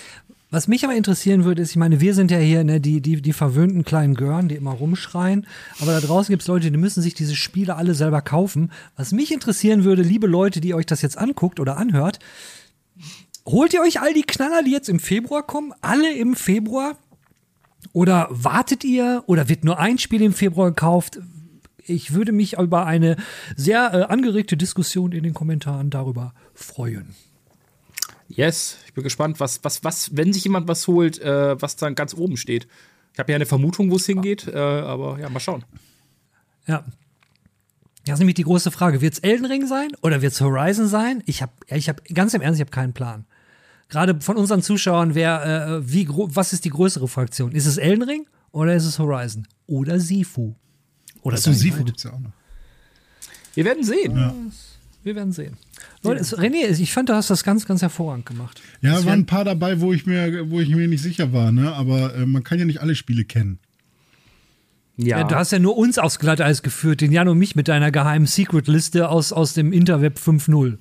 Was 0.51 0.67
mich 0.67 0.85
aber 0.85 0.95
interessieren 0.95 1.43
würde, 1.43 1.61
ist, 1.61 1.71
ich 1.71 1.75
meine, 1.75 1.99
wir 1.99 2.13
sind 2.13 2.31
ja 2.31 2.37
hier 2.37 2.63
ne, 2.63 2.79
die, 2.79 3.01
die, 3.01 3.21
die 3.21 3.33
verwöhnten 3.33 3.83
kleinen 3.83 4.13
Gören, 4.13 4.47
die 4.47 4.55
immer 4.55 4.71
rumschreien. 4.71 5.47
Aber 5.79 5.91
da 5.91 5.99
draußen 5.99 6.31
gibt 6.31 6.43
es 6.43 6.47
Leute, 6.47 6.71
die 6.71 6.77
müssen 6.77 7.01
sich 7.01 7.13
diese 7.13 7.35
Spiele 7.35 7.75
alle 7.75 7.95
selber 7.95 8.21
kaufen. 8.21 8.71
Was 8.95 9.11
mich 9.11 9.33
interessieren 9.33 9.83
würde, 9.83 10.01
liebe 10.01 10.27
Leute, 10.27 10.61
die 10.61 10.73
euch 10.73 10.85
das 10.85 11.01
jetzt 11.01 11.17
anguckt 11.17 11.59
oder 11.59 11.77
anhört, 11.77 12.19
holt 13.45 13.73
ihr 13.73 13.81
euch 13.81 13.99
all 13.99 14.13
die 14.13 14.23
Knaller, 14.23 14.63
die 14.63 14.71
jetzt 14.71 14.87
im 14.87 14.99
Februar 14.99 15.45
kommen, 15.45 15.73
alle 15.81 16.13
im 16.13 16.35
Februar? 16.35 16.97
Oder 17.91 18.27
wartet 18.29 18.83
ihr? 18.83 19.23
Oder 19.25 19.49
wird 19.49 19.63
nur 19.63 19.79
ein 19.79 19.97
Spiel 19.97 20.21
im 20.21 20.33
Februar 20.33 20.69
gekauft? 20.69 21.19
Ich 21.87 22.13
würde 22.13 22.31
mich 22.31 22.57
über 22.57 22.85
eine 22.85 23.15
sehr 23.55 23.93
äh, 23.93 24.03
angeregte 24.11 24.57
Diskussion 24.57 25.11
in 25.11 25.23
den 25.23 25.33
Kommentaren 25.33 25.89
darüber 25.89 26.33
freuen. 26.53 27.15
Yes, 28.27 28.79
ich 28.87 28.93
bin 28.93 29.03
gespannt, 29.03 29.39
was, 29.39 29.63
was, 29.63 29.83
was, 29.83 30.17
wenn 30.17 30.33
sich 30.33 30.43
jemand 30.43 30.67
was 30.67 30.87
holt, 30.87 31.19
äh, 31.21 31.61
was 31.61 31.75
dann 31.75 31.93
ganz 31.93 32.15
oben 32.15 32.37
steht. 32.37 32.67
Ich 33.13 33.19
habe 33.19 33.31
ja 33.31 33.35
eine 33.35 33.45
Vermutung, 33.45 33.91
wo 33.91 33.97
es 33.97 34.05
hingeht, 34.05 34.47
äh, 34.47 34.57
aber 34.57 35.19
ja, 35.19 35.29
mal 35.29 35.39
schauen. 35.39 35.63
Ja. 36.67 36.83
Das 38.05 38.15
ist 38.15 38.19
nämlich 38.19 38.35
die 38.35 38.43
große 38.43 38.71
Frage. 38.71 39.01
Wird 39.01 39.13
es 39.13 39.19
Elden 39.19 39.45
Ring 39.45 39.67
sein 39.67 39.89
oder 40.01 40.21
wird 40.21 40.33
es 40.33 40.41
Horizon 40.41 40.87
sein? 40.87 41.23
Ich 41.25 41.41
habe, 41.41 41.53
ich 41.67 41.89
habe 41.89 42.01
ganz 42.13 42.33
im 42.33 42.41
Ernst, 42.41 42.59
ich 42.59 42.65
habe 42.65 42.71
keinen 42.71 42.93
Plan. 42.93 43.25
Gerade 43.89 44.19
von 44.21 44.37
unseren 44.37 44.61
Zuschauern, 44.61 45.15
wer, 45.15 45.79
äh, 45.79 45.91
wie, 45.91 46.07
was 46.09 46.53
ist 46.53 46.65
die 46.65 46.69
größere 46.69 47.07
Fraktion? 47.07 47.51
Ist 47.51 47.67
es 47.67 47.77
Elden 47.77 48.03
Ring 48.03 48.27
oder 48.51 48.75
ist 48.75 48.85
es 48.85 48.99
Horizon? 48.99 49.47
Oder 49.67 49.99
Sifu? 49.99 50.55
Oder 51.25 51.37
Dying 51.37 51.55
Sifu 51.55 51.77
Light? 51.77 51.85
gibt's 51.87 52.03
ja 52.03 52.13
auch 52.13 52.19
noch. 52.19 52.31
Wir 53.55 53.65
werden 53.65 53.83
sehen. 53.83 54.51
Wir 55.03 55.15
werden 55.15 55.31
sehen. 55.33 55.57
René, 56.03 56.79
ich 56.79 56.93
fand, 56.93 57.09
du 57.09 57.13
hast 57.13 57.29
das 57.29 57.43
ganz, 57.43 57.65
ganz 57.65 57.81
hervorragend 57.81 58.25
gemacht. 58.25 58.61
Ja, 58.81 59.03
waren 59.05 59.21
ein 59.21 59.25
paar 59.25 59.43
dabei, 59.43 59.81
wo 59.81 59.91
ich 59.91 60.05
mir, 60.05 60.49
wo 60.49 60.59
ich 60.59 60.69
mir 60.69 60.87
nicht 60.87 61.01
sicher 61.01 61.33
war, 61.33 61.51
ne? 61.51 61.73
Aber 61.73 62.15
äh, 62.15 62.25
man 62.25 62.43
kann 62.43 62.59
ja 62.59 62.65
nicht 62.65 62.81
alle 62.81 62.95
Spiele 62.95 63.25
kennen. 63.25 63.59
Ja. 64.97 65.19
ja. 65.19 65.23
du 65.23 65.35
hast 65.35 65.51
ja 65.51 65.59
nur 65.59 65.77
uns 65.77 65.97
aufs 65.97 66.19
Glatteis 66.19 66.61
geführt, 66.61 67.01
den 67.01 67.11
Jan 67.11 67.27
und 67.27 67.37
mich 67.37 67.55
mit 67.55 67.67
deiner 67.67 67.91
geheimen 67.91 68.27
Secret-Liste 68.27 69.09
aus, 69.09 69.33
aus 69.33 69.53
dem 69.53 69.73
Interweb 69.73 70.17
5.0. 70.17 70.77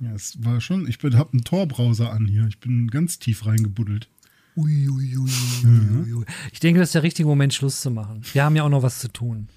Ja, 0.00 0.14
es 0.14 0.42
war 0.44 0.60
schon, 0.60 0.88
ich 0.88 0.98
habe 1.02 1.32
einen 1.32 1.44
Tor-Browser 1.44 2.10
an 2.10 2.26
hier. 2.26 2.46
Ich 2.48 2.58
bin 2.58 2.88
ganz 2.88 3.18
tief 3.18 3.46
reingebuddelt. 3.46 4.08
Ui, 4.56 4.88
ui, 4.88 5.16
ui, 5.16 5.30
ui, 5.64 6.24
Ich 6.52 6.60
denke, 6.60 6.80
das 6.80 6.88
ist 6.88 6.94
der 6.94 7.04
richtige 7.04 7.28
Moment, 7.28 7.54
Schluss 7.54 7.80
zu 7.80 7.90
machen. 7.90 8.22
Wir 8.32 8.44
haben 8.44 8.56
ja 8.56 8.64
auch 8.64 8.68
noch 8.68 8.82
was 8.82 8.98
zu 8.98 9.08
tun. 9.08 9.48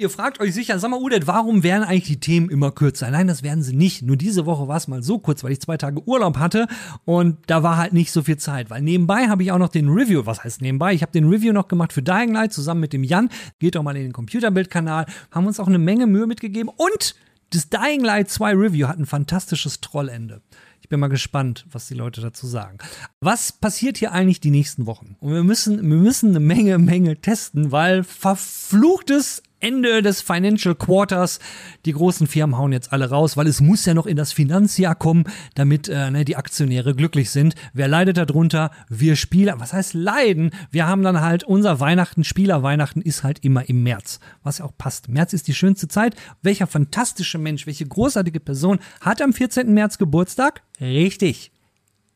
Ihr 0.00 0.08
fragt 0.08 0.40
euch 0.40 0.54
sicher, 0.54 0.78
sag 0.78 0.90
mal, 0.90 0.98
Udet, 0.98 1.26
warum 1.26 1.62
werden 1.62 1.84
eigentlich 1.84 2.04
die 2.04 2.20
Themen 2.20 2.48
immer 2.48 2.70
kürzer? 2.70 3.10
Nein, 3.10 3.26
das 3.26 3.42
werden 3.42 3.62
sie 3.62 3.76
nicht. 3.76 4.00
Nur 4.00 4.16
diese 4.16 4.46
Woche 4.46 4.66
war 4.66 4.78
es 4.78 4.88
mal 4.88 5.02
so 5.02 5.18
kurz, 5.18 5.44
weil 5.44 5.52
ich 5.52 5.60
zwei 5.60 5.76
Tage 5.76 6.02
Urlaub 6.08 6.38
hatte 6.38 6.68
und 7.04 7.36
da 7.48 7.62
war 7.62 7.76
halt 7.76 7.92
nicht 7.92 8.10
so 8.10 8.22
viel 8.22 8.38
Zeit. 8.38 8.70
Weil 8.70 8.80
nebenbei 8.80 9.28
habe 9.28 9.42
ich 9.42 9.52
auch 9.52 9.58
noch 9.58 9.68
den 9.68 9.90
Review, 9.90 10.24
was 10.24 10.42
heißt 10.42 10.62
nebenbei? 10.62 10.94
Ich 10.94 11.02
habe 11.02 11.12
den 11.12 11.28
Review 11.28 11.52
noch 11.52 11.68
gemacht 11.68 11.92
für 11.92 12.00
Dying 12.00 12.32
Light 12.32 12.54
zusammen 12.54 12.80
mit 12.80 12.94
dem 12.94 13.04
Jan. 13.04 13.28
Geht 13.58 13.74
doch 13.74 13.82
mal 13.82 13.94
in 13.94 14.04
den 14.04 14.14
Computerbildkanal. 14.14 15.04
Haben 15.30 15.46
uns 15.46 15.60
auch 15.60 15.68
eine 15.68 15.78
Menge 15.78 16.06
Mühe 16.06 16.26
mitgegeben 16.26 16.72
und 16.74 17.14
das 17.50 17.68
Dying 17.68 18.02
Light 18.02 18.30
2 18.30 18.54
Review 18.54 18.88
hat 18.88 18.98
ein 18.98 19.04
fantastisches 19.04 19.82
Trollende. 19.82 20.40
Ich 20.80 20.88
bin 20.88 20.98
mal 20.98 21.08
gespannt, 21.08 21.66
was 21.70 21.88
die 21.88 21.94
Leute 21.94 22.22
dazu 22.22 22.46
sagen. 22.46 22.78
Was 23.20 23.52
passiert 23.52 23.98
hier 23.98 24.12
eigentlich 24.12 24.40
die 24.40 24.50
nächsten 24.50 24.86
Wochen? 24.86 25.16
Und 25.20 25.34
wir 25.34 25.44
müssen, 25.44 25.76
wir 25.76 25.98
müssen 25.98 26.30
eine 26.30 26.40
Menge, 26.40 26.78
Menge 26.78 27.20
testen, 27.20 27.70
weil 27.70 28.02
verfluchtes 28.02 29.42
Ende 29.60 30.02
des 30.02 30.20
Financial 30.22 30.74
Quarters. 30.74 31.38
Die 31.84 31.92
großen 31.92 32.26
Firmen 32.26 32.58
hauen 32.58 32.72
jetzt 32.72 32.92
alle 32.92 33.10
raus, 33.10 33.36
weil 33.36 33.46
es 33.46 33.60
muss 33.60 33.84
ja 33.84 33.94
noch 33.94 34.06
in 34.06 34.16
das 34.16 34.32
Finanzjahr 34.32 34.94
kommen, 34.94 35.24
damit 35.54 35.88
äh, 35.88 36.10
ne, 36.10 36.24
die 36.24 36.36
Aktionäre 36.36 36.94
glücklich 36.94 37.30
sind. 37.30 37.54
Wer 37.72 37.88
leidet 37.88 38.16
darunter? 38.16 38.70
Wir 38.88 39.16
Spieler. 39.16 39.60
Was 39.60 39.72
heißt 39.72 39.94
leiden? 39.94 40.50
Wir 40.70 40.86
haben 40.86 41.02
dann 41.02 41.20
halt 41.20 41.44
unser 41.44 41.80
Weihnachten, 41.80 42.24
Spieler-Weihnachten 42.24 43.02
ist 43.02 43.22
halt 43.22 43.44
immer 43.44 43.68
im 43.68 43.82
März, 43.82 44.20
was 44.42 44.58
ja 44.58 44.64
auch 44.64 44.76
passt. 44.76 45.08
März 45.08 45.32
ist 45.32 45.48
die 45.48 45.54
schönste 45.54 45.88
Zeit. 45.88 46.16
Welcher 46.42 46.66
fantastische 46.66 47.38
Mensch, 47.38 47.66
welche 47.66 47.86
großartige 47.86 48.40
Person 48.40 48.78
hat 49.00 49.22
am 49.22 49.32
14. 49.32 49.72
März 49.72 49.98
Geburtstag? 49.98 50.62
Richtig. 50.80 51.52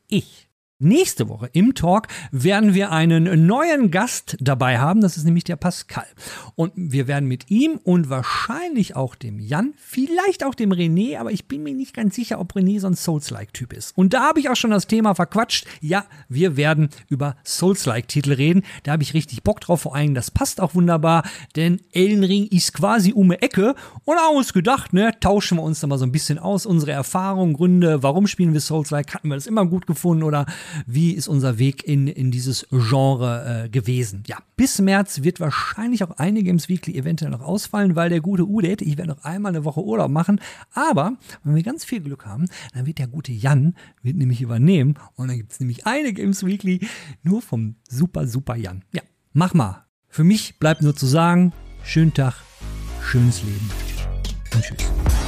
Ich. 0.07 0.44
Nächste 0.79 1.29
Woche 1.29 1.49
im 1.53 1.73
Talk 1.73 2.09
werden 2.33 2.73
wir 2.73 2.91
einen 2.91 3.45
neuen 3.45 3.91
Gast 3.91 4.35
dabei 4.41 4.77
haben. 4.77 4.99
Das 4.99 5.15
ist 5.15 5.23
nämlich 5.23 5.45
der 5.45 5.55
Pascal. 5.55 6.05
Und 6.55 6.73
wir 6.75 7.07
werden 7.07 7.29
mit 7.29 7.49
ihm 7.49 7.79
und 7.81 8.09
wahrscheinlich 8.09 8.93
auch 8.93 9.15
dem 9.15 9.39
Jan, 9.39 9.73
vielleicht 9.77 10.43
auch 10.43 10.53
dem 10.53 10.73
René, 10.73 11.17
aber 11.17 11.31
ich 11.31 11.47
bin 11.47 11.63
mir 11.63 11.73
nicht 11.73 11.93
ganz 11.93 12.15
sicher, 12.15 12.41
ob 12.41 12.57
René 12.57 12.81
so 12.81 12.87
ein 12.87 12.95
Souls-like-Typ 12.95 13.71
ist. 13.71 13.97
Und 13.97 14.13
da 14.13 14.23
habe 14.27 14.41
ich 14.41 14.49
auch 14.49 14.57
schon 14.57 14.71
das 14.71 14.85
Thema 14.85 15.15
verquatscht. 15.15 15.65
Ja, 15.79 16.03
wir 16.27 16.57
werden 16.57 16.89
über 17.07 17.37
Souls-like-Titel 17.45 18.33
reden. 18.33 18.63
Da 18.83 18.91
habe 18.91 19.03
ich 19.03 19.13
richtig 19.13 19.43
Bock 19.43 19.61
drauf. 19.61 19.79
Vor 19.79 19.95
allem, 19.95 20.13
das 20.13 20.29
passt 20.29 20.59
auch 20.59 20.75
wunderbar, 20.75 21.23
denn 21.55 21.79
Elden 21.93 22.25
Ring 22.25 22.47
ist 22.47 22.73
quasi 22.73 23.13
um 23.13 23.29
die 23.29 23.41
Ecke. 23.41 23.75
Und 24.03 24.17
haben 24.17 24.35
uns 24.35 24.51
gedacht, 24.51 24.91
ne, 24.91 25.13
tauschen 25.21 25.57
wir 25.57 25.63
uns 25.63 25.79
da 25.79 25.87
mal 25.87 25.97
so 25.97 26.05
ein 26.05 26.11
bisschen 26.11 26.37
aus. 26.37 26.65
Unsere 26.65 26.91
Erfahrungen, 26.91 27.53
Gründe, 27.53 28.03
warum 28.03 28.27
spielen 28.27 28.51
wir 28.51 28.59
Souls-like? 28.59 29.13
Hatten 29.13 29.29
wir 29.29 29.35
das 29.35 29.47
immer 29.47 29.65
gut 29.65 29.87
gefunden 29.87 30.23
oder 30.23 30.45
wie 30.85 31.11
ist 31.11 31.27
unser 31.27 31.57
Weg 31.59 31.83
in, 31.83 32.07
in 32.07 32.31
dieses 32.31 32.67
Genre 32.71 33.65
äh, 33.65 33.69
gewesen. 33.69 34.23
Ja, 34.27 34.37
bis 34.57 34.79
März 34.79 35.23
wird 35.23 35.39
wahrscheinlich 35.39 36.03
auch 36.03 36.11
eine 36.11 36.43
Games 36.43 36.69
Weekly 36.69 36.97
eventuell 36.97 37.31
noch 37.31 37.41
ausfallen, 37.41 37.95
weil 37.95 38.09
der 38.09 38.21
gute 38.21 38.45
Udet, 38.45 38.81
ich 38.81 38.97
werde 38.97 39.11
noch 39.11 39.23
einmal 39.23 39.51
eine 39.51 39.65
Woche 39.65 39.83
Urlaub 39.83 40.11
machen, 40.11 40.39
aber 40.73 41.13
wenn 41.43 41.55
wir 41.55 41.63
ganz 41.63 41.85
viel 41.85 42.01
Glück 42.01 42.25
haben, 42.25 42.45
dann 42.73 42.85
wird 42.85 42.99
der 42.99 43.07
gute 43.07 43.31
Jan, 43.31 43.75
wird 44.01 44.17
nämlich 44.17 44.41
übernehmen 44.41 44.95
und 45.15 45.27
dann 45.27 45.37
gibt 45.37 45.51
es 45.51 45.59
nämlich 45.59 45.85
eine 45.85 46.13
Games 46.13 46.45
Weekly 46.45 46.87
nur 47.23 47.41
vom 47.41 47.75
super, 47.89 48.27
super 48.27 48.55
Jan. 48.55 48.83
Ja, 48.93 49.01
mach 49.33 49.53
mal. 49.53 49.85
Für 50.07 50.23
mich 50.23 50.59
bleibt 50.59 50.81
nur 50.81 50.95
zu 50.95 51.07
sagen, 51.07 51.51
schönen 51.83 52.13
Tag, 52.13 52.35
schönes 53.03 53.43
Leben 53.43 53.69
und 54.53 54.63
tschüss. 54.63 55.24